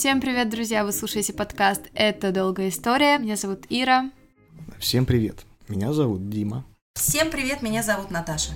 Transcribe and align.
Всем 0.00 0.22
привет, 0.22 0.48
друзья! 0.48 0.82
Вы 0.82 0.92
слушаете 0.92 1.34
подкаст 1.34 1.82
«Это 1.92 2.32
долгая 2.32 2.70
история». 2.70 3.18
Меня 3.18 3.36
зовут 3.36 3.66
Ира. 3.68 4.10
Всем 4.78 5.04
привет! 5.04 5.44
Меня 5.68 5.92
зовут 5.92 6.30
Дима. 6.30 6.64
Всем 6.94 7.30
привет! 7.30 7.60
Меня 7.60 7.82
зовут 7.82 8.10
Наташа. 8.10 8.52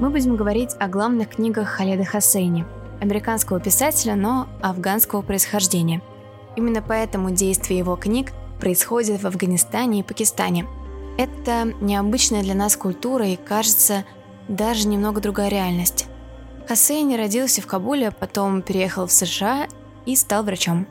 Мы 0.00 0.10
будем 0.10 0.36
говорить 0.36 0.72
о 0.78 0.88
главных 0.88 1.30
книгах 1.30 1.66
Халеда 1.66 2.04
Хасейни, 2.04 2.66
американского 3.00 3.58
писателя, 3.58 4.14
но 4.14 4.50
афганского 4.60 5.22
происхождения. 5.22 6.02
Именно 6.56 6.82
поэтому 6.82 7.30
действие 7.30 7.78
его 7.78 7.96
книг 7.96 8.32
происходит 8.60 9.22
в 9.22 9.26
Афганистане 9.26 10.00
и 10.00 10.02
Пакистане. 10.02 10.66
Это 11.16 11.72
необычная 11.80 12.42
для 12.42 12.54
нас 12.54 12.76
культура 12.76 13.26
и, 13.26 13.36
кажется, 13.36 14.04
даже 14.46 14.88
немного 14.88 15.22
другая 15.22 15.48
реальность. 15.48 16.06
Хасейни 16.68 17.16
родился 17.16 17.62
в 17.62 17.66
Кабуле, 17.66 18.10
потом 18.10 18.60
переехал 18.60 19.06
в 19.06 19.12
США 19.12 19.68
и 20.04 20.14
стал 20.14 20.42
врачом. 20.42 20.86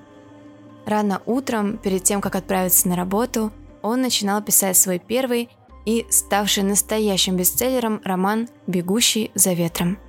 Рано 0.87 1.21
утром, 1.27 1.77
перед 1.77 2.03
тем, 2.03 2.19
как 2.19 2.35
отправиться 2.35 2.87
на 2.87 2.95
работу, 2.95 3.51
он 3.83 4.01
начинал 4.01 4.41
писать 4.41 4.75
свой 4.75 4.97
первый 4.97 5.49
и 5.85 6.07
ставший 6.09 6.63
настоящим 6.63 7.37
бестселлером 7.37 8.01
роман 8.03 8.49
«Бегущий 8.65 9.29
за 9.35 9.53
ветром». 9.53 9.99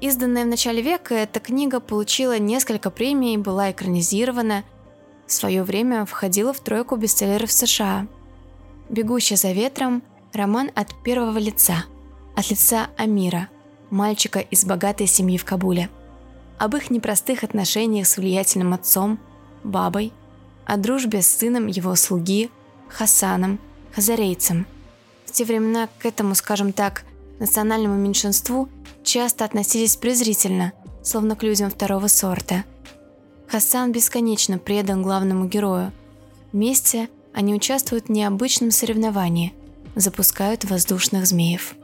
Изданная 0.00 0.44
в 0.44 0.48
начале 0.48 0.80
века, 0.80 1.16
эта 1.16 1.40
книга 1.40 1.80
получила 1.80 2.38
несколько 2.38 2.90
премий, 2.90 3.36
была 3.36 3.72
экранизирована, 3.72 4.62
в 5.26 5.32
свое 5.32 5.64
время 5.64 6.04
входила 6.04 6.52
в 6.52 6.60
тройку 6.60 6.94
бестселлеров 6.94 7.50
США. 7.50 8.06
«Бегущий 8.88 9.34
за 9.34 9.50
ветром»– 9.50 10.04
роман 10.32 10.70
от 10.76 10.94
первого 11.02 11.38
лица– 11.38 11.84
от 12.36 12.50
лица 12.50 12.88
Амира, 12.96 13.48
мальчика 13.94 14.40
из 14.40 14.64
богатой 14.64 15.06
семьи 15.06 15.38
в 15.38 15.44
Кабуле. 15.44 15.88
Об 16.58 16.76
их 16.76 16.90
непростых 16.90 17.44
отношениях 17.44 18.06
с 18.06 18.16
влиятельным 18.16 18.74
отцом, 18.74 19.18
бабой, 19.62 20.12
о 20.66 20.76
дружбе 20.76 21.22
с 21.22 21.28
сыном 21.28 21.68
его 21.68 21.94
слуги, 21.94 22.50
Хасаном, 22.88 23.58
хазарейцем. 23.94 24.66
В 25.24 25.32
те 25.32 25.44
времена 25.44 25.88
к 25.98 26.06
этому, 26.06 26.34
скажем 26.34 26.72
так, 26.72 27.04
национальному 27.38 27.96
меньшинству 27.96 28.68
часто 29.02 29.44
относились 29.44 29.96
презрительно, 29.96 30.72
словно 31.02 31.36
к 31.36 31.42
людям 31.42 31.70
второго 31.70 32.08
сорта. 32.08 32.64
Хасан 33.48 33.92
бесконечно 33.92 34.58
предан 34.58 35.02
главному 35.02 35.46
герою. 35.46 35.92
Вместе 36.52 37.08
они 37.32 37.54
участвуют 37.54 38.06
в 38.06 38.12
необычном 38.12 38.70
соревновании, 38.70 39.54
запускают 39.96 40.64
воздушных 40.64 41.26
змеев 41.26 41.74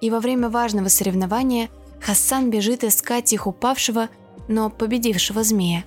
и 0.00 0.10
во 0.10 0.20
время 0.20 0.48
важного 0.48 0.88
соревнования 0.88 1.68
Хасан 2.00 2.50
бежит 2.50 2.84
искать 2.84 3.32
их 3.32 3.46
упавшего, 3.46 4.08
но 4.48 4.70
победившего 4.70 5.42
змея. 5.42 5.84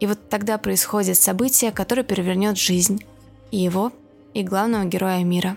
И 0.00 0.06
вот 0.06 0.28
тогда 0.28 0.58
происходит 0.58 1.18
событие, 1.18 1.72
которое 1.72 2.02
перевернет 2.02 2.56
жизнь 2.56 3.04
и 3.50 3.58
его, 3.58 3.92
и 4.34 4.42
главного 4.42 4.84
героя 4.84 5.22
мира. 5.24 5.56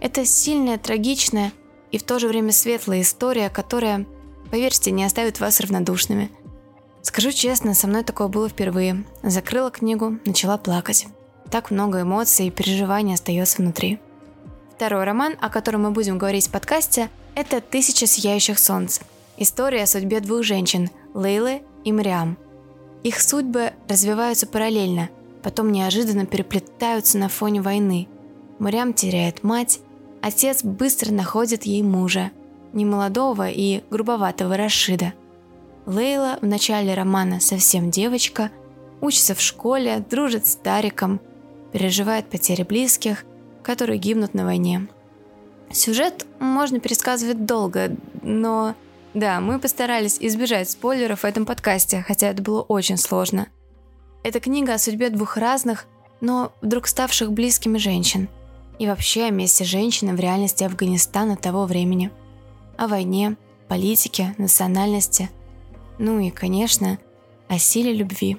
Это 0.00 0.24
сильная, 0.24 0.78
трагичная 0.78 1.52
и 1.90 1.98
в 1.98 2.02
то 2.02 2.18
же 2.18 2.28
время 2.28 2.52
светлая 2.52 3.02
история, 3.02 3.50
которая, 3.50 4.06
поверьте, 4.50 4.90
не 4.90 5.04
оставит 5.04 5.40
вас 5.40 5.60
равнодушными. 5.60 6.30
Скажу 7.02 7.32
честно, 7.32 7.74
со 7.74 7.86
мной 7.86 8.02
такое 8.02 8.28
было 8.28 8.48
впервые. 8.48 9.04
Закрыла 9.22 9.70
книгу, 9.70 10.18
начала 10.24 10.56
плакать. 10.56 11.06
Так 11.50 11.70
много 11.70 12.02
эмоций 12.02 12.46
и 12.46 12.50
переживаний 12.50 13.14
остается 13.14 13.62
внутри. 13.62 14.00
Второй 14.76 15.04
роман, 15.04 15.36
о 15.40 15.50
котором 15.50 15.82
мы 15.82 15.92
будем 15.92 16.18
говорить 16.18 16.48
в 16.48 16.50
подкасте, 16.50 17.08
это 17.36 17.60
«Тысяча 17.60 18.08
сияющих 18.08 18.58
солнц». 18.58 18.98
История 19.36 19.84
о 19.84 19.86
судьбе 19.86 20.18
двух 20.18 20.42
женщин– 20.42 20.90
Лейлы 21.14 21.62
и 21.84 21.92
Мариам. 21.92 22.36
Их 23.04 23.20
судьбы 23.20 23.72
развиваются 23.88 24.48
параллельно, 24.48 25.10
потом 25.44 25.70
неожиданно 25.70 26.26
переплетаются 26.26 27.18
на 27.18 27.28
фоне 27.28 27.62
войны. 27.62 28.08
Мариам 28.58 28.94
теряет 28.94 29.44
мать, 29.44 29.78
отец 30.20 30.64
быстро 30.64 31.12
находит 31.12 31.62
ей 31.62 31.84
мужа, 31.84 32.32
немолодого 32.72 33.48
и 33.48 33.84
грубоватого 33.90 34.56
Рашида. 34.56 35.12
Лейла 35.86 36.38
в 36.42 36.46
начале 36.46 36.94
романа 36.94 37.38
совсем 37.38 37.92
девочка, 37.92 38.50
учится 39.00 39.36
в 39.36 39.40
школе, 39.40 40.04
дружит 40.10 40.48
с 40.48 40.56
Тариком, 40.56 41.20
переживает 41.72 42.28
потери 42.28 42.64
близких– 42.64 43.24
которые 43.64 43.98
гибнут 43.98 44.34
на 44.34 44.44
войне. 44.44 44.86
Сюжет 45.72 46.24
можно 46.38 46.78
пересказывать 46.78 47.46
долго, 47.46 47.96
но 48.22 48.76
да, 49.14 49.40
мы 49.40 49.58
постарались 49.58 50.18
избежать 50.20 50.70
спойлеров 50.70 51.20
в 51.20 51.24
этом 51.24 51.46
подкасте, 51.46 52.04
хотя 52.06 52.28
это 52.28 52.42
было 52.42 52.62
очень 52.62 52.96
сложно. 52.96 53.48
Это 54.22 54.40
книга 54.40 54.74
о 54.74 54.78
судьбе 54.78 55.10
двух 55.10 55.36
разных, 55.36 55.86
но 56.20 56.52
вдруг 56.60 56.86
ставших 56.86 57.32
близкими 57.32 57.78
женщин. 57.78 58.28
И 58.78 58.86
вообще 58.86 59.24
о 59.24 59.30
месте 59.30 59.64
женщины 59.64 60.14
в 60.14 60.20
реальности 60.20 60.64
Афганистана 60.64 61.36
того 61.36 61.64
времени. 61.64 62.10
О 62.76 62.88
войне, 62.88 63.36
политике, 63.68 64.34
национальности. 64.38 65.30
Ну 65.98 66.18
и, 66.18 66.30
конечно, 66.30 66.98
о 67.48 67.58
силе 67.58 67.92
любви. 67.92 68.36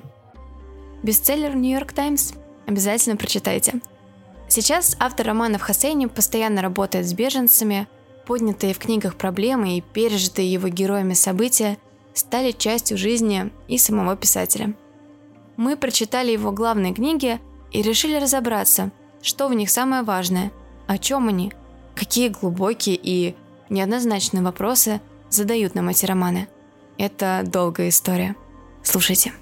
Бестселлер 1.03 1.55
«Нью-Йорк 1.55 1.93
Таймс». 1.93 2.33
Обязательно 2.65 3.15
прочитайте. 3.15 3.79
Сейчас 4.55 4.95
автор 5.01 5.27
романов 5.27 5.63
Хасейни 5.63 6.05
постоянно 6.05 6.61
работает 6.61 7.05
с 7.05 7.11
беженцами, 7.11 7.89
поднятые 8.25 8.73
в 8.73 8.79
книгах 8.79 9.17
проблемы 9.17 9.75
и 9.75 9.81
пережитые 9.81 10.49
его 10.49 10.69
героями 10.69 11.13
события 11.13 11.77
стали 12.13 12.51
частью 12.51 12.97
жизни 12.97 13.51
и 13.67 13.77
самого 13.77 14.15
писателя. 14.15 14.73
Мы 15.57 15.75
прочитали 15.75 16.31
его 16.31 16.53
главные 16.53 16.93
книги 16.93 17.41
и 17.73 17.81
решили 17.81 18.15
разобраться, 18.15 18.91
что 19.21 19.49
в 19.49 19.53
них 19.53 19.69
самое 19.69 20.03
важное, 20.03 20.53
о 20.87 20.97
чем 20.99 21.27
они, 21.27 21.51
какие 21.93 22.29
глубокие 22.29 22.95
и 22.95 23.35
неоднозначные 23.69 24.41
вопросы 24.41 25.01
задают 25.29 25.75
нам 25.75 25.89
эти 25.89 26.05
романы. 26.05 26.47
Это 26.97 27.43
долгая 27.45 27.89
история. 27.89 28.37
Слушайте. 28.83 29.33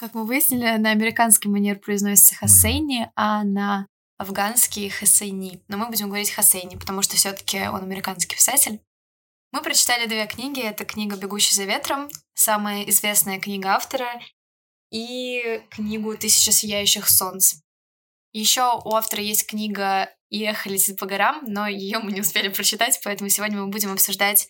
Как 0.00 0.14
мы 0.14 0.24
выяснили, 0.24 0.78
на 0.78 0.92
американский 0.92 1.50
манер 1.50 1.78
произносится 1.78 2.34
Хасейни, 2.34 3.10
а 3.16 3.44
на 3.44 3.86
афганский 4.16 4.88
Хасейни. 4.88 5.62
Но 5.68 5.76
мы 5.76 5.88
будем 5.88 6.06
говорить 6.06 6.30
Хасейни, 6.30 6.76
потому 6.76 7.02
что 7.02 7.16
все-таки 7.16 7.68
он 7.68 7.82
американский 7.82 8.34
писатель. 8.34 8.80
Мы 9.52 9.60
прочитали 9.60 10.06
две 10.06 10.26
книги. 10.26 10.62
Это 10.62 10.86
книга 10.86 11.16
«Бегущий 11.16 11.54
за 11.54 11.64
ветром», 11.64 12.08
самая 12.32 12.84
известная 12.84 13.38
книга 13.38 13.74
автора, 13.74 14.22
и 14.90 15.62
книгу 15.68 16.16
«Тысяча 16.16 16.50
сияющих 16.50 17.06
солнц». 17.10 17.56
Еще 18.32 18.62
у 18.82 18.94
автора 18.94 19.22
есть 19.22 19.46
книга 19.46 20.08
«Ехали 20.30 20.78
по 20.94 21.04
горам», 21.04 21.44
но 21.46 21.66
ее 21.66 21.98
мы 21.98 22.12
не 22.12 22.22
успели 22.22 22.48
прочитать, 22.48 22.98
поэтому 23.04 23.28
сегодня 23.28 23.58
мы 23.58 23.66
будем 23.66 23.92
обсуждать 23.92 24.48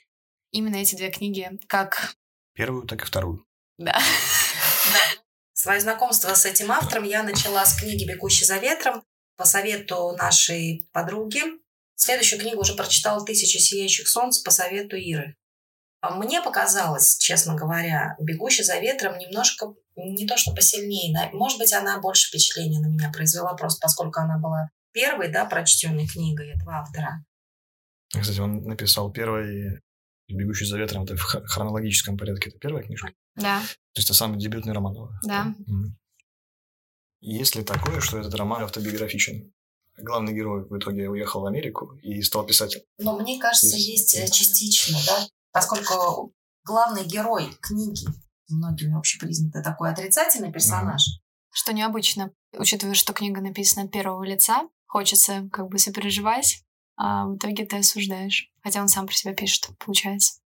именно 0.53 0.77
эти 0.77 0.95
две 0.95 1.11
книги 1.11 1.59
как... 1.67 2.15
Первую, 2.55 2.87
так 2.87 3.03
и 3.03 3.05
вторую. 3.05 3.45
Да. 3.79 3.99
Свое 5.61 5.79
знакомство 5.79 6.33
с 6.33 6.47
этим 6.47 6.73
автором 6.73 7.05
я 7.05 7.23
начала 7.23 7.67
с 7.67 7.79
книги 7.79 8.07
«Бегущий 8.07 8.47
за 8.47 8.57
ветром» 8.57 9.03
по 9.37 9.45
совету 9.45 10.17
нашей 10.17 10.89
подруги. 10.91 11.43
Следующую 11.97 12.41
книгу 12.41 12.63
уже 12.63 12.75
прочитала 12.75 13.23
«Тысячи 13.27 13.59
сияющих 13.59 14.09
солнц» 14.09 14.39
по 14.39 14.51
совету 14.51 14.97
Иры. 14.97 15.37
А 16.01 16.15
мне 16.15 16.41
показалось, 16.41 17.19
честно 17.19 17.57
говоря, 17.57 18.17
«Бегущий 18.19 18.63
за 18.63 18.79
ветром» 18.79 19.19
немножко 19.19 19.75
не 19.97 20.27
то 20.27 20.39
что 20.39 20.55
посильнее. 20.55 21.29
Может 21.35 21.59
быть, 21.59 21.75
она 21.75 22.01
больше 22.01 22.29
впечатления 22.29 22.81
на 22.81 22.87
меня 22.87 23.11
произвела, 23.13 23.53
просто 23.53 23.81
поскольку 23.83 24.19
она 24.19 24.39
была 24.39 24.71
первой, 24.93 25.31
да, 25.31 25.45
прочтенной 25.45 26.07
книгой 26.07 26.55
этого 26.55 26.77
автора. 26.77 27.23
Кстати, 28.19 28.41
он 28.41 28.63
написал 28.63 29.13
первый 29.13 29.79
«Бегущий 30.27 30.65
за 30.65 30.79
ветром», 30.79 31.05
это 31.05 31.17
в 31.17 31.21
хронологическом 31.21 32.17
порядке, 32.17 32.49
это 32.49 32.59
первая 32.59 32.83
книжка? 32.83 33.13
Да. 33.37 33.61
То 33.61 33.99
есть 33.99 34.09
это 34.09 34.15
самый 34.15 34.39
дебютный 34.39 34.73
роман? 34.73 34.97
Да. 35.25 35.55
Есть 37.21 37.55
ли 37.55 37.63
такое, 37.63 38.01
что 38.01 38.19
этот 38.19 38.35
роман 38.35 38.63
автобиографичен? 38.63 39.53
Главный 39.99 40.33
герой 40.33 40.65
в 40.67 40.79
итоге 40.79 41.11
уехал 41.11 41.43
в 41.43 41.47
Америку 41.47 41.99
и 42.03 42.23
стал 42.23 42.47
писателем. 42.47 42.85
Но 42.99 43.19
мне 43.19 43.39
кажется, 43.39 43.77
есть, 43.77 44.15
есть 44.15 44.33
частично, 44.33 44.99
да, 45.07 45.27
поскольку 45.53 46.33
главный 46.65 47.05
герой 47.05 47.53
книги 47.61 48.07
многими 48.49 48.97
общепризнанный 48.97 49.63
такой 49.63 49.91
отрицательный 49.91 50.53
персонаж. 50.53 51.03
Mm. 51.03 51.21
Что 51.53 51.73
необычно, 51.73 52.33
учитывая, 52.57 52.95
что 52.95 53.13
книга 53.13 53.41
написана 53.41 53.87
от 53.87 53.93
первого 53.93 54.23
лица, 54.25 54.69
хочется 54.87 55.49
как 55.53 55.69
бы 55.69 55.79
сопереживать, 55.79 56.65
а 56.97 57.27
в 57.27 57.37
итоге 57.37 57.67
ты 57.67 57.79
осуждаешь. 57.79 58.51
Хотя 58.63 58.81
он 58.81 58.89
сам 58.89 59.07
про 59.07 59.15
себя 59.15 59.35
пишет, 59.35 59.69
получается. 59.79 60.40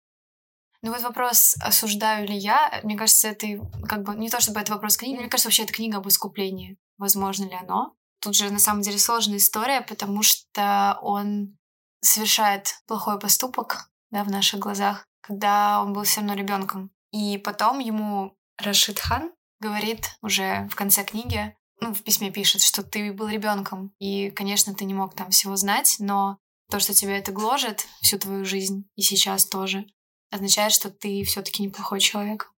Ну 0.83 0.91
вот 0.91 1.01
вопрос, 1.01 1.55
осуждаю 1.61 2.27
ли 2.27 2.35
я, 2.35 2.79
мне 2.83 2.97
кажется, 2.97 3.27
это 3.27 3.47
как 3.87 4.03
бы 4.03 4.15
не 4.15 4.29
то 4.29 4.39
чтобы 4.39 4.59
это 4.59 4.73
вопрос 4.73 4.97
книги, 4.97 5.17
мне 5.17 5.29
кажется, 5.29 5.47
вообще 5.47 5.63
это 5.63 5.73
книга 5.73 5.97
об 5.97 6.07
искуплении. 6.07 6.77
Возможно 6.97 7.45
ли 7.45 7.55
оно? 7.55 7.93
Тут 8.19 8.35
же 8.35 8.49
на 8.51 8.59
самом 8.59 8.81
деле 8.81 8.97
сложная 8.97 9.37
история, 9.37 9.81
потому 9.81 10.23
что 10.23 10.99
он 11.01 11.57
совершает 12.01 12.75
плохой 12.87 13.19
поступок 13.19 13.89
да, 14.09 14.23
в 14.23 14.31
наших 14.31 14.59
глазах, 14.59 15.07
когда 15.21 15.81
он 15.81 15.93
был 15.93 16.03
все 16.03 16.21
равно 16.21 16.33
ребенком. 16.33 16.91
И 17.11 17.37
потом 17.37 17.79
ему 17.79 18.35
Рашид 18.57 18.99
Хан 18.99 19.31
говорит 19.59 20.17
уже 20.21 20.67
в 20.71 20.75
конце 20.75 21.03
книги, 21.03 21.55
ну, 21.79 21.93
в 21.93 22.03
письме 22.03 22.31
пишет, 22.31 22.61
что 22.61 22.83
ты 22.83 23.11
был 23.11 23.27
ребенком, 23.27 23.93
и, 23.99 24.29
конечно, 24.29 24.73
ты 24.73 24.85
не 24.85 24.93
мог 24.93 25.15
там 25.15 25.31
всего 25.31 25.55
знать, 25.55 25.95
но 25.99 26.37
то, 26.69 26.79
что 26.79 26.93
тебя 26.93 27.17
это 27.17 27.31
гложет 27.31 27.87
всю 28.01 28.17
твою 28.17 28.45
жизнь, 28.45 28.87
и 28.95 29.01
сейчас 29.01 29.45
тоже, 29.45 29.85
означает, 30.31 30.71
что 30.71 30.89
ты 30.89 31.23
все-таки 31.23 31.61
неплохой 31.61 31.99
человек. 31.99 32.51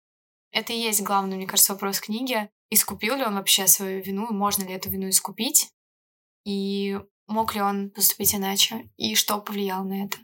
Это 0.52 0.72
и 0.72 0.78
есть 0.78 1.02
главный, 1.02 1.36
мне 1.36 1.46
кажется, 1.46 1.72
вопрос 1.72 1.98
книги. 1.98 2.48
Искупил 2.70 3.16
ли 3.16 3.24
он 3.24 3.34
вообще 3.34 3.66
свою 3.66 4.02
вину, 4.02 4.32
можно 4.32 4.62
ли 4.64 4.72
эту 4.72 4.90
вину 4.90 5.08
искупить, 5.08 5.70
и 6.44 6.98
мог 7.26 7.54
ли 7.54 7.60
он 7.60 7.90
поступить 7.90 8.34
иначе, 8.34 8.90
и 8.96 9.14
что 9.14 9.40
повлияло 9.40 9.84
на 9.84 10.04
это, 10.04 10.18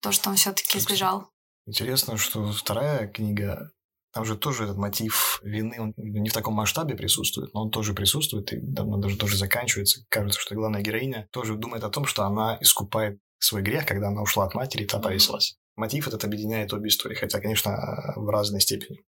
то, 0.00 0.12
что 0.12 0.30
он 0.30 0.36
все-таки 0.36 0.78
сбежал. 0.78 1.30
Интересно, 1.66 2.16
что 2.16 2.52
вторая 2.52 3.08
книга 3.08 3.72
там 4.12 4.24
же 4.24 4.36
тоже 4.36 4.64
этот 4.64 4.78
мотив 4.78 5.40
вины, 5.42 5.78
он 5.78 5.92
не 5.96 6.30
в 6.30 6.32
таком 6.32 6.54
масштабе 6.54 6.94
присутствует, 6.94 7.52
но 7.52 7.64
он 7.64 7.70
тоже 7.70 7.92
присутствует, 7.92 8.50
и 8.52 8.60
давно 8.60 8.96
даже 8.96 9.18
тоже 9.18 9.36
заканчивается. 9.36 10.06
Кажется, 10.08 10.40
что 10.40 10.54
главная 10.54 10.80
героиня 10.80 11.28
тоже 11.32 11.54
думает 11.54 11.84
о 11.84 11.90
том, 11.90 12.06
что 12.06 12.24
она 12.24 12.56
искупает 12.62 13.20
свой 13.38 13.60
грех, 13.60 13.84
когда 13.84 14.08
она 14.08 14.22
ушла 14.22 14.46
от 14.46 14.54
матери 14.54 14.84
и 14.84 14.86
та 14.86 15.00
повесилась. 15.00 15.58
Мотив 15.76 16.08
этот 16.08 16.24
объединяет 16.24 16.72
обе 16.72 16.88
истории, 16.88 17.14
хотя, 17.14 17.40
конечно, 17.40 17.72
в 18.16 18.28
разной 18.30 18.60
степени. 18.60 19.04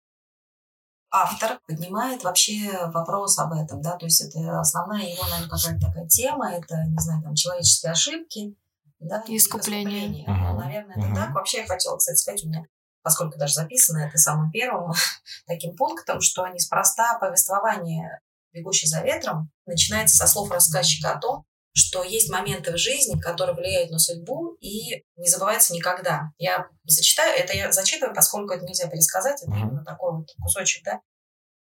Автор 1.10 1.60
поднимает 1.66 2.24
вообще 2.24 2.88
вопрос 2.88 3.38
об 3.38 3.52
этом, 3.52 3.80
да, 3.80 3.96
то 3.96 4.06
есть 4.06 4.20
это 4.20 4.58
основная 4.60 5.06
его, 5.06 5.22
наверное, 5.28 5.48
какая-то 5.48 5.86
такая 5.86 6.08
тема, 6.08 6.52
это, 6.52 6.84
не 6.88 6.98
знаю, 6.98 7.22
там, 7.22 7.34
человеческие 7.34 7.92
ошибки, 7.92 8.56
да, 8.98 9.22
искупление. 9.28 10.08
искупление. 10.08 10.26
Uh-huh. 10.26 10.58
Наверное, 10.58 10.96
это 10.96 11.06
uh-huh. 11.06 11.14
так. 11.14 11.34
Вообще, 11.34 11.58
я 11.58 11.66
хотела, 11.66 11.96
кстати, 11.96 12.18
сказать, 12.18 12.44
у 12.44 12.48
меня 12.48 12.66
поскольку 13.06 13.38
даже 13.38 13.54
записано 13.54 13.98
это 13.98 14.18
самым 14.18 14.50
первым 14.50 14.92
таким 15.46 15.76
пунктом, 15.76 16.20
что 16.20 16.44
неспроста 16.48 17.16
повествование 17.20 18.18
«Бегущий 18.52 18.88
за 18.88 19.00
ветром» 19.00 19.48
начинается 19.64 20.16
со 20.16 20.26
слов 20.26 20.50
рассказчика 20.50 21.12
о 21.12 21.20
том, 21.20 21.44
что 21.76 22.02
есть 22.02 22.30
моменты 22.30 22.72
в 22.72 22.78
жизни, 22.78 23.20
которые 23.20 23.54
влияют 23.54 23.90
на 23.90 23.98
судьбу 23.98 24.56
и 24.60 25.04
не 25.16 25.28
забываются 25.28 25.74
никогда. 25.74 26.30
Я 26.38 26.68
зачитаю, 26.86 27.38
это 27.38 27.54
я 27.54 27.70
зачитываю, 27.70 28.14
поскольку 28.14 28.54
это 28.54 28.64
нельзя 28.64 28.88
пересказать, 28.88 29.42
это 29.42 29.52
именно 29.52 29.84
такой 29.84 30.16
вот 30.16 30.30
кусочек, 30.40 30.82
да. 30.84 31.00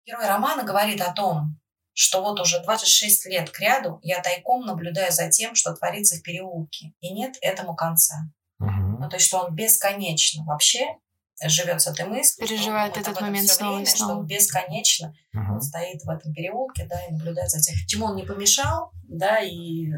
Герой 0.04 0.26
романа 0.26 0.64
говорит 0.64 1.00
о 1.00 1.12
том, 1.12 1.60
что 1.92 2.22
вот 2.22 2.40
уже 2.40 2.60
26 2.60 3.26
лет 3.26 3.50
к 3.50 3.60
ряду 3.60 4.00
я 4.02 4.20
тайком 4.20 4.66
наблюдаю 4.66 5.12
за 5.12 5.30
тем, 5.30 5.54
что 5.54 5.74
творится 5.74 6.16
в 6.16 6.22
переулке, 6.22 6.92
и 6.98 7.12
нет 7.12 7.36
этому 7.40 7.76
конца. 7.76 8.16
Ну, 8.58 9.08
то 9.08 9.14
есть, 9.14 9.26
что 9.26 9.38
он 9.44 9.54
бесконечно 9.54 10.44
вообще 10.44 10.96
живет 11.48 11.80
с 11.80 11.86
этой 11.86 12.06
мыслью. 12.06 12.46
Переживает 12.46 12.96
этот 12.96 13.20
момент 13.20 13.48
снова 13.48 13.76
время, 13.76 13.84
и 13.84 13.94
снова. 13.94 14.12
Что 14.12 14.20
он 14.20 14.26
бесконечно 14.26 15.14
uh-huh. 15.34 15.54
он 15.54 15.62
стоит 15.62 16.02
в 16.02 16.08
этом 16.08 16.32
переулке, 16.32 16.86
да, 16.86 17.04
и 17.06 17.12
наблюдает 17.12 17.50
за 17.50 17.60
тем, 17.60 17.74
чему 17.86 18.06
он 18.06 18.16
не 18.16 18.24
помешал, 18.24 18.90
да, 19.04 19.40
и 19.40 19.90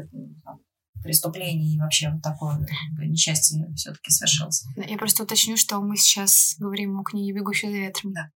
там, 0.43 0.59
преступление 1.03 1.75
и 1.75 1.79
вообще 1.79 2.09
вот 2.11 2.21
такое 2.21 2.65
несчастье 2.99 3.67
все-таки 3.75 4.11
совершилось. 4.11 4.65
Я 4.75 4.97
просто 4.97 5.23
уточню, 5.23 5.57
что 5.57 5.79
мы 5.81 5.97
сейчас 5.97 6.55
говорим 6.57 6.99
о 6.99 7.03
книге 7.03 7.33
«Бегущий 7.33 7.69
за 7.69 7.77
ветром». 7.77 8.13
Да. 8.13 8.29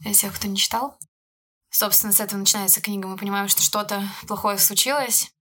Для 0.00 0.12
тех, 0.12 0.34
кто 0.34 0.48
не 0.48 0.56
читал. 0.56 0.98
Собственно, 1.70 2.12
с 2.12 2.20
этого 2.20 2.38
начинается 2.38 2.80
книга. 2.80 3.08
Мы 3.08 3.16
понимаем, 3.16 3.48
что 3.48 3.62
что-то 3.62 4.02
плохое 4.26 4.58
случилось. 4.58 5.32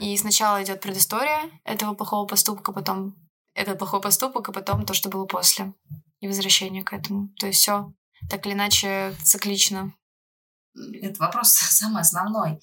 И 0.00 0.16
сначала 0.16 0.62
идет 0.62 0.80
предыстория 0.80 1.50
этого 1.64 1.94
плохого 1.94 2.26
поступка, 2.26 2.72
потом 2.72 3.16
этот 3.54 3.78
плохой 3.78 4.00
поступок, 4.00 4.48
и 4.48 4.52
потом 4.52 4.84
то, 4.84 4.94
что 4.94 5.08
было 5.08 5.24
после 5.24 5.72
и 6.20 6.28
возвращение 6.28 6.84
к 6.84 6.92
этому. 6.92 7.28
То 7.38 7.46
есть 7.46 7.60
все 7.60 7.92
так 8.28 8.46
или 8.46 8.54
иначе 8.54 9.14
циклично. 9.22 9.94
Это 11.02 11.18
вопрос 11.20 11.52
самый 11.52 12.02
основной. 12.02 12.60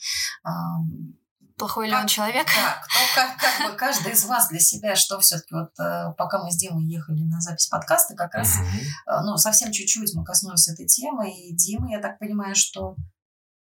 Плохой 1.58 1.88
ли 1.88 1.96
он 1.96 2.08
человек? 2.08 2.48
Да, 2.48 2.82
кто, 2.84 3.00
как, 3.16 3.38
как 3.40 3.72
бы 3.72 3.78
каждый 3.78 4.12
из 4.12 4.26
вас 4.26 4.50
для 4.50 4.60
себя, 4.60 4.98
что 4.98 5.22
все-таки 5.22 5.54
вот 5.54 5.70
э, 5.80 6.12
пока 6.18 6.44
мы 6.44 6.52
с 6.52 6.58
Димой 6.58 6.84
ехали 6.84 7.24
на 7.24 7.40
запись 7.40 7.68
подкаста, 7.68 8.14
как 8.14 8.34
раз, 8.34 8.58
uh-huh. 8.58 9.22
ну, 9.24 9.38
совсем 9.38 9.72
чуть-чуть 9.72 10.14
мы 10.16 10.26
коснулись 10.26 10.68
этой 10.68 10.86
темы, 10.86 11.32
и 11.32 11.56
Дима, 11.56 11.92
я 11.92 12.02
так 12.02 12.20
понимаю, 12.20 12.56
что 12.56 12.98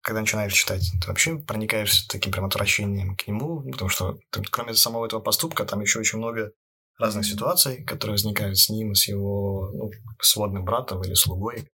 когда 0.02 0.20
начинаешь 0.20 0.52
читать, 0.52 0.88
ты 1.00 1.08
вообще 1.08 1.36
проникаешься 1.36 2.08
таким 2.08 2.32
прям 2.32 2.46
отвращением 2.46 3.16
к 3.16 3.26
нему, 3.26 3.62
потому 3.70 3.88
что 3.88 4.18
ты, 4.30 4.40
кроме 4.42 4.74
самого 4.74 5.06
этого 5.06 5.20
поступка, 5.20 5.64
там 5.64 5.80
еще 5.80 5.98
очень 5.98 6.18
много 6.18 6.52
разных 6.98 7.26
ситуаций, 7.26 7.84
которые 7.84 8.14
возникают 8.14 8.58
с 8.58 8.68
ним, 8.68 8.94
с 8.94 9.08
его 9.08 9.70
ну, 9.72 9.90
сводным 10.20 10.64
братом 10.64 11.02
или 11.02 11.14
слугой. 11.14 11.68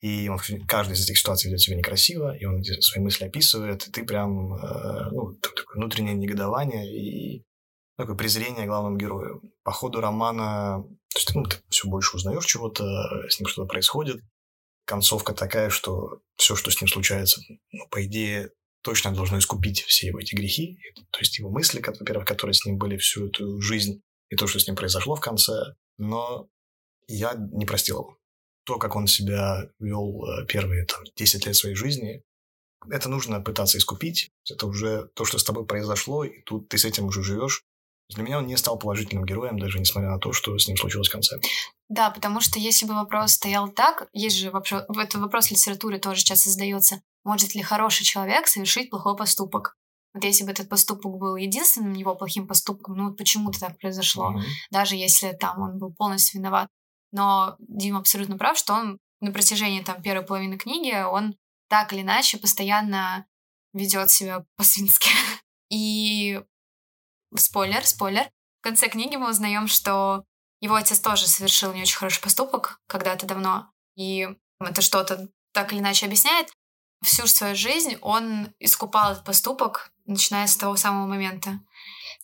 И 0.00 0.28
он 0.28 0.38
каждый 0.68 0.92
из 0.92 1.04
этих 1.04 1.18
ситуаций 1.18 1.48
ведет 1.48 1.60
себя 1.60 1.76
некрасиво, 1.76 2.36
и 2.36 2.44
он 2.44 2.62
свои 2.62 3.02
мысли 3.02 3.24
описывает, 3.24 3.88
и 3.88 3.90
ты 3.90 4.04
прям, 4.04 4.54
э, 4.54 5.10
ну, 5.10 5.34
такое 5.34 5.74
внутреннее 5.74 6.14
негодование 6.14 6.86
и 6.86 7.44
такое 7.96 8.14
презрение 8.14 8.66
главному 8.66 8.96
герою. 8.96 9.42
По 9.64 9.72
ходу 9.72 10.00
романа 10.00 10.84
то 11.12 11.18
есть, 11.18 11.34
ну, 11.34 11.42
ты 11.44 11.56
все 11.68 11.88
больше 11.88 12.16
узнаешь 12.16 12.44
чего-то, 12.44 12.84
с 13.28 13.40
ним 13.40 13.48
что-то 13.48 13.66
происходит. 13.66 14.20
Концовка 14.84 15.34
такая, 15.34 15.70
что 15.70 16.20
все, 16.36 16.54
что 16.54 16.70
с 16.70 16.80
ним 16.80 16.88
случается, 16.88 17.40
ну, 17.72 17.88
по 17.90 18.04
идее, 18.04 18.50
точно 18.82 19.12
должно 19.12 19.38
искупить 19.38 19.82
все 19.82 20.08
его 20.08 20.20
эти 20.20 20.34
грехи. 20.34 20.78
То 21.10 21.20
есть 21.20 21.38
его 21.38 21.50
мысли, 21.50 21.82
во-первых, 21.84 22.26
которые 22.26 22.54
с 22.54 22.64
ним 22.64 22.78
были 22.78 22.96
всю 22.96 23.26
эту 23.26 23.60
жизнь, 23.60 24.02
и 24.30 24.36
то, 24.36 24.46
что 24.46 24.58
с 24.58 24.66
ним 24.66 24.76
произошло 24.76 25.14
в 25.14 25.20
конце, 25.20 25.74
но 25.96 26.48
я 27.06 27.34
не 27.34 27.66
простил 27.66 28.00
его. 28.00 28.18
То, 28.64 28.78
как 28.78 28.96
он 28.96 29.06
себя 29.06 29.70
вел 29.78 30.24
э, 30.24 30.46
первые 30.46 30.84
там, 30.84 31.02
10 31.16 31.46
лет 31.46 31.56
своей 31.56 31.74
жизни, 31.74 32.22
это 32.90 33.08
нужно 33.08 33.40
пытаться 33.40 33.78
искупить. 33.78 34.30
Это 34.48 34.66
уже 34.66 35.08
то, 35.14 35.24
что 35.24 35.38
с 35.38 35.44
тобой 35.44 35.66
произошло, 35.66 36.24
и 36.24 36.42
тут 36.42 36.68
ты 36.68 36.78
с 36.78 36.84
этим 36.84 37.06
уже 37.06 37.22
живешь. 37.22 37.64
Для 38.10 38.22
меня 38.22 38.38
он 38.38 38.46
не 38.46 38.56
стал 38.56 38.78
положительным 38.78 39.24
героем, 39.24 39.58
даже 39.58 39.78
несмотря 39.78 40.10
на 40.10 40.18
то, 40.18 40.32
что 40.32 40.56
с 40.56 40.66
ним 40.66 40.76
случилось 40.76 41.08
в 41.08 41.12
конце. 41.12 41.38
Да, 41.88 42.10
потому 42.10 42.40
что 42.40 42.58
если 42.58 42.86
бы 42.86 42.94
вопрос 42.94 43.32
стоял 43.32 43.68
так, 43.68 44.08
есть 44.12 44.36
же 44.36 44.50
вопрос, 44.50 44.84
это 44.96 45.18
вопрос 45.18 45.48
в 45.48 45.50
литературе 45.50 45.98
тоже 45.98 46.22
часто 46.22 46.50
задается, 46.50 47.02
может 47.24 47.54
ли 47.54 47.62
хороший 47.62 48.04
человек 48.04 48.46
совершить 48.46 48.90
плохой 48.90 49.16
поступок? 49.16 49.76
Вот 50.14 50.24
если 50.24 50.44
бы 50.44 50.50
этот 50.50 50.68
поступок 50.68 51.18
был 51.18 51.36
единственным 51.36 51.92
его 51.92 52.14
плохим 52.14 52.46
поступком, 52.46 52.96
ну 52.96 53.14
почему-то 53.14 53.60
так 53.60 53.78
произошло, 53.78 54.32
mm-hmm. 54.32 54.42
даже 54.70 54.96
если 54.96 55.32
там 55.32 55.60
он 55.60 55.78
был 55.78 55.92
полностью 55.92 56.40
виноват. 56.40 56.68
Но 57.12 57.56
Дима 57.58 58.00
абсолютно 58.00 58.36
прав, 58.38 58.56
что 58.58 58.74
он 58.74 58.98
на 59.20 59.32
протяжении 59.32 59.82
там 59.82 60.02
первой 60.02 60.24
половины 60.24 60.56
книги, 60.56 60.94
он 61.02 61.36
так 61.68 61.92
или 61.92 62.02
иначе 62.02 62.38
постоянно 62.38 63.26
ведет 63.72 64.10
себя 64.10 64.44
по-свински. 64.56 65.10
И 65.70 66.40
спойлер, 67.36 67.86
спойлер. 67.86 68.30
В 68.60 68.62
конце 68.62 68.88
книги 68.88 69.16
мы 69.16 69.30
узнаем, 69.30 69.68
что 69.68 70.24
его 70.60 70.74
отец 70.74 70.98
тоже 71.00 71.26
совершил 71.26 71.72
не 71.72 71.82
очень 71.82 71.96
хороший 71.96 72.22
поступок 72.22 72.80
когда-то 72.86 73.26
давно. 73.26 73.70
И 73.96 74.28
это 74.60 74.80
что-то 74.80 75.28
так 75.52 75.72
или 75.72 75.80
иначе 75.80 76.06
объясняет 76.06 76.48
всю 77.02 77.26
свою 77.26 77.54
жизнь 77.54 77.96
он 78.00 78.52
искупал 78.58 79.12
этот 79.12 79.24
поступок, 79.24 79.92
начиная 80.08 80.46
с 80.46 80.56
того 80.56 80.76
самого 80.76 81.06
момента. 81.06 81.60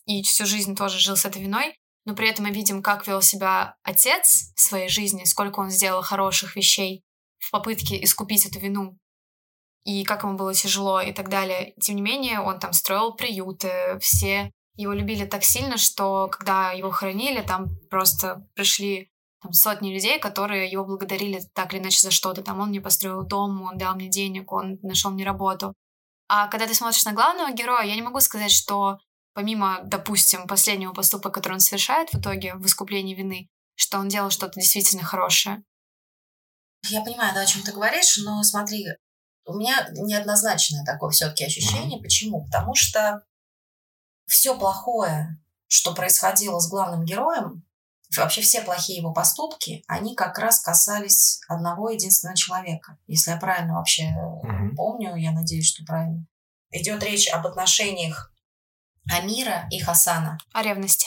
И 0.06 0.22
всю 0.22 0.46
жизнь 0.46 0.74
тоже 0.74 0.98
жил 0.98 1.16
с 1.16 1.24
этой 1.24 1.42
виной. 1.42 1.78
Но 2.04 2.14
при 2.14 2.28
этом 2.28 2.44
мы 2.44 2.50
видим, 2.50 2.82
как 2.82 3.06
вел 3.06 3.22
себя 3.22 3.76
отец 3.82 4.52
в 4.56 4.60
своей 4.60 4.88
жизни, 4.88 5.24
сколько 5.24 5.60
он 5.60 5.70
сделал 5.70 6.02
хороших 6.02 6.56
вещей 6.56 7.02
в 7.38 7.50
попытке 7.50 8.02
искупить 8.02 8.46
эту 8.46 8.58
вину. 8.58 8.98
И 9.84 10.04
как 10.04 10.22
ему 10.22 10.36
было 10.36 10.54
тяжело 10.54 11.00
и 11.00 11.12
так 11.12 11.28
далее. 11.28 11.74
Тем 11.80 11.96
не 11.96 12.02
менее, 12.02 12.40
он 12.40 12.58
там 12.58 12.72
строил 12.72 13.14
приюты, 13.14 13.98
все 14.00 14.50
его 14.76 14.92
любили 14.92 15.24
так 15.24 15.44
сильно, 15.44 15.76
что 15.76 16.28
когда 16.28 16.72
его 16.72 16.90
хоронили, 16.90 17.42
там 17.42 17.78
просто 17.90 18.46
пришли 18.54 19.10
там, 19.40 19.52
сотни 19.52 19.92
людей, 19.92 20.18
которые 20.18 20.70
его 20.70 20.84
благодарили 20.84 21.40
так 21.54 21.72
или 21.72 21.80
иначе 21.80 22.00
за 22.00 22.10
что-то. 22.10 22.42
Там 22.42 22.60
он 22.60 22.70
мне 22.70 22.80
построил 22.80 23.24
дом, 23.24 23.62
он 23.62 23.78
дал 23.78 23.94
мне 23.94 24.08
денег, 24.08 24.52
он 24.52 24.78
нашел 24.82 25.10
мне 25.10 25.24
работу. 25.24 25.74
А 26.28 26.48
когда 26.48 26.66
ты 26.66 26.74
смотришь 26.74 27.04
на 27.04 27.12
главного 27.12 27.52
героя, 27.52 27.84
я 27.84 27.94
не 27.94 28.02
могу 28.02 28.20
сказать, 28.20 28.52
что 28.52 28.98
помимо, 29.34 29.80
допустим, 29.84 30.46
последнего 30.46 30.92
поступка, 30.92 31.30
который 31.30 31.54
он 31.54 31.60
совершает 31.60 32.10
в 32.10 32.20
итоге 32.20 32.54
в 32.54 32.64
искуплении 32.66 33.14
вины, 33.14 33.50
что 33.74 33.98
он 33.98 34.08
делал 34.08 34.30
что-то 34.30 34.60
действительно 34.60 35.02
хорошее. 35.02 35.62
Я 36.88 37.02
понимаю, 37.02 37.34
да, 37.34 37.40
о 37.40 37.46
чем 37.46 37.62
ты 37.62 37.72
говоришь, 37.72 38.18
но 38.18 38.42
смотри, 38.42 38.86
у 39.46 39.54
меня 39.54 39.88
неоднозначное 39.92 40.84
такое 40.84 41.10
все-таки 41.10 41.44
ощущение. 41.44 42.00
Почему? 42.00 42.44
Потому 42.44 42.74
что 42.74 43.24
все 44.26 44.56
плохое, 44.58 45.40
что 45.66 45.94
происходило 45.94 46.58
с 46.58 46.68
главным 46.68 47.04
героем, 47.04 47.63
вообще 48.22 48.40
все 48.40 48.62
плохие 48.62 48.98
его 48.98 49.12
поступки, 49.12 49.82
они 49.88 50.14
как 50.14 50.38
раз 50.38 50.60
касались 50.60 51.40
одного 51.48 51.90
единственного 51.90 52.36
человека. 52.36 52.98
Если 53.06 53.30
я 53.30 53.36
правильно 53.36 53.74
вообще 53.74 54.04
mm 54.04 54.74
помню, 54.76 55.16
я 55.16 55.32
надеюсь, 55.32 55.68
что 55.68 55.84
правильно. 55.84 56.26
Идет 56.70 57.02
речь 57.02 57.28
об 57.30 57.46
отношениях 57.46 58.32
Амира 59.10 59.66
и 59.70 59.78
Хасана. 59.78 60.38
О 60.52 60.62
ревности. 60.62 61.06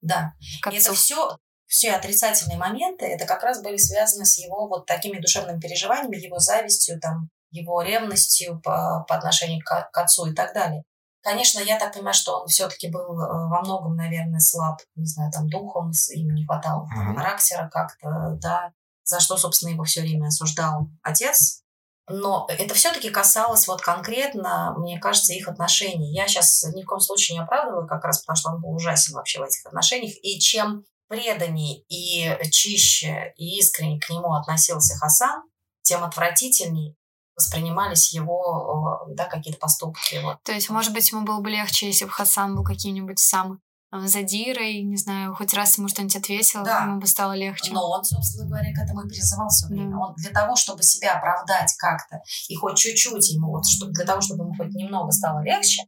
Да. 0.00 0.34
И 0.70 0.76
это 0.76 0.92
все, 0.94 1.36
все 1.66 1.92
отрицательные 1.92 2.58
моменты, 2.58 3.06
это 3.06 3.26
как 3.26 3.42
раз 3.42 3.62
были 3.62 3.76
связаны 3.76 4.24
с 4.24 4.38
его 4.38 4.68
вот 4.68 4.86
такими 4.86 5.18
душевными 5.18 5.60
переживаниями, 5.60 6.16
его 6.16 6.38
завистью, 6.38 7.00
там, 7.00 7.30
его 7.50 7.82
ревностью 7.82 8.60
по, 8.60 9.04
по 9.08 9.16
отношению 9.16 9.62
к, 9.64 9.90
к 9.92 9.98
отцу 9.98 10.26
и 10.26 10.34
так 10.34 10.54
далее. 10.54 10.84
Конечно, 11.24 11.60
я 11.60 11.78
так 11.78 11.94
понимаю, 11.94 12.12
что 12.12 12.40
он 12.40 12.48
все-таки 12.48 12.90
был 12.90 13.18
э, 13.18 13.48
во 13.48 13.62
многом, 13.62 13.96
наверное, 13.96 14.40
слаб, 14.40 14.78
не 14.94 15.06
знаю, 15.06 15.32
там 15.32 15.48
духом, 15.48 15.90
ему 16.10 16.32
не 16.32 16.44
хватало 16.44 16.84
mm-hmm. 16.84 17.14
характера 17.16 17.70
как-то, 17.72 18.38
да, 18.42 18.72
за 19.04 19.20
что, 19.20 19.38
собственно, 19.38 19.70
его 19.70 19.84
все 19.84 20.02
время 20.02 20.26
осуждал 20.26 20.90
отец. 21.02 21.62
Но 22.10 22.46
это 22.50 22.74
все-таки 22.74 23.08
касалось 23.08 23.66
вот 23.66 23.80
конкретно, 23.80 24.74
мне 24.76 24.98
кажется, 25.00 25.32
их 25.32 25.48
отношений. 25.48 26.14
Я 26.14 26.28
сейчас 26.28 26.62
ни 26.74 26.82
в 26.82 26.86
коем 26.86 27.00
случае 27.00 27.38
не 27.38 27.42
оправдываю, 27.42 27.88
как 27.88 28.04
раз 28.04 28.20
потому 28.20 28.36
что 28.36 28.50
он 28.50 28.60
был 28.60 28.74
ужасен 28.74 29.14
вообще 29.14 29.40
в 29.40 29.44
этих 29.44 29.64
отношениях. 29.64 30.12
И 30.22 30.38
чем 30.38 30.84
преданней 31.08 31.86
и 31.88 32.36
чище 32.50 33.32
и 33.36 33.58
искренне 33.58 33.98
к 33.98 34.10
нему 34.10 34.34
относился 34.34 34.98
Хасан, 34.98 35.42
тем 35.80 36.04
отвратительней 36.04 36.98
воспринимались 37.36 38.12
его 38.14 39.06
да, 39.08 39.26
какие-то 39.26 39.58
поступки. 39.58 40.20
Вот. 40.22 40.42
То 40.44 40.52
есть, 40.52 40.70
может 40.70 40.92
быть, 40.92 41.10
ему 41.10 41.22
было 41.22 41.40
бы 41.40 41.50
легче, 41.50 41.86
если 41.86 42.04
бы 42.04 42.10
Хасан 42.10 42.54
был 42.54 42.64
каким-нибудь 42.64 43.18
самым 43.18 43.60
задирой, 44.02 44.82
не 44.82 44.96
знаю, 44.96 45.34
хоть 45.34 45.54
раз 45.54 45.78
ему 45.78 45.88
что-нибудь 45.88 46.16
ответил, 46.16 46.64
да. 46.64 46.82
ему 46.82 47.00
бы 47.00 47.06
стало 47.06 47.32
легче. 47.32 47.72
Но 47.72 47.88
он, 47.90 48.04
собственно 48.04 48.48
говоря, 48.48 48.72
к 48.74 48.78
этому 48.78 49.02
и 49.02 49.08
призывал 49.08 49.48
все 49.48 49.66
время. 49.66 49.90
Да. 49.92 49.98
Он 49.98 50.14
для 50.16 50.30
того, 50.30 50.56
чтобы 50.56 50.82
себя 50.82 51.16
оправдать 51.16 51.72
как-то, 51.78 52.20
и 52.48 52.56
хоть 52.56 52.76
чуть-чуть 52.76 53.30
ему, 53.30 53.52
вот, 53.52 53.66
чтобы, 53.66 53.92
для 53.92 54.04
того, 54.04 54.20
чтобы 54.20 54.44
ему 54.44 54.54
хоть 54.54 54.74
немного 54.74 55.12
стало 55.12 55.42
легче, 55.42 55.82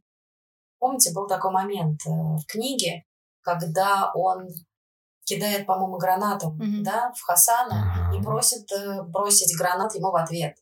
помните, 0.79 1.11
был 1.13 1.27
такой 1.27 1.51
момент 1.51 1.99
э, 2.05 2.09
в 2.09 2.45
книге, 2.47 3.03
когда 3.41 4.11
он 4.13 4.47
кидает, 5.25 5.65
по-моему, 5.65 5.97
гранату 5.97 6.55
mm-hmm. 6.57 6.83
да, 6.83 7.11
в 7.13 7.21
Хасана 7.21 8.11
и 8.17 8.21
просит 8.21 8.71
э, 8.71 9.03
бросить 9.03 9.57
гранат 9.57 9.93
ему 9.95 10.11
в 10.11 10.15
ответ. 10.15 10.55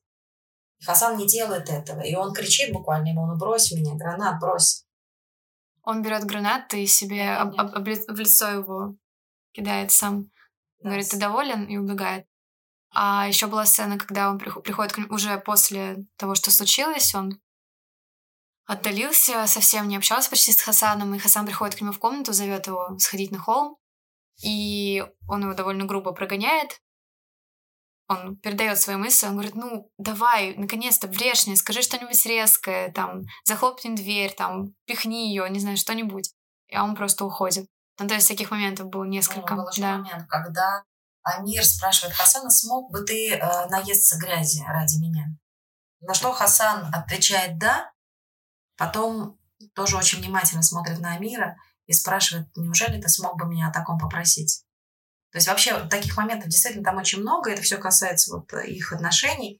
Хасан 0.85 1.17
не 1.17 1.27
делает 1.27 1.69
этого. 1.69 2.01
И 2.01 2.15
он 2.15 2.33
кричит 2.33 2.71
буквально 2.73 3.09
ему, 3.09 3.25
ну 3.25 3.35
брось 3.37 3.71
меня, 3.71 3.95
гранат, 3.95 4.39
брось. 4.39 4.85
Он 5.83 6.01
берет 6.01 6.25
гранат 6.25 6.73
и 6.73 6.85
себе 6.85 7.31
об, 7.31 7.59
об, 7.59 7.75
об, 7.75 7.83
в 7.83 8.19
лицо 8.19 8.49
его 8.49 8.95
кидает 9.51 9.91
сам. 9.91 10.31
Говорит, 10.81 11.09
ты 11.09 11.17
доволен? 11.17 11.65
И 11.65 11.77
убегает. 11.77 12.27
А 12.91 13.27
еще 13.27 13.47
была 13.47 13.65
сцена, 13.65 13.97
когда 13.97 14.29
он 14.29 14.39
приходит 14.39 14.93
к 14.93 14.97
нему 14.97 15.13
уже 15.13 15.37
после 15.39 16.05
того, 16.15 16.33
что 16.35 16.49
случилось, 16.49 17.13
он 17.13 17.39
отдалился, 18.65 19.45
совсем 19.47 19.87
не 19.87 19.97
общался 19.97 20.29
почти 20.29 20.51
с 20.51 20.61
Хасаном, 20.61 21.13
и 21.13 21.19
Хасан 21.19 21.45
приходит 21.45 21.75
к 21.75 21.81
нему 21.81 21.91
в 21.91 21.99
комнату, 21.99 22.33
зовет 22.33 22.67
его 22.67 22.97
сходить 22.97 23.31
на 23.31 23.37
холм, 23.37 23.77
и 24.43 25.05
он 25.27 25.43
его 25.43 25.53
довольно 25.53 25.85
грубо 25.85 26.13
прогоняет, 26.13 26.81
он 28.07 28.37
передает 28.37 28.79
свои 28.79 28.95
мысли, 28.97 29.27
он 29.27 29.33
говорит, 29.33 29.55
ну, 29.55 29.91
давай, 29.97 30.55
наконец-то, 30.55 31.07
врежь 31.07 31.47
мне, 31.47 31.55
скажи 31.55 31.81
что-нибудь 31.81 32.25
резкое, 32.25 32.91
там, 32.91 33.23
захлопни 33.45 33.95
дверь, 33.95 34.33
там, 34.33 34.75
пихни 34.85 35.27
ее, 35.27 35.49
не 35.49 35.59
знаю, 35.59 35.77
что-нибудь. 35.77 36.31
И 36.67 36.77
он 36.77 36.95
просто 36.95 37.25
уходит. 37.25 37.67
Ну, 37.99 38.07
то 38.07 38.13
есть 38.13 38.27
таких 38.27 38.51
моментов 38.51 38.87
было 38.87 39.05
несколько. 39.05 39.55
Ну, 39.55 39.63
был 39.63 39.71
да. 39.77 39.97
момент, 39.97 40.27
когда 40.27 40.83
Амир 41.23 41.65
спрашивает 41.65 42.15
Хасана, 42.15 42.49
смог 42.49 42.91
бы 42.91 43.03
ты 43.03 43.33
э, 43.33 43.67
наесться 43.69 44.17
грязи 44.19 44.63
ради 44.67 44.97
меня? 44.97 45.25
На 46.01 46.13
что 46.13 46.31
Хасан 46.31 46.93
отвечает 46.93 47.57
«да», 47.57 47.91
потом 48.77 49.39
тоже 49.73 49.97
очень 49.97 50.19
внимательно 50.19 50.61
смотрит 50.61 50.99
на 50.99 51.13
Амира 51.13 51.57
и 51.87 51.93
спрашивает, 51.93 52.47
неужели 52.55 53.01
ты 53.01 53.09
смог 53.09 53.39
бы 53.39 53.47
меня 53.47 53.69
о 53.69 53.73
таком 53.73 53.97
попросить? 53.97 54.64
То 55.35 55.39
есть 55.39 55.49
вообще 55.49 55.77
таких 55.89 56.15
моментов 56.15 56.47
действительно 56.47 56.85
там 56.85 56.95
очень 56.95 57.19
много, 57.19 57.51
это 57.51 57.61
все 57.61 57.75
касается 57.75 58.33
вот 58.33 58.53
их 58.53 58.93
отношений. 58.93 59.59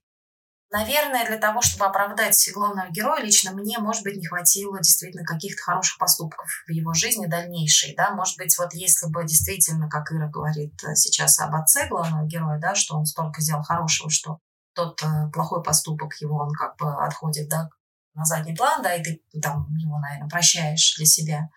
Наверное, 0.72 1.26
для 1.26 1.38
того, 1.38 1.62
чтобы 1.62 1.84
оправдать 1.84 2.50
главного 2.54 2.90
героя, 2.92 3.22
лично 3.22 3.52
мне, 3.52 3.78
может 3.80 4.04
быть, 4.04 4.16
не 4.16 4.26
хватило 4.26 4.78
действительно 4.78 5.26
каких-то 5.26 5.62
хороших 5.62 5.98
поступков 5.98 6.48
в 6.66 6.72
его 6.72 6.94
жизни 6.94 7.26
дальнейшей, 7.26 7.94
да, 7.94 8.12
может 8.12 8.38
быть, 8.38 8.58
вот 8.58 8.74
если 8.74 9.08
бы 9.08 9.26
действительно, 9.26 9.90
как 9.90 10.14
Ира 10.14 10.30
говорит 10.30 10.80
сейчас 10.94 11.38
об 11.42 11.54
отце 11.54 11.90
главного 11.90 12.26
героя, 12.26 12.58
да, 12.58 12.74
что 12.74 12.96
он 12.96 13.06
столько 13.06 13.42
сделал 13.42 13.64
хорошего, 13.64 14.10
что 14.10 14.40
тот 14.76 15.04
э, 15.04 15.30
плохой 15.34 15.62
поступок 15.62 16.14
его, 16.22 16.38
он 16.38 16.54
как 16.54 16.78
бы 16.78 16.90
отходит, 17.04 17.50
да, 17.50 17.68
на 18.14 18.24
задний 18.24 18.56
план, 18.56 18.82
да, 18.82 18.96
и 18.96 19.04
ты 19.04 19.22
там 19.42 19.68
его, 19.76 20.00
наверное, 20.00 20.30
прощаешь 20.30 20.96
для 20.96 21.06
себя, 21.06 21.50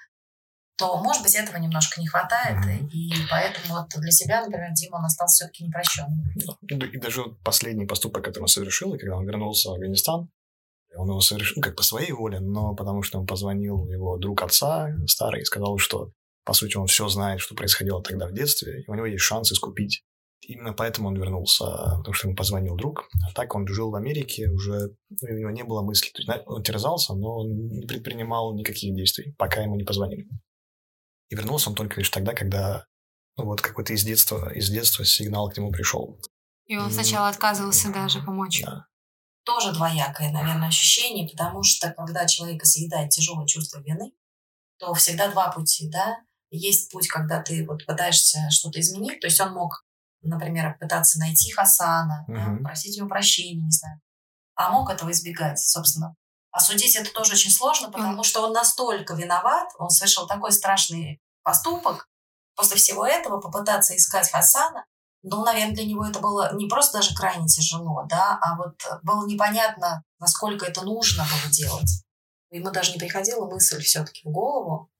то, 0.79 0.97
может 1.03 1.23
быть, 1.23 1.35
этого 1.35 1.57
немножко 1.57 2.01
не 2.01 2.07
хватает, 2.07 2.65
mm-hmm. 2.65 2.89
и 2.91 3.13
поэтому 3.29 3.81
вот 3.81 3.89
для 3.97 4.13
себя, 4.13 4.43
например, 4.43 4.73
Дима, 4.73 4.97
он 4.97 5.05
остался 5.07 5.45
все-таки 5.45 5.65
непрощенным. 5.65 6.25
И 6.69 6.99
даже 6.99 7.25
последний 7.45 7.85
поступок, 7.85 8.25
который 8.25 8.45
он 8.45 8.49
совершил, 8.49 8.93
когда 8.93 9.17
он 9.17 9.27
вернулся 9.27 9.71
в 9.71 9.73
Афганистан, 9.73 10.31
он 10.97 11.09
его 11.09 11.21
совершил 11.21 11.55
ну, 11.57 11.63
как 11.63 11.77
по 11.77 11.83
своей 11.83 12.13
воле, 12.13 12.41
но 12.41 12.75
потому 12.75 13.03
что 13.03 13.19
он 13.19 13.27
позвонил 13.27 13.89
его 13.91 14.17
друг 14.19 14.43
отца 14.43 14.89
старый 15.07 15.43
и 15.43 15.45
сказал, 15.45 15.79
что, 15.79 16.13
по 16.45 16.53
сути, 16.53 16.77
он 16.77 16.87
все 16.87 17.09
знает, 17.09 17.41
что 17.41 17.55
происходило 17.55 18.03
тогда 18.03 18.27
в 18.27 18.33
детстве, 18.33 18.83
и 18.83 18.91
у 18.91 18.95
него 18.95 19.07
есть 19.07 19.23
шанс 19.23 19.53
искупить. 19.53 20.05
Именно 20.41 20.73
поэтому 20.73 21.09
он 21.09 21.17
вернулся, 21.17 21.65
потому 21.99 22.15
что 22.15 22.29
ему 22.29 22.37
позвонил 22.37 22.77
друг. 22.77 23.09
А 23.29 23.35
так 23.35 23.55
он 23.57 23.67
жил 23.67 23.91
в 23.91 23.97
Америке, 23.97 24.49
уже 24.49 24.95
ну, 25.11 25.35
у 25.35 25.39
него 25.39 25.51
не 25.51 25.65
было 25.65 25.83
мысли. 25.83 26.11
То 26.13 26.23
есть, 26.23 26.43
он 26.47 26.63
терзался, 26.63 27.15
но 27.15 27.39
он 27.39 27.67
не 27.67 27.87
предпринимал 27.87 28.55
никаких 28.55 28.95
действий, 28.95 29.35
пока 29.37 29.63
ему 29.63 29.75
не 29.75 29.85
позвонили. 29.85 30.29
И 31.29 31.35
вернулся 31.35 31.71
он 31.71 31.77
только 31.77 32.01
лишь 32.01 32.11
тогда, 32.11 32.33
когда 32.33 32.87
ну, 33.37 33.45
вот 33.45 33.61
какой-то 33.61 33.93
из 33.93 34.05
детства, 34.05 34.53
из 34.53 34.69
детства 34.69 35.05
сигнал 35.05 35.51
к 35.51 35.57
нему 35.57 35.71
пришел. 35.71 36.21
И 36.67 36.77
он 36.77 36.91
сначала 36.91 37.29
отказывался 37.29 37.93
даже 37.93 38.21
помочь. 38.21 38.63
Да. 38.63 38.87
Тоже 39.45 39.73
двоякое, 39.73 40.31
наверное, 40.31 40.69
ощущение, 40.69 41.29
потому 41.29 41.63
что 41.63 41.91
когда 41.93 42.27
человека 42.27 42.67
съедает 42.67 43.11
тяжелое 43.11 43.47
чувство 43.47 43.81
вины, 43.81 44.13
то 44.79 44.93
всегда 44.95 45.31
два 45.31 45.51
пути, 45.51 45.89
да. 45.89 46.19
Есть 46.51 46.91
путь, 46.91 47.09
когда 47.09 47.43
ты 47.43 47.65
вот 47.67 47.85
пытаешься 47.87 48.51
что-то 48.51 48.81
изменить, 48.81 49.21
то 49.21 49.27
есть 49.27 49.41
он 49.41 49.53
мог, 49.53 49.85
например, 50.23 50.77
пытаться 50.79 51.19
найти 51.19 51.53
Хасана, 51.53 52.25
угу. 52.27 52.37
да, 52.37 52.59
просить 52.63 52.97
его 52.97 53.09
прощения, 53.09 53.63
не 53.63 53.71
знаю, 53.71 54.01
а 54.55 54.71
мог 54.71 54.91
этого 54.91 55.11
избегать, 55.11 55.59
собственно. 55.59 56.15
Осудить 56.59 56.97
это 56.97 57.13
тоже 57.13 57.35
очень 57.35 57.53
сложно, 57.53 57.89
потому 57.89 58.25
что 58.25 58.43
он 58.43 58.53
настолько 58.53 59.15
виноват, 59.15 59.69
он 59.79 59.91
совершил 59.91 60.27
такой 60.27 60.51
страшный 60.51 61.21
поступок. 61.45 62.09
После 62.57 62.77
всего 62.77 63.07
этого 63.07 63.41
попытаться 63.41 63.95
искать 63.97 64.29
Хасана, 64.29 64.85
ну, 65.23 65.45
наверное, 65.45 65.77
для 65.77 65.85
него 65.85 66.05
это 66.05 66.19
было 66.19 66.53
не 66.57 66.67
просто 66.67 66.99
даже 66.99 67.15
крайне 67.15 67.47
тяжело, 67.47 68.05
да, 68.09 68.41
а 68.43 68.57
вот 68.57 68.75
было 69.05 69.25
непонятно, 69.29 70.03
насколько 70.19 70.67
это 70.67 70.83
нужно 70.83 71.25
было 71.31 71.53
делать. 71.53 72.03
Ему 72.51 72.73
даже 72.73 72.91
не 72.91 72.99
приходила 72.99 73.47
мысль 73.47 73.81
все-таки 73.81 74.23
в 74.25 74.33
голову 74.33 74.91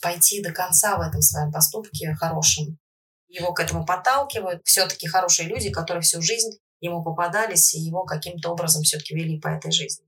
пойти 0.00 0.40
до 0.40 0.52
конца 0.52 0.98
в 0.98 1.00
этом 1.00 1.20
своем 1.20 1.50
поступке 1.50 2.14
хорошим. 2.14 2.78
Его 3.26 3.52
к 3.52 3.58
этому 3.58 3.84
подталкивают 3.84 4.62
все-таки 4.64 5.08
хорошие 5.08 5.48
люди, 5.48 5.70
которые 5.70 6.02
всю 6.02 6.22
жизнь 6.22 6.60
ему 6.78 7.02
попадались 7.02 7.74
и 7.74 7.80
его 7.80 8.04
каким-то 8.04 8.50
образом 8.50 8.84
все-таки 8.84 9.16
вели 9.16 9.40
по 9.40 9.48
этой 9.48 9.72
жизни. 9.72 10.07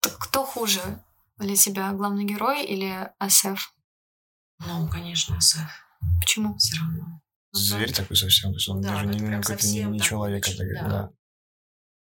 Кто 0.00 0.44
хуже 0.44 1.02
для 1.38 1.56
тебя, 1.56 1.92
главный 1.92 2.24
герой 2.24 2.64
или 2.64 3.10
Асеф? 3.18 3.74
Ну, 4.60 4.88
конечно, 4.88 5.36
Асеф. 5.36 5.68
Почему? 6.20 6.56
Все 6.58 6.76
равно. 6.78 7.20
Зверь 7.52 7.92
такой 7.92 8.16
совсем, 8.16 8.52
то 8.52 8.56
есть 8.56 8.68
он 8.68 8.80
да, 8.80 8.90
даже 8.90 9.06
не, 9.06 9.40
какой-то 9.40 9.66
не, 9.66 9.82
не 9.84 10.00
человек. 10.00 10.46
Это, 10.46 10.64
да. 10.74 10.88
да. 10.88 11.10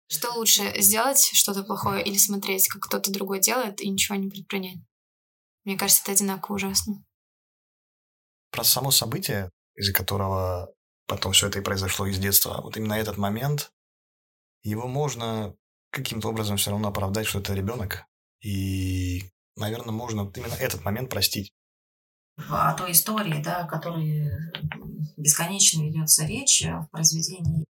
Что 0.07 0.33
лучше, 0.33 0.81
сделать 0.81 1.29
что-то 1.33 1.63
плохое 1.63 2.03
или 2.03 2.17
смотреть, 2.17 2.69
как 2.69 2.83
кто-то 2.83 3.11
другой 3.11 3.41
делает 3.41 3.81
и 3.81 3.89
ничего 3.89 4.15
не 4.15 4.29
предпринять? 4.29 4.77
Мне 5.65 5.77
кажется, 5.77 6.03
это 6.03 6.11
одинаково 6.11 6.55
ужасно. 6.55 7.03
Про 8.51 8.63
само 8.63 8.91
событие, 8.91 9.49
из-за 9.75 9.93
которого 9.93 10.71
потом 11.07 11.33
все 11.33 11.47
это 11.47 11.59
и 11.59 11.63
произошло 11.63 12.05
из 12.05 12.17
детства, 12.17 12.61
вот 12.61 12.77
именно 12.77 12.93
этот 12.93 13.17
момент, 13.17 13.71
его 14.63 14.87
можно 14.87 15.55
каким-то 15.95 16.29
образом 16.29 16.57
все 16.57 16.71
равно 16.71 16.89
оправдать, 16.89 17.25
что 17.25 17.39
это 17.39 17.53
ребенок. 17.53 18.05
И, 18.41 19.31
наверное, 19.55 19.93
можно 19.93 20.31
именно 20.35 20.53
этот 20.53 20.83
момент 20.83 21.09
простить. 21.09 21.51
О 22.49 22.73
той 22.73 22.91
истории, 22.91 23.41
да, 23.41 23.59
о 23.59 23.67
которой 23.67 24.29
бесконечно 25.15 25.81
ведется 25.81 26.25
речь 26.25 26.63
в 26.63 26.87
произведении. 26.91 27.65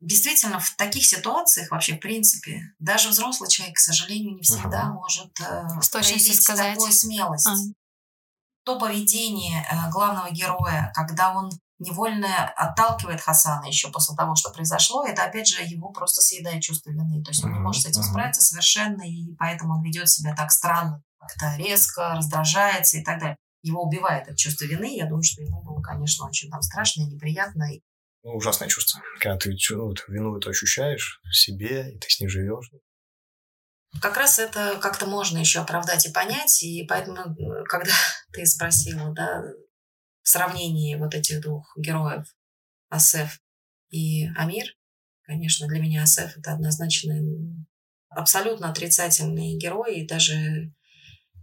Действительно, 0.00 0.60
в 0.60 0.76
таких 0.76 1.04
ситуациях 1.04 1.72
вообще, 1.72 1.96
в 1.96 2.00
принципе, 2.00 2.62
даже 2.78 3.08
взрослый 3.08 3.50
человек, 3.50 3.76
к 3.76 3.80
сожалению, 3.80 4.36
не 4.36 4.42
всегда 4.42 4.84
uh-huh. 4.84 4.92
может 4.92 5.40
э, 5.40 5.66
проявить 5.90 6.40
сказать. 6.40 6.74
такую 6.74 6.92
смелость. 6.92 7.48
Uh-huh. 7.48 7.74
То 8.62 8.78
поведение 8.78 9.66
э, 9.68 9.90
главного 9.90 10.30
героя, 10.30 10.92
когда 10.94 11.34
он 11.34 11.50
невольно 11.78 12.48
отталкивает 12.56 13.20
Хасана 13.20 13.66
еще 13.66 13.90
после 13.90 14.16
того, 14.16 14.34
что 14.34 14.50
произошло, 14.50 15.04
это 15.06 15.24
опять 15.24 15.48
же 15.48 15.62
его 15.62 15.90
просто 15.90 16.20
съедает 16.20 16.62
чувство 16.62 16.90
вины. 16.90 17.22
То 17.22 17.30
есть 17.30 17.44
он 17.44 17.52
не 17.52 17.58
может 17.60 17.82
с 17.82 17.86
этим 17.86 18.02
справиться 18.02 18.40
совершенно, 18.40 19.02
и 19.02 19.34
поэтому 19.38 19.74
он 19.74 19.82
ведет 19.82 20.08
себя 20.08 20.34
так 20.34 20.50
странно 20.50 21.02
как-то 21.18 21.56
резко 21.56 22.14
раздражается 22.14 22.98
и 22.98 23.04
так 23.04 23.20
далее. 23.20 23.36
Его 23.62 23.82
убивает 23.82 24.28
это 24.28 24.36
чувство 24.36 24.64
вины. 24.64 24.96
Я 24.96 25.06
думаю, 25.06 25.22
что 25.22 25.42
ему 25.42 25.62
было, 25.62 25.82
конечно, 25.82 26.26
очень 26.26 26.50
там 26.50 26.62
страшно 26.62 27.02
и 27.02 27.06
неприятно. 27.06 27.66
Ну, 28.22 28.36
ужасное 28.36 28.68
чувство. 28.68 29.02
Когда 29.20 29.36
ты 29.36 29.50
ну, 29.70 29.94
вину 30.08 30.36
эту 30.36 30.50
ощущаешь 30.50 31.20
в 31.24 31.34
себе, 31.34 31.92
и 31.92 31.98
ты 31.98 32.08
с 32.08 32.20
ней 32.20 32.28
живешь. 32.28 32.70
Как 34.00 34.16
раз 34.16 34.38
это 34.38 34.78
как-то 34.80 35.06
можно 35.06 35.38
еще 35.38 35.60
оправдать 35.60 36.06
и 36.06 36.12
понять. 36.12 36.62
И 36.62 36.86
поэтому, 36.88 37.18
э, 37.18 37.64
когда 37.64 37.92
ты 38.32 38.46
спросила, 38.46 39.12
да, 39.12 39.42
сравнении 40.28 40.96
вот 40.96 41.14
этих 41.14 41.40
двух 41.40 41.72
героев, 41.76 42.26
Асеф 42.88 43.40
и 43.90 44.26
Амир, 44.36 44.66
конечно, 45.22 45.66
для 45.68 45.80
меня 45.80 46.02
Асеф 46.02 46.36
это 46.36 46.52
однозначно 46.52 47.14
абсолютно 48.08 48.70
отрицательный 48.70 49.56
герой, 49.56 50.00
и 50.00 50.06
даже 50.06 50.72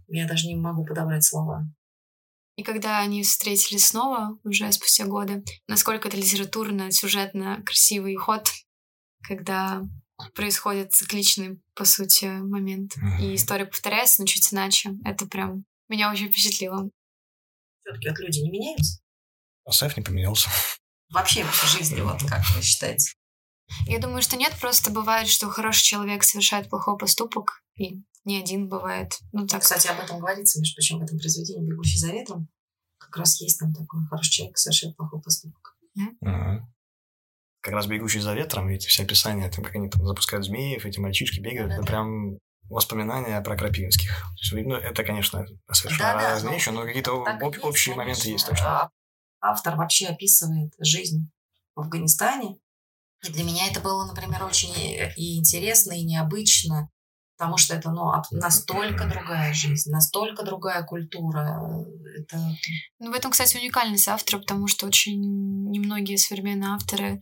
я 0.08 0.26
даже 0.26 0.46
не 0.46 0.56
могу 0.56 0.84
подобрать 0.84 1.24
слова. 1.24 1.68
И 2.56 2.62
когда 2.62 3.00
они 3.00 3.22
встретились 3.22 3.86
снова, 3.86 4.38
уже 4.42 4.70
спустя 4.72 5.04
годы, 5.04 5.44
насколько 5.68 6.08
это 6.08 6.16
литературно, 6.16 6.90
сюжетно 6.90 7.62
красивый 7.64 8.14
ход, 8.16 8.48
когда 9.22 9.82
происходит 10.34 10.92
цикличный, 10.92 11.60
по 11.74 11.84
сути, 11.84 12.24
момент. 12.24 12.92
Mm-hmm. 12.96 13.22
И 13.22 13.34
история 13.34 13.66
повторяется, 13.66 14.22
но 14.22 14.26
чуть 14.26 14.52
иначе. 14.52 14.92
Это 15.04 15.26
прям 15.26 15.64
меня 15.88 16.10
очень 16.10 16.30
впечатлило. 16.30 16.88
Все-таки 17.86 18.08
вот 18.08 18.18
люди 18.18 18.40
не 18.40 18.50
меняются? 18.50 19.00
Асеф 19.64 19.96
не 19.96 20.02
поменялся. 20.02 20.50
Вообще 21.10 21.44
в 21.44 21.64
жизни, 21.66 22.00
вот 22.00 22.20
как 22.28 22.42
вы 22.56 22.62
считаете? 22.62 23.12
Я 23.86 24.00
думаю, 24.00 24.22
что 24.22 24.36
нет, 24.36 24.54
просто 24.60 24.90
бывает, 24.90 25.28
что 25.28 25.48
хороший 25.48 25.84
человек 25.84 26.24
совершает 26.24 26.68
плохой 26.68 26.98
поступок, 26.98 27.62
и 27.76 28.02
не 28.24 28.40
один 28.40 28.68
бывает. 28.68 29.18
Ну, 29.32 29.46
так. 29.46 29.62
Кстати, 29.62 29.86
об 29.86 30.00
этом 30.00 30.18
говорится, 30.18 30.58
между 30.58 30.74
прочим, 30.74 30.98
в 30.98 31.02
этом 31.02 31.18
произведении 31.18 31.68
«Бегущий 31.68 31.98
за 31.98 32.10
ветром». 32.10 32.48
Как 32.98 33.16
раз 33.16 33.40
есть 33.40 33.58
там 33.60 33.72
такой 33.72 34.04
хороший 34.08 34.30
человек 34.30 34.58
совершает 34.58 34.96
плохой 34.96 35.20
поступок. 35.20 35.76
Да? 35.94 36.04
Ага 36.22 36.68
как 37.66 37.74
раз 37.74 37.88
бегущий 37.88 38.20
за 38.20 38.32
ветром, 38.32 38.68
эти 38.68 38.86
все 38.86 39.02
описания, 39.02 39.50
там, 39.50 39.64
как 39.64 39.74
они 39.74 39.90
там 39.90 40.06
запускают 40.06 40.46
змеев, 40.46 40.86
эти 40.86 41.00
мальчишки 41.00 41.40
бегают, 41.40 41.72
это 41.72 41.82
прям 41.82 42.38
воспоминания 42.68 43.40
про 43.40 43.56
Крапивинских. 43.56 44.26
Ну, 44.52 44.74
это, 44.74 45.04
конечно, 45.04 45.44
совершенно 45.70 46.14
да, 46.14 46.30
разные 46.30 46.54
вещи, 46.54 46.68
но 46.70 46.82
какие-то 46.82 47.24
об, 47.24 47.42
общие 47.64 47.94
моменты 47.94 48.30
есть 48.30 48.46
точно. 48.46 48.82
А, 48.82 48.90
автор 49.40 49.76
вообще 49.76 50.06
описывает 50.06 50.72
жизнь 50.78 51.30
в 51.74 51.80
Афганистане. 51.80 52.58
И 53.26 53.32
для 53.32 53.44
меня 53.44 53.68
это 53.68 53.80
было, 53.80 54.06
например, 54.06 54.44
очень 54.44 54.74
и 55.16 55.38
интересно, 55.38 55.92
и 55.92 56.04
необычно, 56.04 56.90
потому 57.36 57.56
что 57.56 57.74
это 57.74 57.90
ну, 57.90 58.12
настолько 58.32 59.06
другая 59.06 59.52
жизнь, 59.52 59.90
настолько 59.90 60.44
другая 60.44 60.82
культура. 60.84 61.84
Это... 62.18 62.38
Ну, 62.98 63.10
в 63.10 63.14
этом, 63.14 63.30
кстати, 63.30 63.56
уникальность 63.56 64.08
автора, 64.08 64.40
потому 64.40 64.66
что 64.66 64.86
очень 64.86 65.20
немногие 65.70 66.18
современные 66.18 66.70
авторы 66.70 67.20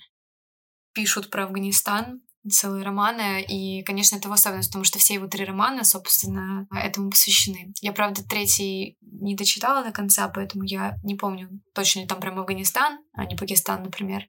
пишут 0.93 1.31
про 1.31 1.45
Афганистан, 1.45 2.21
целые 2.51 2.85
романы, 2.85 3.43
и, 3.43 3.83
конечно, 3.83 4.17
это 4.17 4.27
его 4.29 4.35
особенность, 4.35 4.69
потому 4.69 4.85
что 4.85 4.99
все 4.99 5.15
его 5.15 5.27
три 5.27 5.45
романа, 5.45 5.85
собственно, 5.85 6.67
этому 6.75 7.11
посвящены. 7.11 7.73
Я, 7.81 7.93
правда, 7.93 8.23
третий 8.23 8.97
не 9.01 9.35
дочитала 9.35 9.85
до 9.85 9.93
конца, 9.93 10.29
поэтому 10.29 10.65
я 10.65 10.97
не 11.03 11.15
помню 11.15 11.49
точно 11.75 12.01
ли 12.01 12.07
там 12.07 12.21
прям 12.21 12.39
Афганистан, 12.39 12.99
а 13.13 13.25
не 13.25 13.37
Пакистан, 13.37 13.83
например. 13.83 14.29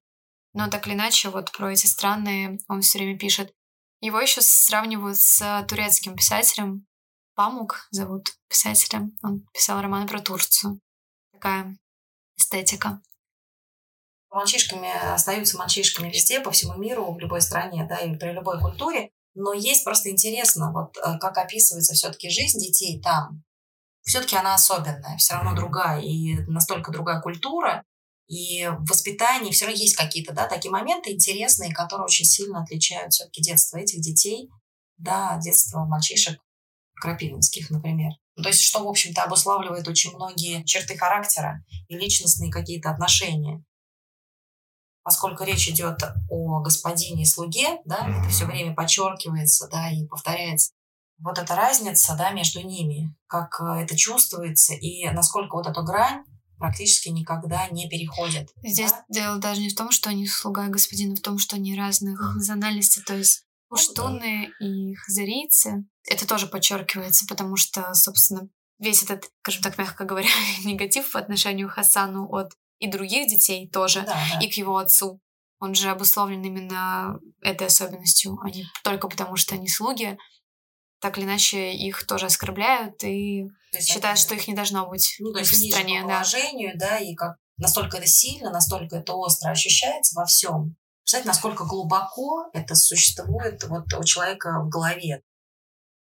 Но 0.53 0.69
так 0.69 0.87
или 0.87 0.93
иначе, 0.93 1.29
вот 1.29 1.51
про 1.51 1.73
эти 1.73 1.85
страны 1.85 2.59
он 2.69 2.81
все 2.81 2.97
время 2.97 3.19
пишет. 3.19 3.53
Его 3.99 4.19
еще 4.19 4.41
сравнивают 4.41 5.17
с 5.17 5.65
турецким 5.67 6.15
писателем. 6.15 6.85
Памук 7.33 7.87
зовут 7.91 8.29
писателя. 8.47 9.09
Он 9.21 9.45
писал 9.53 9.81
романы 9.81 10.07
про 10.07 10.21
Турцию. 10.21 10.79
Такая 11.33 11.77
эстетика 12.37 13.01
мальчишками 14.35 14.89
остаются 15.13 15.57
мальчишками 15.57 16.09
везде, 16.09 16.39
по 16.39 16.51
всему 16.51 16.75
миру, 16.75 17.13
в 17.13 17.19
любой 17.19 17.41
стране, 17.41 17.85
да, 17.89 17.97
и 17.97 18.15
при 18.15 18.31
любой 18.31 18.59
культуре. 18.59 19.09
Но 19.33 19.53
есть 19.53 19.83
просто 19.83 20.09
интересно, 20.09 20.71
вот 20.71 20.97
э, 20.97 21.17
как 21.19 21.37
описывается 21.37 21.93
все-таки 21.93 22.29
жизнь 22.29 22.59
детей 22.59 23.01
там. 23.01 23.43
Все-таки 24.03 24.35
она 24.35 24.53
особенная, 24.53 25.17
все 25.17 25.33
равно 25.33 25.55
другая, 25.55 25.99
и 25.99 26.35
настолько 26.47 26.91
другая 26.91 27.21
культура, 27.21 27.83
и 28.27 28.67
в 28.67 28.89
воспитании 28.89 29.51
все 29.51 29.65
равно 29.65 29.79
есть 29.79 29.95
какие-то, 29.95 30.33
да, 30.33 30.47
такие 30.47 30.71
моменты 30.71 31.11
интересные, 31.11 31.73
которые 31.73 32.05
очень 32.05 32.25
сильно 32.25 32.61
отличают 32.61 33.13
все-таки 33.13 33.41
детство 33.41 33.77
этих 33.77 34.01
детей, 34.01 34.49
да, 34.97 35.39
детство 35.43 35.85
мальчишек 35.85 36.39
крапивинских, 36.95 37.69
например. 37.69 38.11
То 38.41 38.49
есть, 38.49 38.61
что, 38.61 38.83
в 38.83 38.87
общем-то, 38.87 39.23
обуславливает 39.23 39.87
очень 39.87 40.13
многие 40.15 40.63
черты 40.65 40.97
характера 40.97 41.63
и 41.87 41.97
личностные 41.97 42.51
какие-то 42.51 42.89
отношения 42.89 43.63
поскольку 45.05 45.43
речь 45.43 45.69
идет 45.69 45.99
о 46.31 46.61
господине 46.61 47.21
и 47.21 47.25
слуге, 47.25 47.79
да, 47.85 48.09
это 48.09 48.27
все 48.29 48.45
время 48.45 48.73
подчеркивается, 48.73 49.69
да, 49.71 49.91
и 49.91 50.03
повторяется. 50.07 50.71
Вот 51.19 51.37
эта 51.37 51.55
разница, 51.55 52.15
да, 52.17 52.31
между 52.31 52.61
ними, 52.61 53.15
как 53.27 53.61
э, 53.61 53.83
это 53.83 53.95
чувствуется 53.95 54.73
и 54.73 55.07
насколько 55.11 55.55
вот 55.55 55.67
эту 55.67 55.83
грань 55.83 56.25
практически 56.57 57.09
никогда 57.09 57.67
не 57.69 57.87
переходит. 57.87 58.49
Здесь 58.63 58.91
да? 58.91 59.05
дело 59.09 59.37
даже 59.37 59.61
не 59.61 59.69
в 59.69 59.75
том, 59.75 59.91
что 59.91 60.09
они 60.09 60.27
слуга 60.27 60.67
господина, 60.69 61.15
в 61.15 61.21
том, 61.21 61.37
что 61.37 61.55
они 61.55 61.77
разных 61.77 62.19
mm. 62.19 62.37
национальностей, 62.37 63.03
то 63.03 63.15
есть 63.15 63.43
пуштуны 63.69 64.47
ну, 64.47 64.53
да. 64.59 64.65
и 64.65 64.95
хазарийцы. 64.95 65.85
Это 66.09 66.27
тоже 66.27 66.47
подчеркивается, 66.47 67.25
потому 67.27 67.57
что, 67.57 67.93
собственно, 67.93 68.49
весь 68.79 69.03
этот, 69.03 69.29
скажем 69.41 69.61
так, 69.61 69.77
мягко 69.77 70.03
говоря, 70.03 70.29
негатив 70.65 71.11
по 71.11 71.19
отношению 71.19 71.69
к 71.69 71.73
Хасану 71.73 72.27
от 72.27 72.53
и 72.79 72.87
других 72.87 73.27
детей 73.27 73.69
тоже, 73.69 74.01
да, 74.01 74.17
да. 74.33 74.39
и 74.39 74.49
к 74.49 74.53
его 74.55 74.77
отцу. 74.77 75.21
Он 75.59 75.73
же 75.73 75.89
обусловлен 75.89 76.43
именно 76.43 77.19
этой 77.41 77.67
особенностью, 77.67 78.37
а 78.41 78.49
не 78.49 78.65
только 78.83 79.07
потому, 79.07 79.35
что 79.35 79.55
они 79.55 79.67
слуги. 79.67 80.17
Так 80.99 81.17
или 81.17 81.25
иначе, 81.25 81.73
их 81.73 82.05
тоже 82.05 82.25
оскорбляют 82.25 83.03
и 83.03 83.47
считают, 83.79 84.19
что 84.19 84.35
их 84.35 84.47
не 84.47 84.53
должно 84.53 84.87
быть 84.87 85.15
ну, 85.19 85.33
то 85.33 85.39
есть 85.39 85.51
в 85.51 85.69
стране. 85.69 86.01
По 86.01 86.07
положению, 86.07 86.73
да. 86.75 86.89
да, 86.89 86.97
и 86.99 87.15
как 87.15 87.37
настолько 87.57 87.97
это 87.97 88.07
сильно, 88.07 88.51
настолько 88.51 88.97
это 88.97 89.13
остро 89.13 89.51
ощущается 89.51 90.15
во 90.15 90.25
всем. 90.25 90.75
Представляете, 91.03 91.27
насколько 91.27 91.65
глубоко 91.65 92.49
это 92.53 92.75
существует 92.75 93.63
вот 93.63 93.93
у 93.93 94.03
человека 94.03 94.61
в 94.63 94.69
голове. 94.69 95.21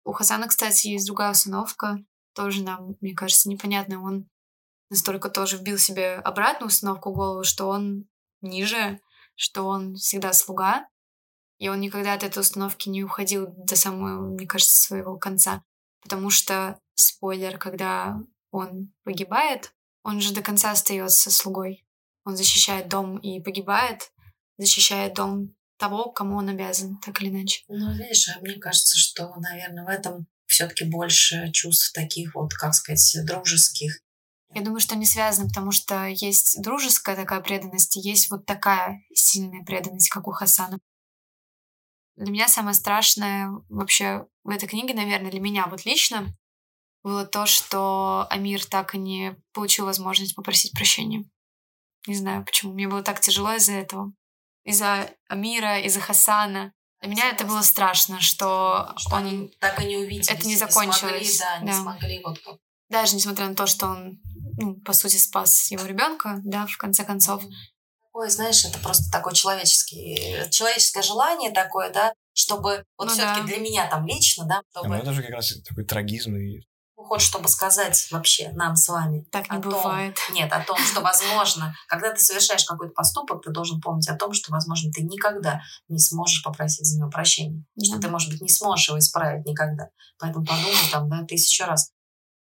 У 0.03 0.11
Хасана, 0.11 0.47
кстати, 0.47 0.87
есть 0.87 1.05
другая 1.05 1.31
установка, 1.31 1.99
тоже 2.33 2.63
нам, 2.63 2.95
мне 2.99 3.13
кажется, 3.13 3.49
непонятная. 3.49 3.99
Он 3.99 4.27
настолько 4.89 5.29
тоже 5.29 5.57
вбил 5.57 5.77
себе 5.77 6.15
обратную 6.15 6.67
установку 6.67 7.11
в 7.11 7.15
голову, 7.15 7.43
что 7.43 7.67
он 7.67 8.07
ниже, 8.41 8.99
что 9.35 9.65
он 9.65 9.95
всегда 9.95 10.33
слуга, 10.33 10.87
и 11.57 11.69
он 11.69 11.79
никогда 11.79 12.13
от 12.13 12.23
этой 12.23 12.39
установки 12.39 12.89
не 12.89 13.03
уходил 13.03 13.47
до 13.47 13.75
самого, 13.75 14.33
мне 14.33 14.47
кажется, 14.47 14.87
своего 14.87 15.17
конца. 15.17 15.63
Потому 16.01 16.29
что, 16.29 16.79
спойлер, 16.95 17.57
когда 17.57 18.17
он 18.51 18.93
погибает, 19.03 19.73
он 20.03 20.21
же 20.21 20.33
до 20.33 20.41
конца 20.41 20.71
остается 20.71 21.29
слугой. 21.29 21.85
Он 22.23 22.37
защищает 22.37 22.87
дом 22.87 23.17
и 23.17 23.41
погибает, 23.41 24.11
защищает 24.57 25.15
дом 25.15 25.55
того, 25.77 26.11
кому 26.11 26.37
он 26.37 26.49
обязан, 26.49 26.97
так 26.99 27.21
или 27.21 27.29
иначе. 27.29 27.63
Ну, 27.67 27.93
видишь, 27.93 28.29
а 28.29 28.39
мне 28.39 28.55
кажется, 28.55 28.97
что, 28.97 29.33
наверное, 29.37 29.85
в 29.85 29.89
этом 29.89 30.27
все-таки 30.45 30.85
больше 30.85 31.51
чувств 31.51 31.93
таких 31.93 32.35
вот, 32.35 32.53
как 32.53 32.73
сказать, 32.73 33.17
дружеских 33.25 34.01
я 34.53 34.61
думаю, 34.61 34.79
что 34.79 34.95
не 34.95 35.05
связано, 35.05 35.47
потому 35.47 35.71
что 35.71 36.07
есть 36.07 36.61
дружеская 36.61 37.15
такая 37.15 37.41
преданность, 37.41 37.97
и 37.97 38.01
есть 38.01 38.31
вот 38.31 38.45
такая 38.45 39.03
сильная 39.13 39.63
преданность, 39.63 40.09
как 40.09 40.27
у 40.27 40.31
Хасана. 40.31 40.79
Для 42.15 42.31
меня 42.31 42.47
самое 42.47 42.73
страшное 42.73 43.51
вообще 43.69 44.25
в 44.43 44.49
этой 44.49 44.67
книге, 44.67 44.93
наверное, 44.93 45.31
для 45.31 45.39
меня 45.39 45.67
вот 45.67 45.85
лично, 45.85 46.35
было 47.03 47.25
то, 47.25 47.45
что 47.45 48.27
Амир 48.29 48.65
так 48.65 48.95
и 48.95 48.97
не 48.97 49.37
получил 49.53 49.85
возможность 49.85 50.35
попросить 50.35 50.73
прощения. 50.73 51.23
Не 52.07 52.15
знаю 52.15 52.43
почему. 52.43 52.73
Мне 52.73 52.87
было 52.87 53.03
так 53.03 53.21
тяжело 53.21 53.53
из-за 53.53 53.73
этого. 53.73 54.11
Из-за 54.65 55.09
Амира, 55.27 55.79
из-за 55.79 56.01
Хасана. 56.01 56.73
Для 57.01 57.11
меня 57.11 57.29
это 57.29 57.45
было 57.45 57.61
страшно, 57.61 58.19
что, 58.19 58.93
что 58.97 59.15
он... 59.15 59.49
так 59.59 59.81
и 59.81 59.85
не 59.85 59.97
увидели. 59.97 60.29
Это 60.29 60.45
не 60.45 60.57
закончилось. 60.57 61.21
Не 61.21 61.29
смогли, 61.29 61.39
да, 61.39 61.59
не 61.59 61.71
да. 61.71 61.81
смогли 61.81 62.21
вот 62.23 62.39
как 62.39 62.57
даже 62.89 63.15
несмотря 63.15 63.47
на 63.47 63.55
то, 63.55 63.67
что 63.67 63.87
он, 63.87 64.19
ну, 64.59 64.75
по 64.81 64.93
сути, 64.93 65.17
спас 65.17 65.71
его 65.71 65.85
ребенка, 65.85 66.39
да, 66.43 66.67
в 66.67 66.77
конце 66.77 67.03
концов. 67.03 67.43
Ой, 68.13 68.29
знаешь, 68.29 68.65
это 68.65 68.79
просто 68.79 69.09
такое 69.11 69.33
человеческое, 69.33 70.49
человеческое 70.49 71.03
желание 71.03 71.51
такое, 71.51 71.91
да, 71.91 72.13
чтобы 72.33 72.83
вот 72.97 73.07
ну, 73.07 73.13
все-таки 73.13 73.41
да. 73.41 73.47
для 73.47 73.57
меня 73.59 73.87
там 73.89 74.05
лично, 74.05 74.45
да, 74.45 74.61
чтобы... 74.71 74.89
Да, 74.89 74.99
это 74.99 75.13
же 75.13 75.21
как 75.21 75.31
раз 75.31 75.53
такой 75.63 75.85
трагизм 75.85 76.35
и 76.35 76.61
хочешь, 77.09 77.27
чтобы 77.27 77.47
сказать 77.49 78.07
вообще 78.11 78.51
нам 78.53 78.75
с 78.75 78.87
вами. 78.87 79.25
Так 79.31 79.49
не 79.49 79.57
о 79.57 79.59
бывает. 79.59 80.15
Том, 80.27 80.35
нет, 80.35 80.51
о 80.53 80.63
том, 80.63 80.77
что 80.77 81.01
возможно, 81.01 81.73
когда 81.87 82.11
ты 82.13 82.21
совершаешь 82.21 82.63
какой-то 82.63 82.93
поступок, 82.93 83.41
ты 83.43 83.51
должен 83.51 83.81
помнить 83.81 84.07
о 84.07 84.15
том, 84.15 84.33
что, 84.33 84.51
возможно, 84.51 84.91
ты 84.91 85.01
никогда 85.01 85.61
не 85.87 85.99
сможешь 85.99 86.43
попросить 86.43 86.85
за 86.85 86.99
него 86.99 87.09
прощения. 87.09 87.65
Да. 87.75 87.85
Что 87.85 87.99
ты, 87.99 88.09
может 88.09 88.31
быть, 88.31 88.41
не 88.41 88.49
сможешь 88.49 88.87
его 88.87 88.99
исправить 88.99 89.45
никогда. 89.45 89.89
Поэтому 90.19 90.45
подумай 90.45 90.75
там, 90.91 91.09
да, 91.09 91.23
тысячу 91.25 91.65
раз. 91.65 91.91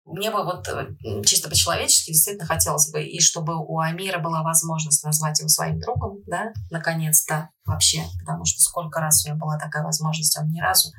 Мне 0.04 0.30
бы 0.30 0.44
вот 0.44 0.68
э, 0.68 0.94
чисто 1.24 1.48
по-человечески 1.48 2.12
действительно 2.12 2.46
хотелось 2.46 2.90
бы, 2.92 3.02
и 3.02 3.20
чтобы 3.20 3.56
у 3.56 3.78
Амира 3.78 4.18
была 4.18 4.42
возможность 4.42 5.02
назвать 5.02 5.38
его 5.38 5.48
своим 5.48 5.80
другом, 5.80 6.22
да, 6.26 6.52
наконец-то 6.70 7.50
вообще, 7.64 8.04
потому 8.20 8.44
что 8.44 8.60
сколько 8.60 9.00
раз 9.00 9.24
у 9.24 9.28
него 9.28 9.38
была 9.38 9.58
такая 9.58 9.82
возможность, 9.82 10.38
он 10.38 10.48
ни 10.50 10.60
разу 10.60 10.90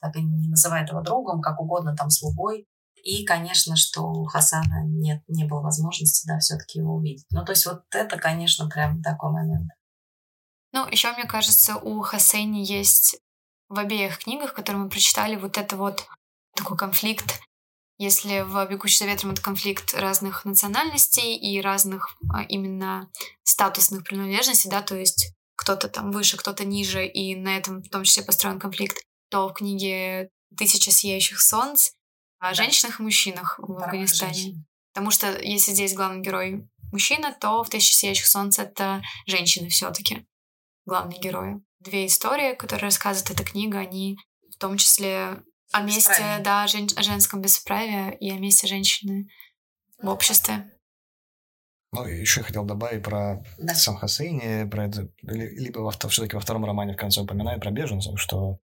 так 0.00 0.16
и 0.16 0.22
не 0.22 0.48
называет 0.48 0.88
его 0.88 1.02
другом, 1.02 1.42
как 1.42 1.60
угодно 1.60 1.94
там 1.94 2.10
слугой. 2.10 2.66
И, 3.02 3.26
конечно, 3.26 3.76
что 3.76 4.00
у 4.00 4.24
Хасана 4.24 4.82
нет, 4.86 5.22
не 5.28 5.44
было 5.44 5.60
возможности, 5.60 6.26
да, 6.26 6.38
все-таки 6.38 6.78
его 6.78 6.94
увидеть. 6.94 7.26
Ну, 7.30 7.44
то 7.44 7.52
есть 7.52 7.66
вот 7.66 7.82
это, 7.90 8.16
конечно, 8.16 8.66
прям 8.66 9.02
такой 9.02 9.30
момент. 9.30 9.70
Ну, 10.72 10.88
еще, 10.88 11.12
мне 11.12 11.24
кажется, 11.26 11.76
у 11.76 12.00
Хасейни 12.00 12.64
есть 12.64 13.18
в 13.68 13.78
обеих 13.78 14.20
книгах, 14.20 14.54
которые 14.54 14.84
мы 14.84 14.88
прочитали, 14.88 15.36
вот 15.36 15.58
это 15.58 15.76
вот 15.76 16.06
такой 16.56 16.78
конфликт 16.78 17.42
если 18.04 18.42
в 18.42 18.66
«Бегущий 18.66 18.98
за 18.98 19.06
ветром» 19.06 19.32
это 19.32 19.42
конфликт 19.42 19.94
разных 19.94 20.44
национальностей 20.44 21.36
и 21.36 21.60
разных 21.60 22.16
а, 22.32 22.42
именно 22.42 23.10
статусных 23.42 24.04
принадлежностей, 24.04 24.70
да, 24.70 24.82
то 24.82 24.96
есть 24.96 25.32
кто-то 25.56 25.88
там 25.88 26.10
выше, 26.10 26.36
кто-то 26.36 26.64
ниже, 26.64 27.06
и 27.06 27.34
на 27.34 27.56
этом 27.56 27.82
в 27.82 27.88
том 27.88 28.04
числе 28.04 28.22
построен 28.22 28.58
конфликт, 28.58 28.98
то 29.30 29.48
в 29.48 29.54
книге 29.54 30.30
«Тысяча 30.56 30.90
сияющих 30.90 31.40
солнц» 31.40 31.90
о 32.38 32.48
да. 32.48 32.54
женщинах 32.54 33.00
и 33.00 33.02
мужчинах 33.02 33.58
в 33.58 33.66
Правильно 33.66 33.86
Афганистане. 33.86 34.34
Женщин. 34.34 34.66
Потому 34.92 35.10
что 35.10 35.38
если 35.42 35.72
здесь 35.72 35.94
главный 35.94 36.22
герой 36.22 36.68
мужчина, 36.92 37.36
то 37.40 37.64
в 37.64 37.70
«Тысяча 37.70 37.94
сияющих 37.94 38.26
солнц» 38.26 38.58
это 38.58 39.02
женщины 39.26 39.68
все 39.68 39.90
таки 39.90 40.26
главные 40.86 41.18
герои. 41.18 41.60
Две 41.80 42.06
истории, 42.06 42.54
которые 42.54 42.84
рассказывает 42.84 43.30
эта 43.30 43.44
книга, 43.44 43.78
они 43.78 44.16
в 44.52 44.56
том 44.58 44.76
числе 44.76 45.42
о 45.74 45.82
месте, 45.82 46.22
да, 46.44 46.66
жен, 46.68 46.86
о 46.96 47.02
женском 47.02 47.42
бесправии 47.42 48.16
и 48.20 48.30
о 48.30 48.38
месте 48.38 48.68
женщины 48.68 49.26
в 50.00 50.08
обществе. 50.08 50.70
Ну, 51.90 52.04
еще 52.04 52.40
я 52.40 52.46
хотел 52.46 52.64
добавить 52.64 53.02
про 53.02 53.44
да. 53.58 53.74
сам 53.74 53.96
Хасейни, 53.96 54.68
про 54.68 54.86
это, 54.86 55.08
либо 55.22 55.80
во, 55.80 55.90
все-таки 55.90 56.36
во 56.36 56.40
втором 56.40 56.64
романе 56.64 56.94
в 56.94 56.96
конце 56.96 57.22
упоминает 57.22 57.60
про 57.60 57.72
беженцев, 57.72 58.20
что 58.20 58.58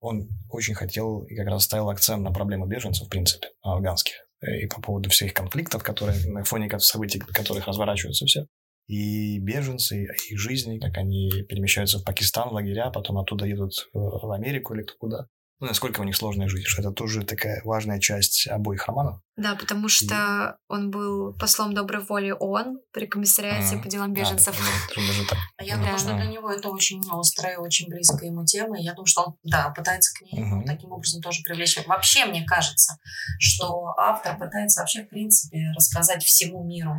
он 0.00 0.28
очень 0.50 0.74
хотел 0.74 1.22
и 1.22 1.36
как 1.36 1.46
раз 1.46 1.64
ставил 1.64 1.88
акцент 1.88 2.22
на 2.22 2.32
проблему 2.32 2.66
беженцев, 2.66 3.06
в 3.06 3.10
принципе, 3.10 3.48
афганских, 3.62 4.14
и 4.42 4.66
по 4.66 4.80
поводу 4.80 5.08
всех 5.08 5.34
конфликтов, 5.34 5.84
которые 5.84 6.18
на 6.26 6.42
фоне 6.42 6.68
событий, 6.80 7.20
которых 7.20 7.68
разворачиваются 7.68 8.26
все. 8.26 8.46
И 8.88 9.38
беженцы, 9.38 10.06
их 10.30 10.38
жизни, 10.38 10.78
как 10.78 10.96
они 10.96 11.30
перемещаются 11.48 11.98
в 11.98 12.04
Пакистан, 12.04 12.50
в 12.50 12.52
лагеря, 12.52 12.90
потом 12.90 13.18
оттуда 13.18 13.46
едут 13.46 13.88
в 13.92 14.32
Америку 14.32 14.74
или 14.74 14.82
кто 14.82 14.94
куда 14.98 15.28
ну, 15.58 15.68
насколько 15.68 16.00
у 16.00 16.04
них 16.04 16.16
сложная 16.16 16.48
жизнь, 16.48 16.66
что 16.66 16.82
это 16.82 16.90
тоже 16.90 17.24
такая 17.24 17.62
важная 17.64 17.98
часть 17.98 18.46
обоих 18.46 18.86
романов. 18.86 19.20
Да, 19.36 19.54
потому 19.54 19.88
что 19.88 20.58
и... 20.58 20.72
он 20.72 20.90
был 20.90 21.34
послом 21.34 21.74
доброй 21.74 22.02
воли 22.04 22.30
ООН 22.30 22.80
при 22.92 23.06
комиссариате 23.06 23.76
а, 23.76 23.82
по 23.82 23.88
делам 23.88 24.12
беженцев. 24.12 24.56
Да, 24.56 25.02
даже 25.02 25.26
так. 25.26 25.38
А 25.56 25.64
я 25.64 25.76
думаю, 25.76 25.98
что 25.98 26.14
для 26.14 26.26
него 26.26 26.50
это 26.50 26.68
очень 26.68 27.00
острая, 27.10 27.58
очень 27.58 27.88
близкая 27.88 28.30
ему 28.30 28.44
тема. 28.44 28.78
Я 28.78 28.92
думаю, 28.92 29.06
что 29.06 29.22
он, 29.22 29.34
да, 29.42 29.70
пытается 29.70 30.12
к 30.18 30.22
ней 30.22 30.42
угу. 30.42 30.64
таким 30.66 30.92
образом 30.92 31.22
тоже 31.22 31.42
привлечь. 31.42 31.78
Вообще, 31.86 32.26
мне 32.26 32.44
кажется, 32.44 32.98
что 33.38 33.94
автор 33.98 34.38
пытается 34.38 34.80
вообще, 34.80 35.04
в 35.04 35.08
принципе, 35.08 35.72
рассказать 35.74 36.22
всему 36.22 36.64
миру 36.64 36.96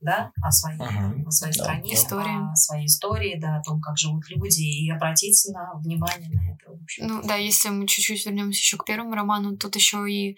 да, 0.00 0.30
о 0.42 0.50
своей, 0.50 0.78
uh-huh. 0.78 1.26
о 1.26 1.30
своей 1.30 1.56
да, 1.56 1.64
стране, 1.64 1.94
истории. 1.94 2.52
о 2.52 2.54
своей 2.54 2.86
истории, 2.86 3.38
да, 3.40 3.56
о 3.56 3.62
том, 3.62 3.80
как 3.80 3.96
живут 3.96 4.28
люди, 4.30 4.62
и 4.62 4.90
обратить 4.90 5.44
на 5.52 5.74
внимание 5.78 6.28
на 6.30 6.54
это. 6.54 6.78
Ну 7.00 7.22
да, 7.26 7.36
если 7.36 7.70
мы 7.70 7.86
чуть-чуть 7.86 8.24
вернемся 8.24 8.58
еще 8.58 8.76
к 8.76 8.84
первому 8.84 9.14
роману, 9.14 9.56
тут 9.56 9.76
еще 9.76 10.10
и 10.10 10.36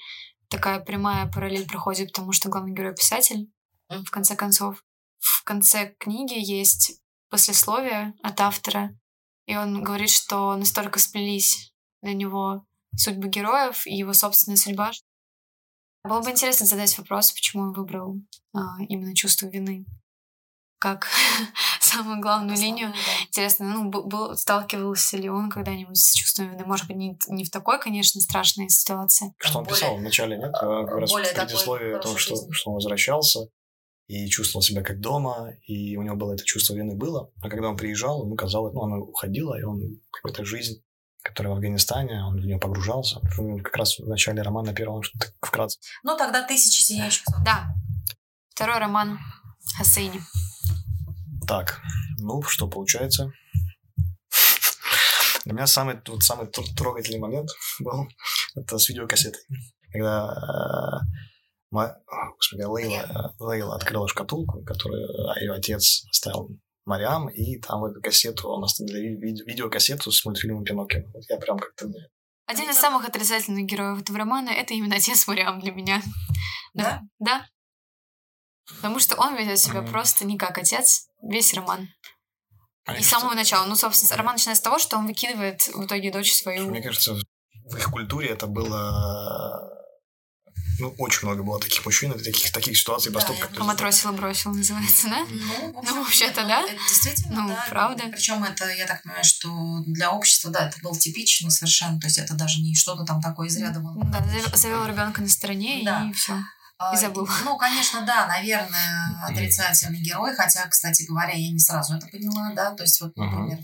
такая 0.48 0.80
прямая 0.80 1.26
параллель 1.26 1.66
проходит, 1.66 2.12
потому 2.12 2.32
что 2.32 2.48
главный 2.48 2.74
герой 2.74 2.94
писатель, 2.94 3.50
uh-huh. 3.90 4.04
в 4.04 4.10
конце 4.10 4.36
концов. 4.36 4.82
В 5.18 5.44
конце 5.44 5.94
книги 5.98 6.38
есть 6.38 7.00
послесловие 7.28 8.14
от 8.22 8.40
автора, 8.40 8.96
и 9.46 9.56
он 9.56 9.82
говорит, 9.82 10.10
что 10.10 10.56
настолько 10.56 10.98
сплелись 10.98 11.72
для 12.02 12.14
него 12.14 12.64
судьбы 12.96 13.28
героев 13.28 13.86
и 13.86 13.94
его 13.94 14.12
собственная 14.12 14.56
судьба, 14.56 14.92
было 16.04 16.20
бы 16.20 16.30
интересно 16.30 16.66
задать 16.66 16.96
вопрос, 16.98 17.32
почему 17.32 17.64
он 17.64 17.72
выбрал 17.72 18.16
а, 18.54 18.82
именно 18.88 19.14
чувство 19.14 19.46
вины 19.46 19.84
как 20.80 21.08
самую 21.80 22.20
главную 22.20 22.54
Основную, 22.54 22.78
линию. 22.78 22.92
Да. 22.92 23.24
Интересно, 23.26 23.66
ну, 23.66 23.90
был, 23.90 24.34
сталкивался 24.34 25.18
ли 25.18 25.28
он 25.28 25.50
когда-нибудь 25.50 25.96
с 25.96 26.14
чувством 26.14 26.50
вины? 26.50 26.64
Может 26.64 26.88
быть, 26.88 26.96
не, 26.96 27.18
не 27.28 27.44
в 27.44 27.50
такой, 27.50 27.78
конечно, 27.78 28.20
страшной 28.20 28.70
ситуации. 28.70 29.34
Что 29.38 29.58
он 29.58 29.64
более, 29.64 29.78
писал 29.78 29.96
вначале, 29.96 30.38
нет? 30.38 30.52
А, 30.54 30.86
как 30.86 30.96
раз 30.96 31.12
в 31.12 31.14
предисловии 31.14 31.92
о 31.92 31.98
том, 32.00 32.16
что, 32.16 32.34
что 32.50 32.70
он 32.70 32.74
возвращался 32.76 33.40
и 34.08 34.28
чувствовал 34.28 34.62
себя 34.62 34.82
как 34.82 35.00
дома, 35.00 35.52
и 35.66 35.96
у 35.96 36.02
него 36.02 36.16
было 36.16 36.32
это 36.32 36.44
чувство 36.44 36.74
вины 36.74 36.96
было. 36.96 37.30
А 37.42 37.48
когда 37.48 37.68
он 37.68 37.76
приезжал, 37.76 38.24
ему 38.24 38.34
казалось, 38.34 38.72
ну, 38.74 38.82
оно 38.82 38.96
уходило, 38.96 39.56
и 39.60 39.62
он 39.62 40.00
какую-то 40.10 40.44
жизнь 40.44 40.82
который 41.22 41.48
в 41.48 41.52
Афганистане, 41.52 42.22
он 42.24 42.40
в 42.40 42.44
нее 42.44 42.58
погружался. 42.58 43.20
Как 43.62 43.76
раз 43.76 43.98
в 43.98 44.08
начале 44.08 44.42
романа 44.42 44.72
первого, 44.72 45.02
что 45.02 45.18
вкратце. 45.40 45.78
Ну, 46.02 46.16
тогда 46.16 46.46
«Тысячи 46.46 46.82
сияющих 46.82 47.24
Да. 47.44 47.74
Второй 48.50 48.78
роман 48.78 49.18
Хасейни. 49.76 50.20
Так, 51.46 51.80
ну, 52.18 52.42
что 52.42 52.68
получается? 52.68 53.32
Для 55.44 55.54
меня 55.54 55.66
самый, 55.66 55.98
вот, 56.06 56.22
самый 56.22 56.46
трогательный 56.48 57.18
момент 57.18 57.48
был 57.80 58.06
это 58.54 58.78
с 58.78 58.88
видеокассетой. 58.88 59.40
Когда 59.92 60.28
э, 60.32 61.06
моя, 61.70 61.96
господи, 62.36 62.62
Лейла, 62.62 63.34
Лейла 63.38 63.74
открыла 63.74 64.06
шкатулку, 64.08 64.62
которую 64.64 65.08
ее 65.40 65.52
отец 65.52 66.04
оставил 66.10 66.50
Мариам, 66.90 67.28
и 67.28 67.58
там 67.58 67.84
эту 67.84 68.02
кассету, 68.02 68.48
он 68.48 68.64
остановил 68.64 69.18
видео, 69.18 69.44
видеокассету 69.46 70.10
с 70.10 70.24
мультфильмом 70.24 70.64
Пиноккио. 70.64 71.02
Вот 71.14 71.22
я 71.28 71.36
прям 71.38 71.58
как-то... 71.58 71.88
Один 72.46 72.68
из 72.68 72.76
самых 72.76 73.08
отрицательных 73.08 73.64
героев 73.64 74.02
этого 74.02 74.18
романа— 74.18 74.50
это 74.50 74.74
именно 74.74 74.96
отец 74.96 75.26
Мариам 75.26 75.60
для 75.60 75.72
меня. 75.72 76.02
Да? 76.72 77.02
Да. 77.18 77.46
Потому 78.76 79.00
что 79.00 79.16
он 79.16 79.36
ведет 79.36 79.58
себя 79.58 79.82
просто 79.82 80.24
не 80.24 80.38
как 80.38 80.56
отец 80.56 81.08
весь 81.20 81.52
роман. 81.52 81.88
А 82.86 82.96
и 82.96 83.02
с 83.02 83.08
самого 83.08 83.34
начала. 83.34 83.66
Ну, 83.66 83.74
собственно, 83.74 84.16
роман 84.16 84.34
начинается 84.34 84.60
с 84.60 84.64
того, 84.64 84.78
что 84.78 84.96
он 84.96 85.08
выкидывает 85.08 85.62
в 85.66 85.84
итоге 85.84 86.12
дочь 86.12 86.32
свою. 86.32 86.70
Мне 86.70 86.80
кажется, 86.80 87.14
в 87.14 87.76
их 87.76 87.90
культуре 87.90 88.28
это 88.28 88.46
было 88.46 89.79
ну, 90.80 90.94
очень 90.98 91.26
много 91.28 91.42
было 91.42 91.60
таких 91.60 91.84
мужчин, 91.84 92.12
таких, 92.12 92.50
таких 92.52 92.76
ситуаций, 92.76 93.12
поступков. 93.12 93.50
Да, 93.52 93.58
Поматросила, 93.58 94.12
бросила, 94.12 94.52
называется, 94.52 95.08
да? 95.08 95.26
Ну, 95.30 95.82
ну 95.82 96.02
вообще-то, 96.02 96.44
да? 96.44 96.62
Это 96.62 96.74
действительно, 96.88 97.42
ну, 97.42 97.48
да. 97.48 97.66
правда. 97.68 98.04
Причем 98.10 98.42
это, 98.44 98.68
я 98.68 98.86
так 98.86 99.02
понимаю, 99.02 99.24
что 99.24 99.48
для 99.86 100.10
общества, 100.10 100.50
да, 100.50 100.68
это 100.68 100.78
было 100.82 100.98
типично 100.98 101.50
совершенно, 101.50 102.00
то 102.00 102.06
есть 102.06 102.18
это 102.18 102.34
даже 102.34 102.60
не 102.60 102.74
что-то 102.74 103.04
там 103.04 103.20
такое 103.20 103.48
из 103.48 103.56
ряда 103.56 103.80
было. 103.80 104.04
Да, 104.04 104.24
завел 104.56 104.86
ребенка 104.86 105.22
на 105.22 105.28
стороне 105.28 105.82
да. 105.84 106.08
и 106.08 106.12
все. 106.12 106.34
И 106.92 106.96
забыл. 106.96 107.28
Ну, 107.44 107.58
конечно, 107.58 108.02
да, 108.06 108.26
наверное, 108.26 109.20
отрицательный 109.22 110.00
герой, 110.00 110.34
хотя, 110.34 110.66
кстати 110.66 111.02
говоря, 111.02 111.34
я 111.34 111.52
не 111.52 111.58
сразу 111.58 111.94
это 111.94 112.06
поняла, 112.06 112.52
да, 112.54 112.74
то 112.74 112.84
есть 112.84 113.00
вот, 113.02 113.14
например, 113.16 113.58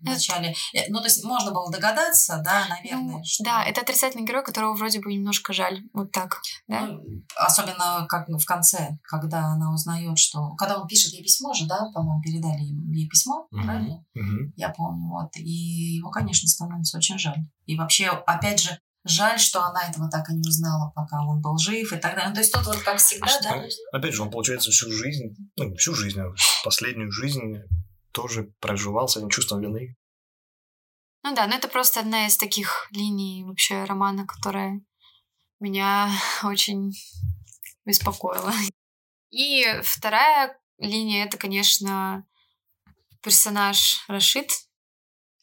в 0.00 0.04
начале, 0.04 0.54
э, 0.74 0.90
ну, 0.90 0.98
то 0.98 1.04
есть 1.04 1.24
можно 1.24 1.50
было 1.50 1.70
догадаться, 1.70 2.42
да, 2.44 2.66
наверное. 2.68 3.18
Ну, 3.18 3.24
что... 3.24 3.44
Да, 3.44 3.64
это 3.64 3.80
отрицательный 3.80 4.26
герой, 4.26 4.44
которого 4.44 4.74
вроде 4.74 5.00
бы 5.00 5.12
немножко 5.12 5.54
жаль, 5.54 5.82
вот 5.94 6.12
так, 6.12 6.40
да? 6.68 6.86
Ну, 6.86 7.02
особенно 7.36 8.06
как 8.06 8.28
в 8.28 8.44
конце, 8.44 8.98
когда 9.02 9.46
она 9.46 9.72
узнает, 9.72 10.18
что, 10.18 10.54
когда 10.56 10.78
он 10.78 10.86
пишет 10.86 11.12
ей 11.12 11.22
письмо 11.22 11.54
же, 11.54 11.66
да, 11.66 11.90
по-моему, 11.94 12.20
передали 12.20 12.62
ей 12.62 13.08
письмо, 13.08 13.46
mm-hmm. 13.50 13.62
правильно? 13.62 14.04
Mm-hmm. 14.16 14.52
Я 14.56 14.68
помню, 14.68 15.08
вот, 15.08 15.34
и 15.36 15.96
его, 15.96 16.10
конечно, 16.10 16.48
становится 16.48 16.98
очень 16.98 17.18
жаль. 17.18 17.46
И 17.64 17.78
вообще, 17.78 18.08
опять 18.08 18.60
же, 18.60 18.78
Жаль, 19.04 19.38
что 19.38 19.64
она 19.64 19.88
этого 19.88 20.08
так 20.08 20.28
и 20.30 20.34
не 20.34 20.48
узнала, 20.48 20.92
пока 20.94 21.20
он 21.26 21.40
был 21.40 21.58
жив 21.58 21.92
и 21.92 21.96
так 21.96 22.14
далее. 22.14 22.28
Ну, 22.28 22.34
то 22.34 22.40
есть 22.40 22.52
тут 22.52 22.66
вот 22.66 22.78
как 22.78 22.98
всегда, 22.98 23.26
а 23.26 23.42
да? 23.42 23.64
Опять 23.92 24.14
же, 24.14 24.22
он, 24.22 24.30
получается, 24.30 24.70
всю 24.70 24.92
жизнь, 24.92 25.34
ну, 25.56 25.74
всю 25.74 25.94
жизнь, 25.94 26.20
а 26.20 26.32
последнюю 26.64 27.10
жизнь 27.10 27.62
тоже 28.12 28.52
проживал 28.60 29.08
с 29.08 29.16
этим 29.16 29.28
чувством 29.28 29.60
вины. 29.60 29.96
Ну 31.24 31.34
да, 31.34 31.46
но 31.46 31.54
это 31.56 31.68
просто 31.68 32.00
одна 32.00 32.26
из 32.26 32.36
таких 32.36 32.88
линий 32.92 33.44
вообще 33.44 33.84
романа, 33.84 34.26
которая 34.26 34.80
меня 35.58 36.10
очень 36.44 36.92
беспокоила. 37.84 38.52
И 39.30 39.64
вторая 39.82 40.58
линия— 40.78 41.24
это, 41.26 41.38
конечно, 41.38 42.24
персонаж 43.22 44.04
Рашид, 44.08 44.50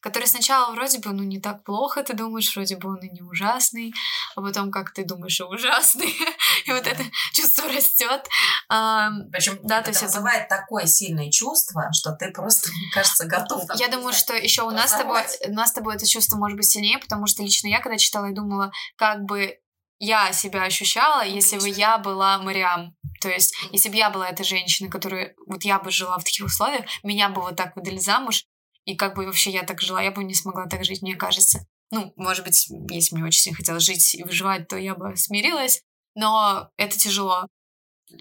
который 0.02 0.28
сначала 0.28 0.72
вроде 0.72 1.00
бы, 1.00 1.12
ну, 1.12 1.24
не 1.24 1.40
так 1.40 1.64
плохо, 1.64 2.04
ты 2.04 2.14
думаешь, 2.14 2.54
вроде 2.56 2.78
бы 2.78 2.90
он 2.90 3.00
и 3.00 3.10
не 3.10 3.22
ужасный, 3.22 3.94
а 4.36 4.42
потом, 4.42 4.72
как 4.72 4.94
ты 4.94 5.04
думаешь, 5.04 5.40
и 5.40 5.44
ужасный, 5.44 6.16
и 6.66 6.72
вот 6.72 6.88
это 6.88 7.04
чувство 7.34 7.68
растет. 7.68 8.28
Причем 8.68 9.60
да, 9.64 9.80
это 9.80 9.92
вызывает 9.92 10.48
такое 10.48 10.86
сильное 10.86 11.30
чувство, 11.30 11.90
что 11.92 12.12
ты 12.14 12.32
просто, 12.32 12.70
мне 12.72 12.92
кажется, 12.94 13.26
готов. 13.26 13.64
Я 13.76 13.90
думаю, 13.90 14.14
что 14.14 14.34
еще 14.34 14.64
у 14.64 14.72
нас 14.72 14.92
с 14.92 14.98
тобой, 14.98 15.22
у 15.48 15.54
нас 15.54 15.70
с 15.70 15.74
тобой 15.74 15.96
это 15.96 16.08
чувство 16.08 16.38
может 16.38 16.58
быть 16.58 16.70
сильнее, 16.70 16.98
потому 16.98 17.28
что 17.28 17.44
лично 17.44 17.68
я, 17.68 17.80
когда 17.80 17.98
читала, 17.98 18.28
я 18.28 18.34
думала, 18.34 18.72
как 18.96 19.24
бы 19.24 19.60
я 20.00 20.32
себя 20.32 20.64
ощущала, 20.64 21.24
ну, 21.24 21.30
если 21.36 21.60
бы 21.60 21.68
я 21.70 21.98
была 21.98 22.38
Мариам. 22.40 22.96
То 23.22 23.28
есть, 23.28 23.54
если 23.72 23.90
бы 23.90 23.98
я 23.98 24.10
была 24.10 24.30
этой 24.30 24.46
женщиной, 24.46 24.90
которая... 24.90 25.36
Вот 25.46 25.64
я 25.64 25.78
бы 25.78 25.92
жила 25.92 26.18
в 26.18 26.24
таких 26.24 26.46
условиях, 26.46 26.86
меня 27.04 27.30
бы 27.30 27.42
вот 27.42 27.58
так 27.58 27.76
выдали 27.76 27.98
замуж, 27.98 28.46
и 28.90 28.96
как 28.96 29.16
бы 29.16 29.28
вообще 29.28 29.52
я 29.52 29.64
так 29.64 29.82
жила, 29.82 30.02
я 30.02 30.10
бы 30.10 30.24
не 30.24 30.34
смогла 30.34 30.66
так 30.66 30.84
жить, 30.84 31.04
мне 31.04 31.16
кажется. 31.16 31.68
Ну, 31.92 32.12
может 32.16 32.44
быть, 32.44 32.68
если 32.90 33.16
мне 33.16 33.26
очень 33.26 33.42
сильно 33.42 33.58
хотелось 33.58 33.84
жить 33.84 34.16
и 34.16 34.24
выживать, 34.24 34.68
то 34.68 34.78
я 34.78 34.96
бы 34.96 35.16
смирилась, 35.16 35.84
но 36.16 36.72
это 36.76 36.98
тяжело. 36.98 37.48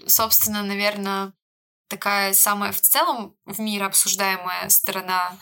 Собственно, 0.05 0.61
наверное, 0.61 1.33
такая 1.87 2.33
самая 2.33 2.71
в 2.71 2.81
целом 2.81 3.35
в 3.45 3.59
мире 3.59 3.85
обсуждаемая 3.85 4.69
сторона 4.69 5.35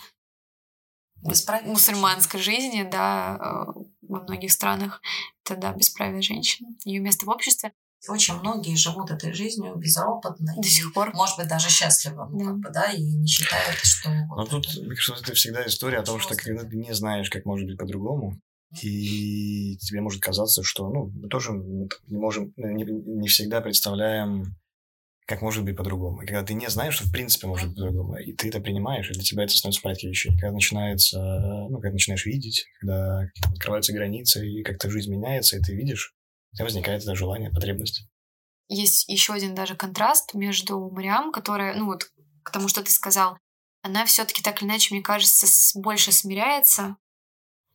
мусульманской 1.21 2.39
жизни, 2.39 2.83
да, 2.83 3.37
э, 3.37 3.81
во 4.03 4.21
многих 4.21 4.53
странах, 4.53 5.01
это, 5.43 5.57
да, 5.57 5.73
бесправие 5.73 6.21
женщины, 6.21 6.77
ее 6.85 7.01
место 7.01 7.25
в 7.25 7.29
обществе. 7.29 7.73
Очень 8.07 8.35
многие 8.35 8.75
живут 8.75 9.11
этой 9.11 9.33
жизнью 9.33 9.75
безропотно. 9.75 10.53
До 10.55 10.67
сих 10.67 10.93
пор. 10.93 11.13
Может 11.13 11.37
быть, 11.37 11.47
даже 11.47 11.69
счастливо, 11.69 12.27
ну, 12.31 12.39
да. 12.39 12.45
как 12.45 12.57
бы, 12.57 12.69
да, 12.69 12.91
и 12.91 13.01
не 13.01 13.27
считают, 13.27 13.77
что... 13.81 14.09
Но 14.09 14.35
вот 14.35 14.49
тут, 14.49 14.67
мне 14.77 14.95
кажется, 14.95 15.23
это 15.23 15.33
всегда 15.33 15.65
история 15.65 15.99
о 15.99 16.03
том, 16.03 16.19
что 16.19 16.35
когда 16.35 16.63
ты 16.63 16.77
не 16.77 16.93
знаешь, 16.93 17.29
как 17.29 17.45
может 17.45 17.67
быть 17.67 17.77
по-другому, 17.77 18.39
и 18.81 19.77
тебе 19.77 20.01
может 20.01 20.21
казаться, 20.21 20.61
что, 20.63 20.89
ну, 20.89 21.11
мы 21.13 21.29
тоже 21.29 21.53
не 21.53 22.17
можем, 22.17 22.53
не, 22.57 22.83
не 22.83 23.27
всегда 23.27 23.61
представляем 23.61 24.55
как 25.27 25.41
может 25.41 25.65
быть 25.65 25.75
по-другому. 25.75 26.19
Когда 26.19 26.41
ты 26.41 26.53
не 26.53 26.69
знаешь, 26.69 26.95
что 26.95 27.05
в 27.05 27.11
принципе 27.11 27.47
может 27.47 27.67
быть 27.67 27.75
по-другому, 27.75 28.15
и 28.15 28.31
ты 28.31 28.47
это 28.47 28.61
принимаешь, 28.61 29.09
и 29.09 29.13
для 29.13 29.23
тебя 29.23 29.43
это 29.43 29.57
становится 29.57 29.81
порядке 29.81 30.07
вещей. 30.07 30.31
Когда 30.31 30.53
начинается, 30.53 31.19
ну, 31.69 31.79
когда 31.81 31.91
начинаешь 31.91 32.25
видеть, 32.25 32.65
когда 32.79 33.29
открываются 33.51 33.91
границы, 33.91 34.47
и 34.47 34.63
как-то 34.63 34.89
жизнь 34.89 35.11
меняется, 35.11 35.57
и 35.57 35.61
ты 35.61 35.75
видишь, 35.75 36.13
возникает 36.63 37.03
это 37.03 37.15
желание, 37.15 37.51
потребность. 37.51 38.07
Есть 38.69 39.07
еще 39.07 39.33
один 39.33 39.55
даже 39.55 39.75
контраст 39.75 40.33
между 40.33 40.89
Мариам, 40.89 41.31
которая, 41.31 41.73
ну 41.75 41.85
вот, 41.85 42.05
к 42.43 42.51
тому, 42.51 42.67
что 42.67 42.83
ты 42.83 42.91
сказал, 42.91 43.37
она 43.81 44.05
все-таки 44.05 44.41
так 44.41 44.61
или 44.61 44.69
иначе, 44.69 44.93
мне 44.93 45.03
кажется, 45.03 45.47
больше 45.79 46.11
смиряется 46.11 46.97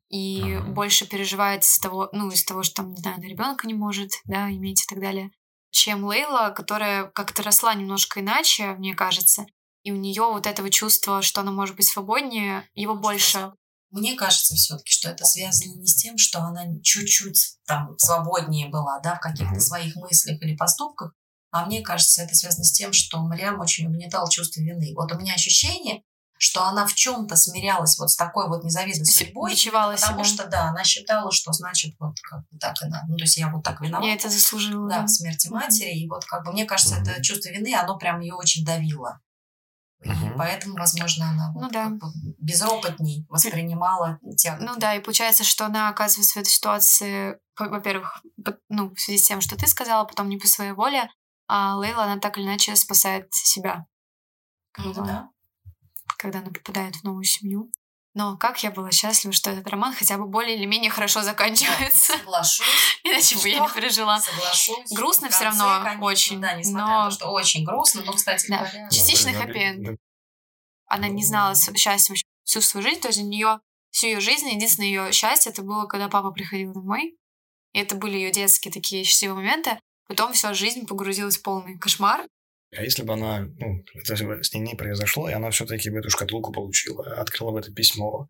и 0.08 0.40
uh-huh. 0.40 0.72
больше 0.72 1.08
переживает 1.08 1.62
из 1.62 1.78
того, 1.78 2.10
ну, 2.12 2.30
из 2.30 2.44
того, 2.44 2.62
что 2.62 2.82
там, 2.82 2.90
не 2.90 2.96
знаю, 2.96 3.16
она 3.16 3.26
ребенка 3.26 3.66
не 3.66 3.74
может, 3.74 4.10
да, 4.24 4.50
иметь 4.50 4.82
и 4.82 4.86
так 4.86 5.00
далее 5.00 5.30
чем 5.72 6.04
Лейла, 6.04 6.52
которая 6.54 7.06
как-то 7.06 7.42
росла 7.42 7.74
немножко 7.74 8.20
иначе, 8.20 8.74
мне 8.74 8.94
кажется. 8.94 9.46
И 9.82 9.90
у 9.90 9.96
нее 9.96 10.22
вот 10.22 10.46
этого 10.46 10.70
чувства, 10.70 11.22
что 11.22 11.40
она 11.40 11.50
может 11.50 11.74
быть 11.74 11.88
свободнее, 11.88 12.68
его 12.74 12.94
больше. 12.94 13.52
Мне 13.92 14.14
кажется 14.14 14.54
все-таки, 14.54 14.90
что 14.90 15.10
это 15.10 15.24
связано 15.24 15.74
не 15.76 15.86
с 15.86 15.94
тем, 15.96 16.16
что 16.18 16.40
она 16.40 16.64
чуть-чуть 16.82 17.58
там 17.66 17.96
свободнее 17.98 18.68
была, 18.68 18.98
да, 19.00 19.16
в 19.16 19.20
каких-то 19.20 19.60
своих 19.60 19.94
мыслях 19.96 20.42
или 20.42 20.56
поступках, 20.56 21.12
а 21.50 21.66
мне 21.66 21.82
кажется, 21.82 22.22
это 22.22 22.34
связано 22.34 22.64
с 22.64 22.72
тем, 22.72 22.94
что 22.94 23.20
Мариам 23.20 23.60
очень 23.60 23.86
угнетал 23.86 24.26
чувство 24.30 24.60
вины. 24.60 24.94
Вот 24.96 25.12
у 25.12 25.18
меня 25.18 25.34
ощущение, 25.34 26.02
что 26.38 26.64
она 26.64 26.86
в 26.86 26.94
чем-то 26.94 27.36
смирялась 27.36 27.98
вот 27.98 28.10
с 28.10 28.16
такой 28.16 28.48
вот 28.48 28.64
незавидной 28.64 29.04
судьбой, 29.04 29.54
потому 29.54 30.24
себя. 30.24 30.24
что, 30.24 30.46
да, 30.46 30.70
она 30.70 30.82
считала, 30.82 31.30
что 31.30 31.52
значит 31.52 31.94
вот 32.00 32.16
как 32.20 32.48
бы 32.50 32.58
так 32.58 32.82
и 32.82 32.86
надо. 32.86 33.04
Ну, 33.08 33.16
то 33.16 33.24
есть 33.24 33.36
я 33.36 33.50
вот 33.50 33.62
так 33.62 33.82
виновата. 33.82 34.08
Я 34.08 34.14
это 34.14 34.30
заслужила. 34.30 34.88
Да, 34.88 35.02
в 35.04 35.08
смерти 35.08 35.48
матери. 35.48 35.90
И 35.90 36.08
вот 36.08 36.24
как 36.24 36.44
бы, 36.44 36.52
мне 36.52 36.64
кажется, 36.64 36.96
это 36.96 37.22
чувство 37.22 37.50
вины, 37.50 37.74
оно 37.74 37.98
прям 37.98 38.20
ее 38.20 38.34
очень 38.34 38.64
давило. 38.64 39.20
Угу. 40.32 40.38
поэтому, 40.38 40.76
возможно, 40.76 41.30
она 41.30 41.52
вот 41.52 41.62
ну, 41.62 41.70
да. 41.70 41.84
как 41.84 41.98
бы 41.98 42.08
безропотней 42.38 43.26
воспринимала 43.28 44.18
тяготы. 44.36 44.64
Ну 44.64 44.76
да, 44.76 44.94
и 44.94 45.00
получается, 45.00 45.44
что 45.44 45.66
она 45.66 45.88
оказывается 45.88 46.38
в 46.38 46.42
этой 46.42 46.50
ситуации, 46.50 47.38
во-первых, 47.58 48.22
ну, 48.68 48.94
в 48.94 49.00
связи 49.00 49.18
с 49.18 49.26
тем, 49.26 49.40
что 49.40 49.56
ты 49.56 49.66
сказала, 49.66 50.04
потом 50.04 50.28
не 50.28 50.38
по 50.38 50.46
своей 50.46 50.72
воле, 50.72 51.08
а 51.48 51.76
Лейла, 51.76 52.04
она 52.04 52.18
так 52.18 52.38
или 52.38 52.44
иначе 52.44 52.74
спасает 52.76 53.32
себя. 53.32 53.86
Ну, 54.78 54.92
да 54.94 55.28
когда 56.22 56.38
она 56.38 56.50
попадает 56.50 56.96
в 56.96 57.04
новую 57.04 57.24
семью. 57.24 57.70
Но 58.14 58.36
как 58.36 58.62
я 58.62 58.70
была 58.70 58.90
счастлива, 58.90 59.32
что 59.32 59.50
этот 59.50 59.66
роман 59.68 59.94
хотя 59.94 60.18
бы 60.18 60.26
более 60.26 60.56
или 60.56 60.66
менее 60.66 60.90
хорошо 60.90 61.22
заканчивается. 61.22 62.12
Соглашусь. 62.18 62.66
Иначе 63.04 63.38
бы 63.38 63.48
я 63.48 63.60
не 63.60 63.68
пережила. 63.70 64.20
Соглашусь. 64.20 64.92
Грустно 64.92 65.30
все 65.30 65.44
равно 65.44 65.80
конечно, 65.82 66.04
очень. 66.04 66.40
Да, 66.40 66.52
несмотря 66.52 66.86
но... 66.86 67.04
на 67.04 67.04
то, 67.06 67.10
что 67.10 67.28
очень 67.30 67.64
грустно, 67.64 68.02
но, 68.04 68.12
кстати 68.12 68.48
да. 68.48 68.58
говоря... 68.58 68.88
Частично 68.90 69.32
хэппи 69.32 69.98
Она 70.92 71.08
не 71.08 71.24
знала 71.24 71.54
счастья 71.54 72.14
всю 72.44 72.60
свою 72.60 72.86
жизнь, 72.86 73.00
то 73.00 73.08
есть 73.08 73.18
у 73.18 73.26
нее 73.26 73.60
всю 73.88 74.08
ее 74.08 74.20
жизнь, 74.20 74.50
единственное 74.50 74.88
ее 74.88 75.12
счастье, 75.12 75.50
это 75.50 75.62
было, 75.62 75.86
когда 75.86 76.10
папа 76.10 76.32
приходил 76.32 76.74
домой. 76.74 77.16
И 77.72 77.78
это 77.78 77.94
были 77.94 78.18
ее 78.18 78.30
детские 78.30 78.70
такие 78.70 79.02
счастливые 79.02 79.36
моменты. 79.36 79.78
Потом 80.06 80.34
вся 80.34 80.52
жизнь 80.52 80.86
погрузилась 80.86 81.38
в 81.38 81.42
полный 81.42 81.78
кошмар. 81.78 82.26
А 82.76 82.82
если 82.82 83.04
бы 83.04 83.14
она, 83.14 83.46
ну, 83.58 83.82
это 83.94 84.16
с 84.44 84.52
ней 84.52 84.60
не 84.60 84.74
произошло, 84.74 85.30
и 85.30 85.32
она 85.32 85.50
все-таки 85.50 85.88
бы 85.88 86.00
эту 86.00 86.10
шкатулку 86.10 86.52
получила, 86.52 87.06
открыла 87.18 87.52
бы 87.52 87.60
это 87.60 87.72
письмо, 87.72 88.28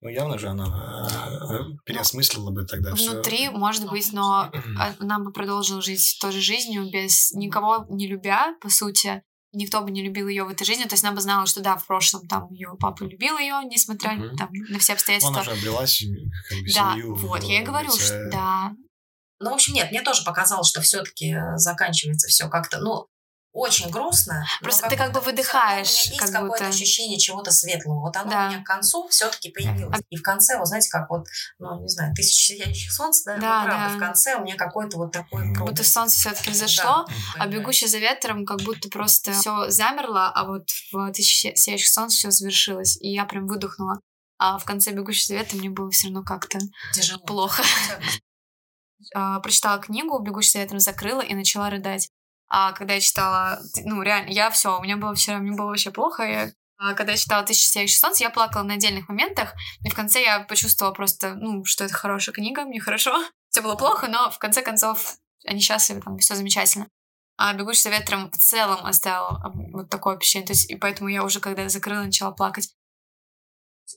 ну, 0.00 0.08
явно 0.10 0.38
же 0.38 0.46
она 0.46 1.08
э, 1.50 1.76
переосмыслила 1.84 2.52
бы 2.52 2.66
тогда 2.66 2.94
все. 2.94 3.10
Внутри, 3.10 3.48
может 3.48 3.90
быть, 3.90 4.12
но 4.12 4.52
она 5.00 5.18
бы 5.18 5.32
продолжила 5.32 5.82
жить 5.82 6.18
той 6.20 6.30
же 6.30 6.40
жизнью, 6.40 6.88
без 6.88 7.32
никого 7.32 7.84
не 7.88 8.06
любя, 8.06 8.54
по 8.60 8.68
сути. 8.68 9.24
Никто 9.52 9.80
бы 9.80 9.90
не 9.90 10.02
любил 10.02 10.28
ее 10.28 10.44
в 10.44 10.48
этой 10.48 10.64
жизни. 10.64 10.84
То 10.84 10.94
есть 10.94 11.04
она 11.04 11.14
бы 11.14 11.20
знала, 11.20 11.46
что 11.46 11.60
да, 11.60 11.76
в 11.76 11.86
прошлом 11.86 12.28
там 12.28 12.52
ее 12.52 12.76
папа 12.78 13.02
любил 13.04 13.36
ее, 13.38 13.60
несмотря 13.64 14.16
uh 14.16 14.36
там, 14.36 14.50
на 14.52 14.78
все 14.78 14.92
обстоятельства. 14.92 15.34
Она 15.34 15.44
же 15.44 15.50
обрела 15.52 15.80
как 15.80 16.58
бы, 16.58 16.72
да, 16.74 16.92
семью. 16.94 17.14
Вот, 17.16 17.42
я 17.42 17.62
и 17.62 17.64
говорю, 17.64 17.88
лице... 17.88 18.04
что 18.04 18.30
да. 18.30 18.72
Ну, 19.40 19.50
в 19.50 19.54
общем, 19.54 19.74
нет, 19.74 19.90
мне 19.90 20.02
тоже 20.02 20.22
показалось, 20.22 20.68
что 20.68 20.82
все-таки 20.82 21.34
заканчивается 21.56 22.28
все 22.28 22.48
как-то, 22.48 22.78
ну, 22.78 23.06
очень 23.52 23.90
грустно. 23.90 24.46
Просто 24.62 24.88
ты 24.88 24.96
как 24.96 25.12
бы 25.12 25.20
выдыхаешь. 25.20 26.06
У 26.06 26.10
меня 26.10 26.22
есть 26.22 26.32
какое-то 26.32 26.66
ощущение 26.68 27.18
чего-то 27.18 27.50
светлого. 27.50 28.00
Вот 28.00 28.16
оно 28.16 28.30
да. 28.30 28.46
у 28.46 28.48
меня 28.50 28.62
к 28.62 28.66
концу 28.66 29.08
все-таки 29.08 29.50
появилось. 29.50 30.00
И 30.08 30.16
в 30.16 30.22
конце, 30.22 30.56
вот 30.56 30.66
знаете, 30.66 30.88
как 30.90 31.10
вот, 31.10 31.26
ну, 31.58 31.80
не 31.82 31.88
знаю, 31.88 32.14
тысяча 32.14 32.54
сияющих 32.54 32.92
солнц, 32.92 33.22
да, 33.24 33.36
да, 33.36 33.64
правда, 33.64 33.88
да. 33.90 33.96
в 33.96 33.98
конце 33.98 34.36
у 34.36 34.42
меня 34.42 34.56
какой-то 34.56 34.98
вот 34.98 35.12
такой 35.12 35.52
Как 35.52 35.66
будто 35.66 35.82
солнце 35.82 36.16
все-таки 36.16 36.50
взошло, 36.50 37.06
да, 37.08 37.14
а 37.38 37.46
бегущий 37.48 37.86
за 37.86 37.98
ветром 37.98 38.44
как 38.44 38.60
будто 38.62 38.88
просто 38.88 39.32
все 39.32 39.68
замерло, 39.70 40.30
а 40.30 40.44
вот 40.44 40.68
в 40.92 41.12
тысяча 41.12 41.54
сияющих 41.56 41.88
солнц 41.88 42.14
все 42.14 42.30
завершилось. 42.30 42.98
И 43.00 43.12
я 43.12 43.24
прям 43.24 43.46
выдохнула. 43.46 44.00
А 44.38 44.58
в 44.58 44.64
конце 44.64 44.92
бегущий 44.92 45.26
за 45.26 45.34
ветром 45.34 45.58
мне 45.58 45.70
было 45.70 45.90
все 45.90 46.06
равно 46.06 46.22
как-то 46.22 46.58
Тяжело. 46.94 47.20
плохо. 47.24 47.62
А, 49.14 49.40
прочитала 49.40 49.80
книгу, 49.80 50.18
бегущий 50.20 50.52
за 50.52 50.58
ветром 50.60 50.78
закрыла 50.78 51.20
и 51.20 51.34
начала 51.34 51.68
рыдать. 51.68 52.10
А 52.50 52.72
когда 52.72 52.94
я 52.94 53.00
читала, 53.00 53.60
ну, 53.84 54.02
реально, 54.02 54.30
я 54.30 54.50
все, 54.50 54.76
у 54.76 54.82
меня 54.82 54.96
было 54.96 55.14
вчера, 55.14 55.38
мне 55.38 55.52
было 55.52 55.68
вообще 55.68 55.92
плохо. 55.92 56.24
Я, 56.24 56.52
а 56.78 56.94
когда 56.94 57.12
я 57.12 57.18
читала 57.18 57.44
«Тысяча 57.44 57.68
сияющих 57.68 57.98
солнц», 57.98 58.20
я 58.20 58.28
плакала 58.28 58.64
на 58.64 58.74
отдельных 58.74 59.08
моментах, 59.08 59.54
и 59.84 59.88
в 59.88 59.94
конце 59.94 60.20
я 60.20 60.40
почувствовала 60.40 60.92
просто, 60.92 61.34
ну, 61.34 61.64
что 61.64 61.84
это 61.84 61.94
хорошая 61.94 62.34
книга, 62.34 62.64
мне 62.64 62.80
хорошо. 62.80 63.16
Все 63.50 63.62
было 63.62 63.76
плохо, 63.76 64.08
но 64.08 64.30
в 64.30 64.38
конце 64.38 64.62
концов 64.62 65.16
они 65.46 65.60
счастливы, 65.60 66.02
там, 66.02 66.18
все 66.18 66.34
замечательно. 66.34 66.88
А 67.36 67.54
«Бегущий 67.54 67.82
за 67.82 67.90
ветром» 67.90 68.30
в 68.30 68.36
целом 68.36 68.84
оставил 68.84 69.38
вот 69.72 69.88
такое 69.88 70.16
впечатление. 70.16 70.46
То 70.46 70.52
есть, 70.52 70.70
и 70.70 70.76
поэтому 70.76 71.08
я 71.08 71.24
уже, 71.24 71.40
когда 71.40 71.68
закрыла, 71.68 72.02
начала 72.02 72.32
плакать 72.32 72.68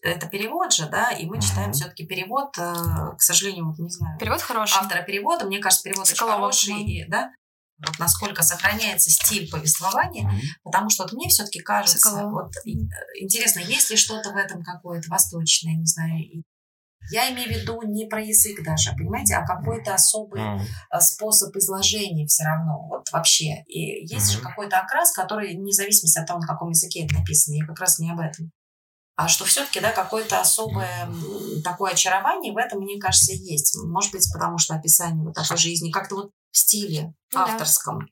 это 0.01 0.27
перевод 0.27 0.73
же, 0.73 0.89
да, 0.89 1.11
и 1.11 1.25
мы 1.25 1.39
читаем 1.39 1.69
mm-hmm. 1.69 1.73
все-таки 1.73 2.05
перевод, 2.05 2.57
э, 2.57 2.73
к 3.15 3.21
сожалению, 3.21 3.67
вот 3.67 3.77
не 3.77 3.89
знаю. 3.89 4.17
Перевод 4.17 4.41
хороший. 4.41 4.77
Автора 4.79 5.03
перевода, 5.03 5.45
мне 5.45 5.59
кажется, 5.59 5.83
перевод 5.83 6.07
Соколова, 6.07 6.47
очень 6.47 6.73
хороший, 6.73 6.91
и, 6.91 7.05
да, 7.07 7.31
вот 7.85 7.99
насколько 7.99 8.43
сохраняется 8.43 9.09
стиль 9.09 9.49
повествования, 9.49 10.29
mm-hmm. 10.29 10.41
потому 10.63 10.89
что 10.89 11.03
вот 11.03 11.13
мне 11.13 11.29
все-таки 11.29 11.59
кажется, 11.59 12.09
Соколова. 12.09 12.43
вот 12.43 12.51
э, 12.65 12.71
интересно, 13.19 13.59
есть 13.59 13.89
ли 13.89 13.97
что-то 13.97 14.31
в 14.31 14.35
этом 14.35 14.63
какое-то 14.63 15.09
восточное, 15.09 15.75
не 15.75 15.85
знаю, 15.85 16.43
я 17.11 17.29
имею 17.31 17.49
в 17.49 17.51
виду 17.51 17.81
не 17.83 18.05
про 18.05 18.21
язык 18.21 18.63
даже, 18.63 18.91
понимаете, 18.93 19.35
а 19.35 19.45
какой-то 19.45 19.93
особый 19.93 20.41
mm-hmm. 20.41 20.99
способ 20.99 21.55
изложения 21.55 22.25
все 22.27 22.43
равно, 22.43 22.87
вот 22.87 23.11
вообще. 23.11 23.63
И 23.67 24.05
есть 24.05 24.31
mm-hmm. 24.31 24.37
же 24.37 24.41
какой-то 24.41 24.79
окрас, 24.79 25.11
который, 25.11 25.57
вне 25.57 25.73
зависимости 25.73 26.17
от 26.19 26.27
того, 26.27 26.39
на 26.39 26.47
каком 26.47 26.69
языке 26.69 27.05
это 27.05 27.15
написано, 27.15 27.55
я 27.55 27.65
как 27.65 27.79
раз 27.79 27.99
не 27.99 28.11
об 28.11 28.19
этом. 28.19 28.51
А 29.15 29.27
что 29.27 29.45
все-таки, 29.45 29.79
да, 29.79 29.91
какое-то 29.91 30.41
особое 30.41 31.07
такое 31.63 31.91
очарование 31.91 32.51
в 32.51 32.57
этом, 32.57 32.79
мне 32.79 32.99
кажется, 32.99 33.33
есть. 33.33 33.77
Может 33.83 34.11
быть, 34.11 34.27
потому 34.33 34.57
что 34.57 34.73
описание 34.73 35.23
вот 35.23 35.35
такой 35.35 35.57
жизни, 35.57 35.91
как-то 35.91 36.15
вот 36.15 36.31
в 36.51 36.57
стиле 36.57 37.13
ну, 37.31 37.39
авторском. 37.39 37.99
Да. 37.99 38.05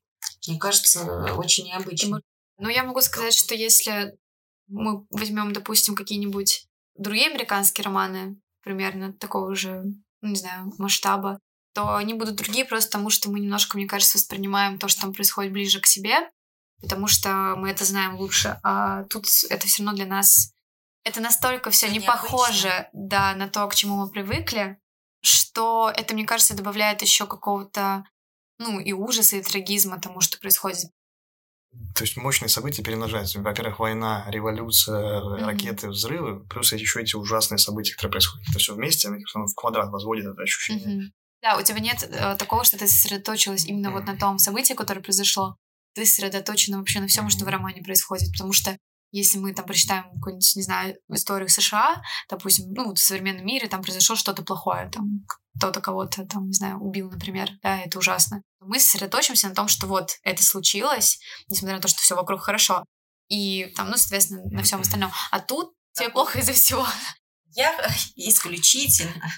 Мне 0.47 0.59
кажется, 0.59 1.33
очень 1.35 1.65
необычно. 1.65 2.21
Ну, 2.57 2.69
я 2.69 2.83
могу 2.83 3.01
сказать, 3.01 3.33
что 3.33 3.55
если 3.55 4.15
мы 4.67 5.05
возьмем, 5.09 5.53
допустим, 5.53 5.95
какие-нибудь 5.95 6.67
другие 6.95 7.29
американские 7.29 7.85
романы, 7.85 8.39
примерно 8.63 9.13
такого 9.13 9.55
же, 9.55 9.83
ну, 10.21 10.29
не 10.29 10.35
знаю, 10.35 10.71
масштаба, 10.77 11.39
то 11.73 11.95
они 11.95 12.13
будут 12.13 12.35
другие 12.35 12.65
просто 12.65 12.89
потому, 12.89 13.09
что 13.09 13.31
мы 13.31 13.39
немножко, 13.39 13.77
мне 13.77 13.87
кажется, 13.87 14.17
воспринимаем 14.17 14.77
то, 14.77 14.87
что 14.87 15.01
там 15.01 15.13
происходит 15.13 15.53
ближе 15.53 15.79
к 15.79 15.87
себе, 15.87 16.29
потому 16.81 17.07
что 17.07 17.55
мы 17.57 17.71
это 17.71 17.85
знаем 17.85 18.17
лучше. 18.17 18.59
А 18.63 19.03
тут 19.05 19.25
это 19.49 19.67
все 19.67 19.83
равно 19.83 19.95
для 19.95 20.05
нас... 20.05 20.53
Это 21.03 21.19
настолько 21.19 21.71
все 21.71 21.89
не 21.89 21.99
похоже 21.99 22.89
да, 22.93 23.33
на 23.35 23.47
то, 23.47 23.67
к 23.67 23.75
чему 23.75 23.97
мы 23.97 24.09
привыкли, 24.09 24.77
что 25.21 25.91
это, 25.95 26.13
мне 26.13 26.25
кажется, 26.25 26.55
добавляет 26.55 27.01
еще 27.01 27.25
какого-то, 27.25 28.05
ну, 28.59 28.79
и 28.79 28.93
ужаса, 28.93 29.37
и 29.37 29.41
трагизма 29.41 29.99
тому, 29.99 30.21
что 30.21 30.39
происходит. 30.39 30.91
То 31.95 32.03
есть 32.03 32.17
мощные 32.17 32.49
события 32.49 32.83
перемножаются. 32.83 33.41
Во-первых, 33.41 33.79
война, 33.79 34.25
революция, 34.29 35.21
mm-hmm. 35.21 35.45
ракеты, 35.45 35.89
взрывы, 35.89 36.45
плюс 36.47 36.73
еще 36.73 37.01
эти 37.01 37.15
ужасные 37.15 37.59
события, 37.59 37.93
которые 37.93 38.11
происходят. 38.11 38.47
Это 38.49 38.59
все 38.59 38.75
вместе, 38.75 39.09
в 39.09 39.55
квадрат 39.55 39.89
возводит 39.89 40.25
это 40.25 40.41
ощущение. 40.41 40.87
Mm-hmm. 40.87 41.11
Да, 41.41 41.57
у 41.57 41.63
тебя 41.63 41.79
нет 41.79 42.03
э, 42.03 42.35
такого, 42.35 42.65
что 42.65 42.77
ты 42.77 42.87
сосредоточилась 42.87 43.65
именно 43.65 43.87
mm-hmm. 43.87 43.91
вот 43.91 44.05
на 44.05 44.17
том 44.17 44.37
событии, 44.37 44.73
которое 44.73 45.01
произошло. 45.01 45.55
Ты 45.95 46.05
сосредоточена 46.05 46.77
вообще 46.77 46.99
на 46.99 47.07
всем, 47.07 47.25
mm-hmm. 47.25 47.29
что 47.29 47.45
в 47.45 47.47
романе 47.47 47.81
происходит. 47.81 48.31
Потому 48.33 48.51
что 48.51 48.77
если 49.11 49.37
мы 49.37 49.53
там 49.53 49.65
прочитаем 49.65 50.05
какую-нибудь, 50.15 50.55
не 50.55 50.61
знаю, 50.63 50.97
историю 51.09 51.49
США, 51.49 52.01
допустим, 52.29 52.71
ну, 52.73 52.93
в 52.93 52.99
современном 52.99 53.45
мире 53.45 53.67
там 53.67 53.81
произошло 53.81 54.15
что-то 54.15 54.43
плохое, 54.43 54.89
там 54.89 55.25
кто-то 55.57 55.81
кого-то 55.81 56.25
там, 56.25 56.47
не 56.47 56.53
знаю, 56.53 56.79
убил, 56.79 57.11
например, 57.11 57.49
да, 57.61 57.81
это 57.81 57.99
ужасно. 57.99 58.41
Мы 58.59 58.79
сосредоточимся 58.79 59.49
на 59.49 59.55
том, 59.55 59.67
что 59.67 59.87
вот 59.87 60.17
это 60.23 60.43
случилось, 60.43 61.19
несмотря 61.49 61.75
на 61.75 61.81
то, 61.81 61.87
что 61.87 62.01
все 62.01 62.15
вокруг 62.15 62.41
хорошо. 62.41 62.85
И 63.27 63.71
там, 63.75 63.89
ну, 63.89 63.97
соответственно, 63.97 64.43
на 64.45 64.63
всем 64.63 64.81
остальном. 64.81 65.11
А 65.31 65.39
тут 65.39 65.73
тебе 65.93 66.09
плохо 66.09 66.39
из-за 66.39 66.53
всего. 66.53 66.85
Я 67.53 67.73
исключительно 68.15 69.31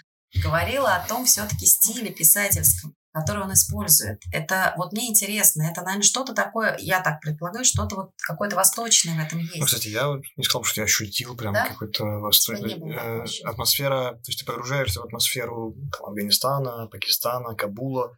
говорила 0.43 0.95
о 0.95 1.07
том 1.07 1.25
все-таки 1.25 1.65
стиле 1.65 2.11
писательском 2.11 2.93
который 3.13 3.43
он 3.43 3.53
использует. 3.53 4.19
Это 4.31 4.73
вот 4.75 4.91
мне 4.91 5.09
интересно, 5.09 5.63
это, 5.63 5.81
наверное, 5.81 6.03
что-то 6.03 6.33
такое, 6.33 6.75
я 6.79 6.99
так 6.99 7.21
предполагаю, 7.21 7.63
что-то 7.63 7.95
вот 7.95 8.11
какое-то 8.17 8.55
восточное 8.55 9.15
в 9.15 9.25
этом 9.25 9.39
есть. 9.39 9.55
Ну, 9.55 9.65
кстати, 9.65 9.87
я 9.89 10.07
не 10.35 10.43
сказал, 10.43 10.63
что 10.63 10.81
я 10.81 10.85
ощутил 10.85 11.37
прям 11.37 11.53
да? 11.53 11.67
какой-то 11.67 12.03
восточный... 12.03 12.73
Э, 12.73 13.25
атмосфера, 13.45 14.13
то 14.13 14.29
есть 14.29 14.39
ты 14.39 14.45
погружаешься 14.45 15.01
в 15.01 15.05
атмосферу 15.05 15.75
там, 15.91 16.07
Афганистана, 16.07 16.87
Пакистана, 16.87 17.55
Кабула, 17.55 18.17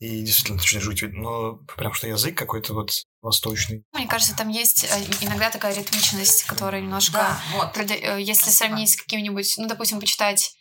и 0.00 0.22
действительно 0.22 0.58
начинаешь 0.58 0.84
жить, 0.84 1.12
но 1.12 1.60
прям 1.76 1.92
что 1.92 2.08
язык 2.08 2.36
какой-то 2.36 2.74
вот 2.74 2.90
восточный. 3.20 3.84
Мне 3.92 4.08
кажется, 4.08 4.36
там 4.36 4.48
есть 4.48 4.82
э, 4.82 4.88
иногда 5.20 5.50
такая 5.50 5.72
ритмичность, 5.72 6.42
которая 6.42 6.80
немножко... 6.80 7.12
Да, 7.12 7.40
вот. 7.54 7.76
Э, 7.76 8.20
если 8.20 8.42
Спасибо. 8.42 8.66
сравнить 8.66 8.90
с 8.90 8.96
каким-нибудь, 8.96 9.54
ну, 9.58 9.68
допустим, 9.68 10.00
почитать 10.00 10.56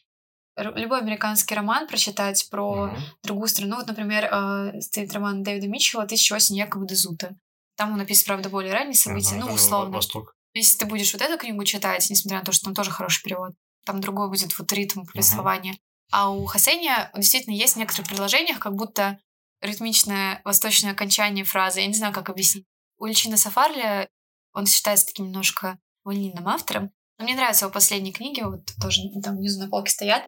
любой 0.58 1.00
американский 1.00 1.56
роман 1.56 1.88
прочитать 1.88 2.48
про 2.50 2.88
mm-hmm. 2.88 3.02
другую 3.24 3.48
страну. 3.48 3.78
Вот, 3.78 3.88
например, 3.88 4.26
э, 4.26 4.82
стоит 4.82 5.14
роман 5.14 5.44
Дэвида 5.44 5.68
Митчелла 5.68 6.06
«Тысяча 6.06 6.36
осень 6.36 6.58
якобы 6.58 6.86
Дезута». 6.86 7.36
Там 7.78 7.94
он 7.94 7.98
написан, 7.98 8.26
правда, 8.28 8.50
более 8.50 8.74
ранние 8.74 8.96
события, 8.96 9.36
mm-hmm. 9.36 9.46
ну, 9.48 9.54
условно. 9.54 9.96
Восток. 9.96 10.36
Если 10.54 10.78
ты 10.78 10.86
будешь 10.86 11.14
вот 11.14 11.22
эту 11.22 11.38
книгу 11.38 11.64
читать, 11.64 12.10
несмотря 12.10 12.40
на 12.40 12.46
то, 12.46 12.52
что 12.52 12.66
там 12.66 12.76
тоже 12.76 12.92
хороший 12.92 13.24
перевод, 13.24 13.54
там 13.86 14.02
другой 14.02 14.30
будет 14.30 14.58
вот 14.60 14.72
ритм 14.74 15.06
повествования. 15.06 15.74
Mm-hmm. 15.74 16.12
А 16.12 16.30
у 16.30 16.46
Хасеня 16.46 17.10
действительно 17.16 17.56
есть 17.56 17.78
некоторые 17.78 18.06
предложениях, 18.06 18.60
как 18.60 18.76
будто 18.76 19.18
ритмичное 19.62 20.42
восточное 20.44 20.92
окончание 20.92 21.46
фразы. 21.46 21.80
Я 21.80 21.88
не 21.88 21.94
знаю, 21.94 22.14
как 22.14 22.30
объяснить. 22.30 22.66
У 22.98 23.06
Ильчина 23.06 23.38
Сафарля 23.38 24.10
он 24.54 24.66
считается 24.66 25.08
таким 25.08 25.28
немножко 25.28 25.80
ванильным 26.04 26.48
автором. 26.48 26.92
Но 27.18 27.26
мне 27.26 27.36
нравятся 27.36 27.66
его 27.66 27.74
последние 27.74 28.14
книги, 28.14 28.42
вот 28.42 28.66
тоже 28.82 29.02
там 29.24 29.38
внизу 29.38 29.60
на 29.60 29.70
полке 29.70 29.92
стоят. 29.92 30.28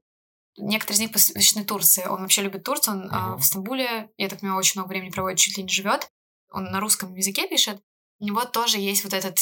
Некоторые 0.57 0.97
из 0.97 0.99
них 0.99 1.11
посвящены 1.11 1.65
Турции. 1.65 2.05
Он 2.05 2.21
вообще 2.21 2.41
любит 2.41 2.63
Турцию, 2.63 2.95
он 2.95 3.09
uh-huh. 3.09 3.37
в 3.37 3.43
Стамбуле, 3.43 4.09
я 4.17 4.29
так 4.29 4.39
понимаю, 4.39 4.59
очень 4.59 4.79
много 4.79 4.89
времени 4.89 5.09
проводит, 5.09 5.39
чуть 5.39 5.57
ли 5.57 5.63
не 5.63 5.69
живет. 5.69 6.09
Он 6.51 6.65
на 6.65 6.79
русском 6.79 7.15
языке 7.15 7.47
пишет. 7.47 7.81
У 8.19 8.25
него 8.25 8.45
тоже 8.45 8.77
есть 8.77 9.03
вот 9.03 9.13
этот 9.13 9.39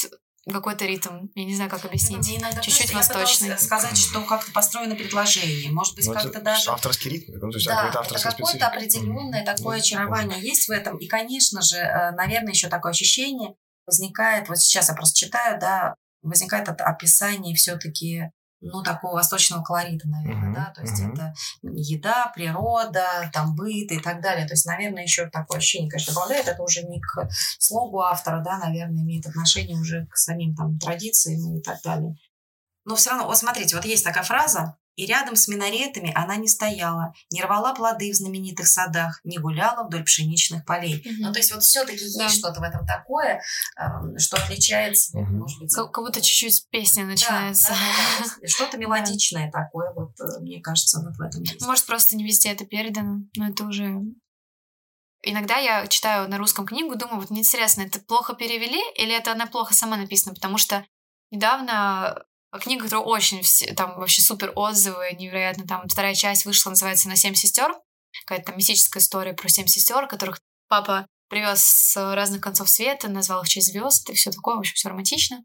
какой-то 0.50 0.86
ритм, 0.86 1.28
я 1.36 1.46
не 1.46 1.56
знаю, 1.56 1.70
как 1.70 1.86
объяснить, 1.86 2.26
чуть-чуть 2.62 2.94
восточный. 2.94 3.58
сказать, 3.60 3.96
что 3.96 4.22
как-то 4.22 4.52
построено 4.52 4.96
предложение, 4.96 5.72
может 5.72 5.96
быть, 5.96 6.08
ну, 6.08 6.14
как-то 6.14 6.42
даже... 6.42 6.72
Авторский 6.72 7.12
ритм, 7.12 7.34
ну, 7.34 7.52
то 7.52 7.58
есть 7.58 7.68
да, 7.68 7.90
это 7.90 8.20
какое-то 8.24 8.68
определенное 8.68 9.44
mm-hmm. 9.44 9.56
такое 9.56 9.78
очарование 9.78 10.40
mm-hmm. 10.40 10.44
есть 10.44 10.68
в 10.68 10.72
этом, 10.72 10.98
и, 10.98 11.06
конечно 11.08 11.62
же, 11.62 11.78
э, 11.78 12.12
наверное, 12.14 12.54
еще 12.54 12.70
такое 12.70 12.92
ощущение 12.92 13.54
возникает, 13.86 14.50
вот 14.50 14.58
сейчас 14.58 14.90
я 14.90 14.96
просто 14.96 15.20
читаю, 15.20 15.60
да, 15.60 15.96
возникает 16.24 16.70
это 16.70 16.86
описание 16.86 17.56
все-таки 17.56 18.32
ну, 18.62 18.84
такого 18.84 19.14
восточного 19.14 19.64
колорита, 19.64 20.08
наверное, 20.08 20.52
uh-huh, 20.52 20.56
да, 20.56 20.74
то 20.74 20.82
есть 20.82 21.02
uh-huh. 21.02 21.14
это 21.14 21.34
еда, 21.64 22.32
природа, 22.34 23.30
там 23.34 23.56
быт 23.56 23.92
и 23.92 24.00
так 24.00 24.22
далее. 24.22 24.48
То 24.48 24.54
есть, 24.54 24.66
наверное, 24.66 25.04
еще 25.04 25.30
такое 25.30 25.58
ощущение, 25.58 25.90
конечно, 25.90 26.14
добавляет, 26.14 26.48
это 26.48 26.62
уже 26.62 26.84
не 26.84 27.02
к 27.02 27.28
слогу 27.60 28.02
автора, 28.02 28.42
да, 28.44 28.60
наверное, 28.60 29.02
имеет 29.04 29.26
отношение 29.26 29.78
уже 29.78 30.06
к 30.08 30.16
самим 30.16 30.56
там 30.56 30.78
традициям 30.78 31.58
и 31.58 31.62
так 31.62 31.82
далее. 31.84 32.16
Но 32.86 32.96
все 32.96 33.12
равно, 33.12 33.28
вот 33.28 33.38
смотрите, 33.38 33.76
вот 33.76 33.86
есть 33.86 34.04
такая 34.04 34.24
фраза, 34.24 34.78
и 34.96 35.06
рядом 35.06 35.36
с 35.36 35.48
минаретами 35.48 36.12
она 36.16 36.36
не 36.36 36.48
стояла, 36.48 37.14
не 37.32 37.42
рвала 37.42 37.74
плоды 37.74 38.12
в 38.12 38.16
знаменитых 38.16 38.68
садах, 38.68 39.22
не 39.24 39.38
гуляла 39.38 39.86
вдоль 39.86 40.04
пшеничных 40.04 40.66
полей. 40.66 41.02
Угу. 41.06 41.16
Ну, 41.20 41.34
то 41.34 41.40
есть 41.40 41.52
вот 41.54 41.64
все-таки 41.64 42.04
да. 42.18 42.26
есть 42.26 42.38
что-то 42.38 42.60
в 42.60 42.64
этом 42.64 42.86
такое, 42.86 43.42
э, 43.80 44.18
что 44.18 44.38
отличается, 44.38 45.18
угу. 45.18 45.32
может 45.32 45.60
быть... 45.60 45.74
Как, 45.74 45.92
как 45.92 46.04
будто 46.04 46.22
чуть-чуть 46.22 46.68
песня 46.70 47.06
начинается. 47.06 47.70
Да, 47.70 48.26
да, 48.26 48.36
да, 48.42 48.48
что-то 48.48 48.78
мелодичное 48.78 49.50
да. 49.52 49.64
такое, 49.64 49.94
вот, 49.94 50.12
э, 50.20 50.40
мне 50.42 50.62
кажется, 50.62 51.02
вот 51.02 51.16
в 51.16 51.22
этом 51.22 51.42
есть. 51.44 51.66
Может, 51.66 51.86
просто 51.86 52.16
не 52.16 52.24
везде 52.24 52.52
это 52.52 52.66
передано, 52.66 53.22
но 53.36 53.50
это 53.50 53.66
уже... 53.66 54.02
Иногда 55.24 55.58
я 55.58 55.86
читаю 55.88 56.28
на 56.28 56.40
русском 56.40 56.66
книгу, 56.66 56.96
думаю, 56.96 57.20
вот 57.20 57.30
мне 57.30 57.42
интересно, 57.42 57.84
это 57.84 58.00
плохо 58.00 58.34
перевели 58.34 58.82
или 58.96 59.16
это 59.16 59.32
она 59.32 59.46
плохо 59.46 59.76
сама 59.76 59.96
написана, 59.96 60.34
потому 60.34 60.58
что 60.58 60.84
недавно 61.30 62.26
книга, 62.60 62.84
которая 62.84 63.06
очень, 63.06 63.42
там 63.76 63.98
вообще 63.98 64.22
супер 64.22 64.52
отзывы, 64.56 65.12
невероятно, 65.14 65.66
там 65.66 65.88
вторая 65.88 66.16
часть 66.16 66.46
вышла, 66.46 66.72
называется 66.72 67.08
«На 67.08 67.16
семь 67.16 67.34
сестер», 67.36 67.74
какая-то 68.26 68.48
там 68.48 68.58
мистическая 68.58 69.00
история 69.00 69.34
про 69.34 69.50
семь 69.50 69.68
сестер, 69.68 70.08
которых 70.08 70.40
папа 70.68 71.08
привез 71.30 71.64
с 71.64 72.14
разных 72.14 72.42
концов 72.42 72.70
света, 72.70 73.08
назвал 73.08 73.42
их 73.44 73.50
честь 73.50 73.72
звезд 73.72 74.10
и 74.10 74.14
все 74.14 74.32
такое, 74.32 74.56
в 74.56 74.60
общем, 74.60 74.76
все 74.76 74.90
романтично. 74.90 75.44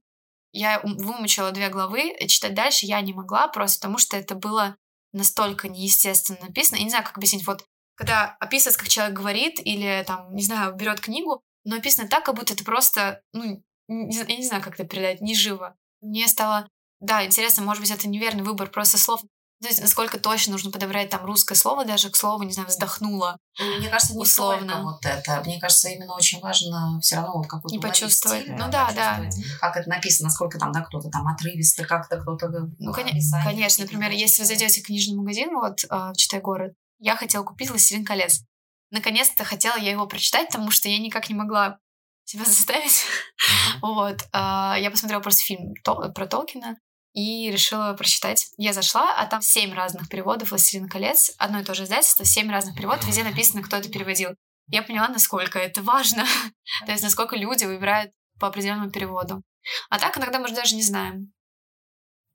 Я 0.53 0.81
вымучила 0.83 1.53
две 1.53 1.69
главы, 1.69 2.17
читать 2.27 2.55
дальше 2.55 2.87
я 2.87 3.01
не 3.01 3.13
могла, 3.13 3.47
просто 3.47 3.79
потому 3.79 3.99
что 3.99 4.17
это 4.17 4.35
было 4.35 4.77
настолько 5.13 5.69
неестественно 5.69 6.41
написано. 6.41 6.79
Я 6.79 6.85
не 6.85 6.91
знаю, 6.91 7.05
как 7.05 7.17
объяснить. 7.17 7.47
Вот 7.47 7.65
когда 7.95 8.37
описывается, 8.41 8.81
как 8.81 8.89
человек 8.89 9.17
говорит, 9.17 9.61
или 9.61 10.03
там, 10.07 10.35
не 10.35 10.43
знаю, 10.43 10.75
берет 10.75 11.01
книгу, 11.01 11.41
но 11.65 11.77
описано 11.77 12.09
так, 12.09 12.25
как 12.25 12.35
будто 12.35 12.55
это 12.55 12.65
просто, 12.65 13.23
ну, 13.33 13.63
не, 13.89 14.17
я 14.17 14.37
не 14.37 14.47
знаю, 14.47 14.63
как 14.63 14.75
это 14.75 14.85
передать, 14.85 15.21
не 15.21 15.35
живо. 15.35 15.77
Мне 16.01 16.29
стало 16.29 16.69
да, 17.07 17.25
интересно, 17.25 17.63
может 17.63 17.81
быть, 17.81 17.91
это 17.91 18.09
неверный 18.09 18.43
выбор 18.43 18.69
просто 18.69 18.99
слов. 18.99 19.21
То 19.63 19.69
есть, 19.69 19.81
насколько 19.81 20.21
точно 20.21 20.53
нужно 20.53 20.71
подобрать 20.71 21.09
там 21.09 21.25
русское 21.25 21.55
слово, 21.55 21.87
даже 21.87 22.11
к 22.11 22.17
слову, 22.17 22.43
не 22.43 22.53
знаю, 22.53 22.69
вздохнула. 22.69 23.39
Мне 23.79 23.89
кажется, 23.89 24.13
не 24.13 24.21
условно. 24.21 24.83
вот 24.83 25.07
это. 25.07 25.43
Мне 25.47 25.59
кажется, 25.59 25.89
именно 25.89 26.15
очень 26.15 26.41
важно 26.41 27.01
все 27.01 27.17
равно 27.17 27.39
вот 27.39 27.47
какой-то 27.47 27.75
Не 27.75 27.81
почувствовать. 27.81 28.47
Ну 28.49 28.69
да, 28.71 28.93
да. 28.95 29.23
Как 29.59 29.79
это 29.79 29.89
написано, 29.89 30.29
насколько 30.29 30.59
там, 30.59 30.73
да, 30.73 30.83
кто-то 30.83 31.09
там 31.09 31.27
отрывисто, 31.27 31.87
как-то 31.87 32.21
кто-то... 32.21 32.51
Ну, 32.79 32.93
конечно, 32.93 33.41
конечно. 33.43 33.85
Например, 33.85 34.11
если 34.11 34.43
вы 34.43 34.47
зайдете 34.47 34.83
в 34.83 34.85
книжный 34.85 35.17
магазин, 35.17 35.55
вот, 35.55 35.87
а, 35.89 36.13
в 36.13 36.17
Читай 36.17 36.41
город, 36.41 36.75
я 36.99 37.17
хотела 37.17 37.43
купить 37.43 37.71
«Властелин 37.71 38.05
колец». 38.05 38.43
Наконец-то 38.91 39.45
хотела 39.45 39.79
я 39.79 39.91
его 39.91 40.07
прочитать, 40.07 40.49
потому 40.49 40.71
что 40.71 40.89
я 40.89 40.99
никак 40.99 41.31
не 41.31 41.35
могла 41.35 41.79
себя 42.25 42.45
заставить. 42.45 43.05
вот. 43.81 44.19
А, 44.33 44.77
я 44.79 44.91
посмотрела 44.91 45.21
просто 45.21 45.45
фильм 45.45 45.73
про 45.83 46.27
Толкина 46.27 46.77
и 47.17 47.51
решила 47.51 47.95
прочитать. 47.95 48.51
Я 48.59 48.75
зашла, 48.75 49.17
а 49.17 49.27
там 49.27 49.41
семь 49.41 49.73
разных 49.73 50.11
переводов 50.11 50.51
«Властелин 50.51 50.87
колец», 50.87 51.33
одно 51.39 51.61
и 51.61 51.65
то 51.65 51.73
же 51.73 51.85
издательство, 51.85 52.27
семь 52.27 52.51
разных 52.51 52.77
переводов, 52.77 53.07
везде 53.07 53.25
написано, 53.25 53.63
кто 53.63 53.79
это 53.79 53.89
переводил. 53.89 54.37
Я 54.69 54.83
поняла, 54.83 55.09
насколько 55.09 55.59
это 55.59 55.83
важно, 55.83 56.27
то 56.85 56.93
есть 56.93 57.03
насколько 57.03 57.35
люди 57.35 57.65
выбирают 57.65 58.13
по 58.39 58.49
определенному 58.49 58.91
переводу. 58.91 59.43
А 59.89 59.99
так 59.99 60.19
иногда 60.19 60.39
мы 60.39 60.51
даже 60.51 60.77
не 60.77 60.83
знаем, 60.83 61.33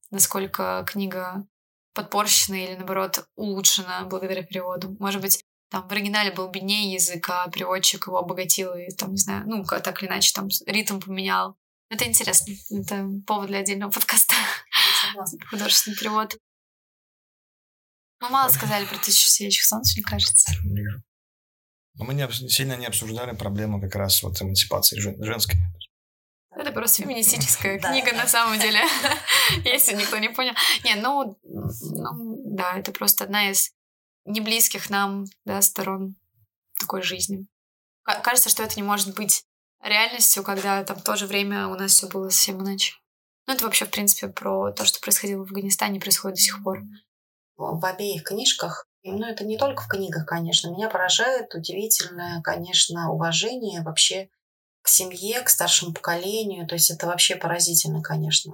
насколько 0.10 0.84
книга 0.88 1.46
подпорщена 1.94 2.56
или, 2.56 2.74
наоборот, 2.74 3.28
улучшена 3.36 4.06
благодаря 4.06 4.42
переводу. 4.42 4.96
Может 5.00 5.22
быть, 5.22 5.44
там 5.70 5.88
в 5.88 5.92
оригинале 5.92 6.32
был 6.32 6.50
беднее 6.50 6.92
язык, 6.92 7.30
а 7.30 7.48
переводчик 7.52 8.08
его 8.08 8.18
обогатил 8.18 8.74
и, 8.74 8.90
там, 8.90 9.12
не 9.12 9.18
знаю, 9.18 9.44
ну, 9.46 9.64
так 9.64 10.02
или 10.02 10.10
иначе, 10.10 10.34
там 10.34 10.48
ритм 10.66 11.00
поменял. 11.00 11.56
Это 11.92 12.08
интересно. 12.08 12.54
Это 12.72 13.08
повод 13.28 13.48
для 13.48 13.60
отдельного 13.60 13.92
подкаста. 13.92 14.34
Художественный 15.49 15.97
перевод. 15.97 16.38
Мы 18.22 18.30
мало 18.30 18.49
сказали 18.49 18.86
про 18.86 18.97
тысячу 18.97 19.28
сияющих 19.28 19.66
солнц, 19.66 19.95
мне 19.95 20.03
кажется. 20.03 20.51
Но 21.95 22.05
мы 22.05 22.14
не, 22.14 22.32
сильно 22.49 22.78
не 22.78 22.86
обсуждали 22.86 23.36
проблему 23.36 23.82
как 23.82 23.95
раз 23.95 24.22
вот 24.24 24.41
эмансипации 24.41 24.99
женской. 24.99 25.59
Это 26.51 26.72
просто 26.72 27.03
феминистическая 27.03 27.80
книга 27.80 28.14
на 28.14 28.28
самом 28.28 28.59
деле, 28.59 28.82
если 29.66 29.95
никто 29.95 30.18
не 30.18 30.30
понял. 30.30 30.53
Не, 30.84 30.95
ну, 30.95 31.39
ну, 31.43 32.55
да, 32.55 32.78
это 32.78 32.91
просто 32.91 33.24
одна 33.24 33.49
из 33.49 33.72
неблизких 34.26 34.89
нам 34.89 35.26
да, 35.45 35.62
сторон 35.62 36.16
такой 36.80 37.01
жизни. 37.01 37.47
Кажется, 38.03 38.49
что 38.49 38.64
это 38.64 38.76
не 38.76 38.84
может 38.84 39.16
быть 39.16 39.45
реальностью, 39.82 40.43
когда 40.43 40.84
там 40.84 40.97
в 40.97 41.03
то 41.03 41.16
же 41.16 41.26
время 41.28 41.68
у 41.68 41.76
нас 41.76 41.91
все 41.91 42.07
было 42.07 42.30
совсем 42.30 42.62
иначе. 42.62 42.95
Ну, 43.48 43.54
это 43.54 43.66
вообще, 43.66 43.86
в 43.86 43.92
принципе, 43.92 44.28
про 44.28 44.72
то, 44.72 44.86
что 44.86 45.00
происходило 45.00 45.39
в 45.39 45.48
Афганистане, 45.48 46.00
происходит 46.00 46.38
до 46.38 46.42
сих 46.42 46.64
пор. 46.64 46.82
В 47.58 47.86
обеих 47.86 48.24
книжках 48.24 48.88
Ну, 49.04 49.26
это 49.26 49.44
не 49.44 49.58
только 49.58 49.84
в 49.84 49.88
книгах, 49.88 50.26
конечно. 50.26 50.70
Меня 50.70 50.89
поражает 50.89 51.54
удивительное, 51.54 52.42
конечно, 52.42 53.12
уважение 53.12 53.82
вообще 53.82 54.30
к 54.84 54.88
семье, 54.88 55.42
к 55.42 55.50
старшему 55.50 55.94
поколению. 55.94 56.68
То 56.68 56.76
есть 56.76 56.92
это 56.92 57.08
вообще 57.08 57.36
поразительно, 57.36 58.02
конечно. 58.02 58.54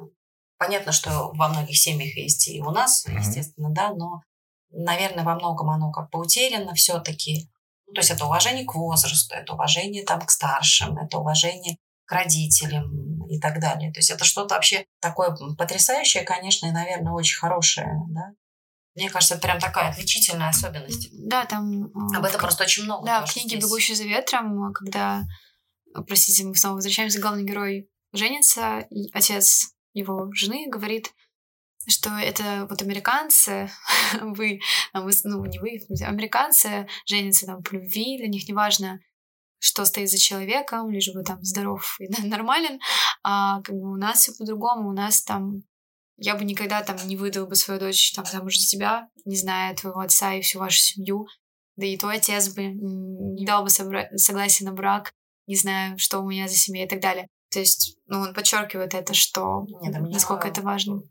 Понятно, 0.58 0.92
что 0.92 1.32
во 1.34 1.50
многих 1.50 1.78
семьях 1.78 2.16
есть 2.16 2.48
и 2.48 2.62
у 2.62 2.72
нас, 2.72 3.06
mm-hmm. 3.06 3.20
естественно, 3.20 3.70
да, 3.70 3.94
но, 3.94 4.24
наверное, 4.72 5.24
во 5.24 5.36
многом 5.36 5.70
оно 5.70 5.92
как 5.92 6.10
бы 6.10 6.20
утеряно 6.20 6.74
все-таки. 6.74 7.50
Ну, 7.86 7.94
то 7.94 8.00
есть 8.00 8.10
это 8.10 8.26
уважение 8.26 8.66
к 8.66 8.74
возрасту, 8.76 9.36
это 9.36 9.54
уважение 9.54 10.04
там 10.04 10.22
к 10.22 10.32
старшим, 10.32 10.98
это 10.98 11.20
уважение 11.20 11.78
к 12.08 12.12
родителям 12.14 13.28
и 13.30 13.40
так 13.40 13.60
далее. 13.60 13.92
То 13.92 14.00
есть 14.00 14.10
это 14.10 14.24
что-то 14.24 14.56
вообще 14.56 14.86
такое 15.02 15.36
потрясающее, 15.58 16.24
конечно, 16.24 16.68
и, 16.68 16.72
наверное, 16.72 17.12
очень 17.12 17.38
хорошее, 17.38 17.92
да. 18.10 18.32
Мне 18.96 19.12
кажется, 19.12 19.36
это 19.36 19.44
прям 19.44 19.60
такая 19.60 19.92
отличительная 19.92 20.50
особенность. 20.50 21.10
Да, 21.12 21.46
там... 21.46 21.92
Об 22.16 22.26
этом 22.26 22.40
просто 22.40 22.64
очень 22.64 22.86
много. 22.86 23.06
Да, 23.06 23.26
в 23.26 23.32
книге 23.32 23.50
здесь. 23.50 23.64
«Бегущий 23.64 23.94
за 23.94 24.06
ветром», 24.06 24.74
когда, 24.74 25.24
простите, 26.08 26.46
мы 26.46 26.56
снова 26.56 26.76
возвращаемся, 26.76 27.22
главный 27.22 27.44
герой 27.44 27.90
женится, 28.14 28.80
и 28.90 29.12
отец 29.14 29.74
его 29.94 30.32
жены 30.34 30.68
говорит, 30.68 31.14
что 31.88 32.10
это 32.10 32.66
вот 32.70 32.82
американцы, 32.82 33.70
вы, 34.22 34.62
ну 34.94 35.46
не 35.46 35.60
вы, 35.60 35.80
американцы 36.04 36.88
женятся 37.06 37.46
там 37.46 37.62
по 37.62 37.74
любви, 37.74 38.18
для 38.18 38.28
них 38.28 38.48
не 38.48 38.54
важно, 38.54 39.00
что 39.60 39.86
стоит 39.86 40.10
за 40.10 40.18
человеком, 40.18 40.90
лишь 40.90 41.12
бы 41.14 41.24
там 41.24 41.44
здоров 41.44 41.98
и 42.00 42.08
нормален, 42.28 42.80
а 43.24 43.62
как 43.62 43.76
бы 43.76 43.92
у 43.92 43.98
нас 43.98 44.20
все 44.20 44.34
по-другому, 44.34 44.90
у 44.90 44.94
нас 44.94 45.24
там 45.24 45.64
я 46.18 46.36
бы 46.36 46.44
никогда 46.46 46.82
там 46.82 46.98
не 47.06 47.16
выдала 47.16 47.46
бы 47.46 47.56
свою 47.56 47.80
дочь 47.80 48.14
там 48.14 48.26
замуж 48.26 48.58
за 48.58 48.68
тебя, 48.68 49.08
не 49.26 49.36
зная 49.36 49.76
твоего 49.76 50.00
отца 50.00 50.34
и 50.34 50.42
всю 50.42 50.60
вашу 50.60 50.80
семью. 50.80 51.28
Да 51.76 51.86
и 51.86 51.96
твой 51.96 52.18
отец 52.18 52.50
бы 52.50 52.64
не 52.66 53.46
дал 53.46 53.64
бы 53.64 53.70
согласие 53.70 54.68
на 54.68 54.74
брак, 54.74 55.12
не 55.46 55.56
знаю, 55.56 55.98
что 56.00 56.20
у 56.20 56.28
меня 56.28 56.48
за 56.48 56.56
семья 56.56 56.86
и 56.86 56.88
так 56.88 57.00
далее. 57.00 57.28
То 57.52 57.60
есть, 57.60 57.98
ну, 58.08 58.20
он 58.20 58.34
подчеркивает 58.34 58.94
это, 58.94 59.14
что 59.14 59.66
Нет, 59.82 59.96
насколько 60.00 60.48
это 60.48 60.62
важно. 60.62 61.02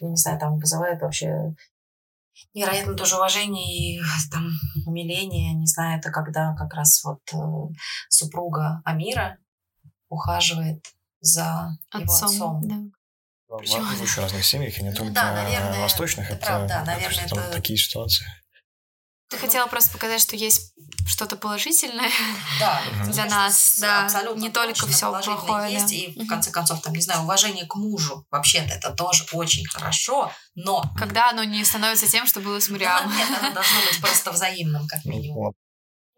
Не 0.00 0.16
знаю, 0.16 0.38
там 0.38 0.58
вызывает 0.58 1.02
вообще 1.02 1.54
невероятно 2.54 2.94
тоже 2.94 3.16
уважение 3.16 3.96
и 3.96 4.00
там 4.30 4.50
умиление. 4.86 5.54
Не 5.54 5.66
знаю, 5.66 5.98
это 5.98 6.10
когда 6.10 6.54
как 6.54 6.74
раз 6.74 7.02
вот 7.04 7.20
э, 7.32 7.74
супруга 8.08 8.82
Амира 8.84 9.38
ухаживает 10.08 10.84
за 11.20 11.78
отцом, 11.90 12.02
его 12.02 12.14
отцом. 12.14 12.68
Да. 12.68 13.56
Причем... 13.58 13.84
В, 13.84 13.96
в 13.96 14.02
очень 14.02 14.22
разных 14.22 14.44
семьях, 14.44 14.78
и 14.78 14.82
не 14.82 14.90
ну 14.90 14.96
только 14.96 15.12
да, 15.12 15.32
наверное, 15.34 15.80
восточных, 15.80 16.30
это, 16.30 16.44
правда, 16.44 16.74
это, 16.74 16.84
наверное, 16.86 17.24
это, 17.24 17.36
это 17.36 17.52
такие 17.52 17.78
ситуации. 17.78 18.26
Ты 19.32 19.38
хотела 19.38 19.66
просто 19.66 19.92
показать, 19.92 20.20
что 20.20 20.36
есть 20.36 20.74
что-то 21.06 21.36
положительное 21.36 22.10
да, 22.60 22.82
для 23.06 23.24
нас, 23.24 23.78
да, 23.80 24.04
абсолютно 24.04 24.40
не 24.40 24.50
только 24.50 24.86
все 24.86 25.10
плохое. 25.10 25.72
Есть, 25.72 25.88
да. 25.88 25.94
и 25.94 26.24
в 26.24 26.28
конце 26.28 26.50
концов, 26.50 26.82
там, 26.82 26.92
не 26.92 27.00
знаю, 27.00 27.22
уважение 27.22 27.66
к 27.66 27.74
мужу, 27.74 28.26
вообще-то 28.30 28.74
это 28.74 28.90
тоже 28.90 29.24
очень 29.32 29.66
хорошо, 29.66 30.30
но... 30.54 30.84
Когда 30.98 31.30
оно 31.30 31.44
не 31.44 31.64
становится 31.64 32.06
тем, 32.06 32.26
что 32.26 32.40
было 32.40 32.60
с 32.60 32.68
Мариамом. 32.68 33.16
Нет, 33.16 33.28
оно 33.30 33.50
должно 33.54 33.80
быть 33.90 34.00
просто 34.02 34.32
взаимным, 34.32 34.86
как 34.86 35.04
минимум. 35.06 35.54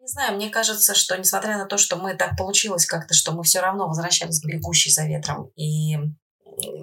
Не 0.01 0.09
знаю, 0.09 0.35
мне 0.35 0.51
кажется, 0.51 0.95
что 0.95 1.17
несмотря 1.17 1.57
на 1.57 1.67
то, 1.67 1.79
что 1.79 1.97
мы 1.97 2.15
так 2.15 2.37
получилось 2.37 2.85
как-то, 2.85 3.15
что 3.15 3.33
мы 3.33 3.45
все 3.45 3.61
равно 3.61 3.87
возвращались 3.87 4.41
к 4.41 4.45
бегущей 4.45 4.91
за 4.91 5.07
ветром 5.07 5.51
и 5.57 5.97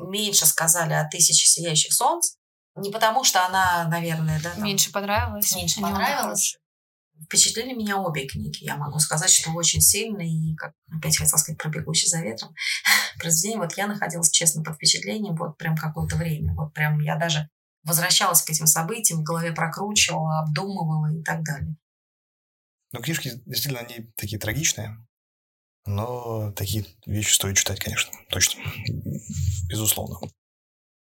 меньше 0.07 0.45
сказали 0.45 0.93
о 0.93 1.07
тысяче 1.07 1.45
сияющих 1.45 1.93
солнц. 1.93 2.35
Не 2.75 2.91
потому, 2.91 3.23
что 3.23 3.45
она, 3.45 3.87
наверное, 3.87 4.41
да, 4.41 4.51
там, 4.51 4.63
меньше 4.63 4.91
понравилась. 4.91 5.55
Меньше 5.55 5.81
понравилась. 5.81 6.57
Впечатлили 7.25 7.73
меня 7.73 7.97
обе 7.97 8.27
книги. 8.27 8.63
Я 8.63 8.77
могу 8.77 8.97
сказать, 8.99 9.29
что 9.29 9.51
очень 9.51 9.81
сильно. 9.81 10.21
И, 10.21 10.55
как 10.55 10.73
опять 10.91 11.17
хотела 11.17 11.37
сказать 11.37 11.59
про 11.59 11.69
«Бегущий 11.69 12.07
за 12.07 12.21
ветром», 12.21 12.53
произведение, 13.19 13.59
вот 13.59 13.77
я 13.77 13.87
находилась, 13.87 14.31
честно, 14.31 14.63
под 14.63 14.75
впечатлением 14.75 15.35
вот 15.35 15.57
прям 15.57 15.75
какое-то 15.75 16.15
время. 16.15 16.53
Вот 16.55 16.73
прям 16.73 16.99
я 16.99 17.17
даже 17.17 17.49
возвращалась 17.83 18.41
к 18.41 18.49
этим 18.49 18.67
событиям, 18.67 19.19
в 19.19 19.23
голове 19.23 19.51
прокручивала, 19.51 20.39
обдумывала 20.39 21.13
и 21.13 21.21
так 21.23 21.43
далее. 21.43 21.75
Ну, 22.93 23.01
книжки 23.01 23.31
действительно, 23.45 23.79
они 23.79 24.11
такие 24.15 24.39
трагичные, 24.39 24.97
но 25.85 26.51
такие 26.51 26.85
вещи 27.05 27.33
стоит 27.33 27.57
читать, 27.57 27.79
конечно, 27.79 28.11
точно, 28.29 28.61
безусловно. 29.69 30.19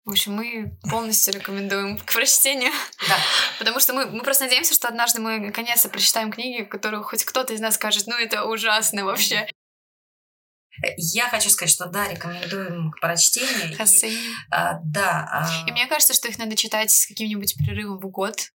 В 0.08 0.12
общем, 0.12 0.36
мы 0.36 0.80
полностью 0.90 1.34
рекомендуем 1.34 1.98
к 1.98 2.06
прочтению. 2.14 2.72
Да. 3.10 3.18
Потому 3.60 3.82
что 3.82 3.92
мы, 3.92 4.06
мы 4.06 4.24
просто 4.24 4.46
надеемся, 4.46 4.74
что 4.74 4.88
однажды 4.88 5.20
мы 5.20 5.38
наконец-то 5.38 5.90
прочитаем 5.90 6.32
книги, 6.32 6.64
которые 6.64 7.04
хоть 7.04 7.26
кто-то 7.26 7.54
из 7.54 7.60
нас 7.60 7.76
скажет, 7.76 8.08
ну 8.08 8.16
это 8.16 8.46
ужасно 8.46 9.04
вообще. 9.04 9.50
Я 10.96 11.28
хочу 11.28 11.50
сказать, 11.50 11.74
что 11.74 11.88
да, 11.88 12.08
рекомендуем 12.08 12.92
к 12.92 13.02
прочтению. 13.02 13.74
И, 13.74 14.18
а, 14.50 14.80
да. 14.82 15.28
А... 15.30 15.68
И 15.68 15.74
мне 15.74 15.88
кажется, 15.88 16.14
что 16.14 16.30
их 16.30 16.38
надо 16.38 16.56
читать 16.56 16.90
с 16.90 17.06
каким-нибудь 17.06 17.58
перерывом 17.58 18.00
в 18.00 18.10
год, 18.10 18.54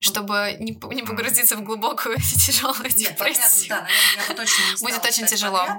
чтобы 0.00 0.56
не, 0.58 0.72
не 0.92 1.04
погрузиться 1.04 1.56
в 1.56 1.62
глубокую 1.62 2.16
тяжелую 2.44 2.90
депрессию. 2.90 3.68
да, 3.68 3.86
наверное, 4.16 4.36
точно 4.36 4.62
не 4.62 4.80
Будет 4.80 5.04
очень 5.04 5.26
тяжело. 5.26 5.58
А, 5.58 5.78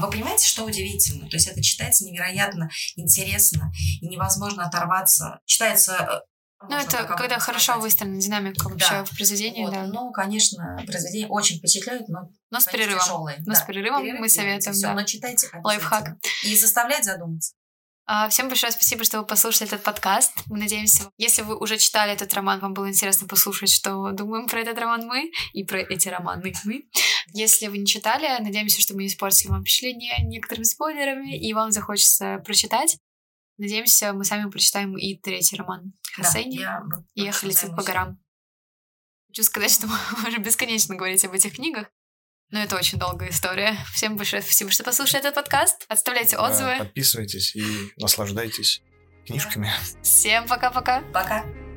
вы 0.00 0.10
понимаете, 0.10 0.46
что 0.46 0.64
удивительно? 0.64 1.28
То 1.28 1.36
есть 1.36 1.48
это 1.48 1.62
читается 1.62 2.04
невероятно 2.04 2.70
интересно 2.96 3.72
и 4.00 4.08
невозможно 4.08 4.66
оторваться. 4.66 5.40
Читается 5.46 5.92
э, 5.92 6.66
ну, 6.68 6.76
это 6.76 7.04
когда 7.04 7.38
хорошо 7.38 7.78
выстроена 7.78 8.20
динамика 8.20 8.68
вообще 8.68 8.90
да. 8.90 9.04
в 9.04 9.10
произведении, 9.10 9.64
вот. 9.64 9.72
да. 9.72 9.86
Ну, 9.86 10.12
конечно, 10.12 10.76
произведение 10.86 11.28
очень 11.28 11.58
впечатляет, 11.58 12.08
но, 12.08 12.30
но 12.50 12.60
с 12.60 12.66
перерывом. 12.66 13.00
Тяжелое. 13.00 13.36
Но 13.38 13.54
да. 13.54 13.60
с 13.60 13.62
перерывом 13.62 14.02
Перерыв 14.02 14.20
мы 14.20 14.28
советуем, 14.28 14.74
все, 14.74 14.86
да. 14.88 14.94
Но 14.94 15.02
читайте 15.04 15.48
Лайфхак. 15.62 16.16
И 16.44 16.56
заставляет 16.56 17.04
задуматься. 17.04 17.54
А, 18.04 18.28
всем 18.28 18.48
большое 18.48 18.72
спасибо, 18.72 19.04
что 19.04 19.20
вы 19.20 19.26
послушали 19.26 19.68
этот 19.68 19.84
подкаст. 19.84 20.32
Мы 20.46 20.58
надеемся, 20.58 21.10
если 21.18 21.42
вы 21.42 21.56
уже 21.56 21.78
читали 21.78 22.12
этот 22.12 22.34
роман, 22.34 22.58
вам 22.58 22.74
было 22.74 22.88
интересно 22.88 23.28
послушать, 23.28 23.72
что 23.72 24.10
думаем 24.10 24.48
про 24.48 24.60
этот 24.60 24.76
роман 24.78 25.06
мы 25.06 25.30
и 25.52 25.62
про 25.64 25.78
эти 25.78 26.08
романы 26.08 26.52
мы. 26.64 26.88
Если 27.32 27.68
вы 27.68 27.78
не 27.78 27.86
читали, 27.86 28.26
надеемся, 28.42 28.80
что 28.80 28.94
мы 28.94 29.02
не 29.02 29.08
испортили 29.08 29.50
вам 29.50 29.62
впечатление 29.62 30.14
некоторыми 30.24 30.64
спойлерами, 30.64 31.38
и 31.38 31.54
вам 31.54 31.70
захочется 31.70 32.38
прочитать. 32.44 32.98
Надеемся, 33.56 34.12
мы 34.12 34.24
сами 34.24 34.50
прочитаем 34.50 34.96
и 34.98 35.16
третий 35.16 35.56
роман 35.56 35.92
Хасейни 36.14 36.58
да, 36.58 36.82
«Ехали 37.14 37.54
по 37.76 37.82
горам». 37.84 38.18
Хочу 39.28 39.44
сказать, 39.44 39.70
что 39.70 39.86
мы 39.86 39.96
можем 40.22 40.42
бесконечно 40.42 40.96
говорить 40.96 41.24
об 41.24 41.32
этих 41.32 41.54
книгах, 41.54 41.88
но 42.52 42.60
это 42.60 42.76
очень 42.76 42.98
долгая 42.98 43.30
история. 43.30 43.76
Всем 43.92 44.16
большое 44.16 44.42
спасибо, 44.42 44.70
что 44.70 44.84
послушали 44.84 45.20
этот 45.20 45.34
подкаст. 45.34 45.84
Оставляйте 45.88 46.36
отзывы. 46.36 46.76
подписывайтесь 46.78 47.56
и 47.56 47.64
наслаждайтесь 47.96 48.82
книжками. 49.26 49.70
Всем 50.02 50.46
пока-пока. 50.46 51.00
Пока. 51.12 51.38
-пока. 51.38 51.42
пока. 51.42 51.71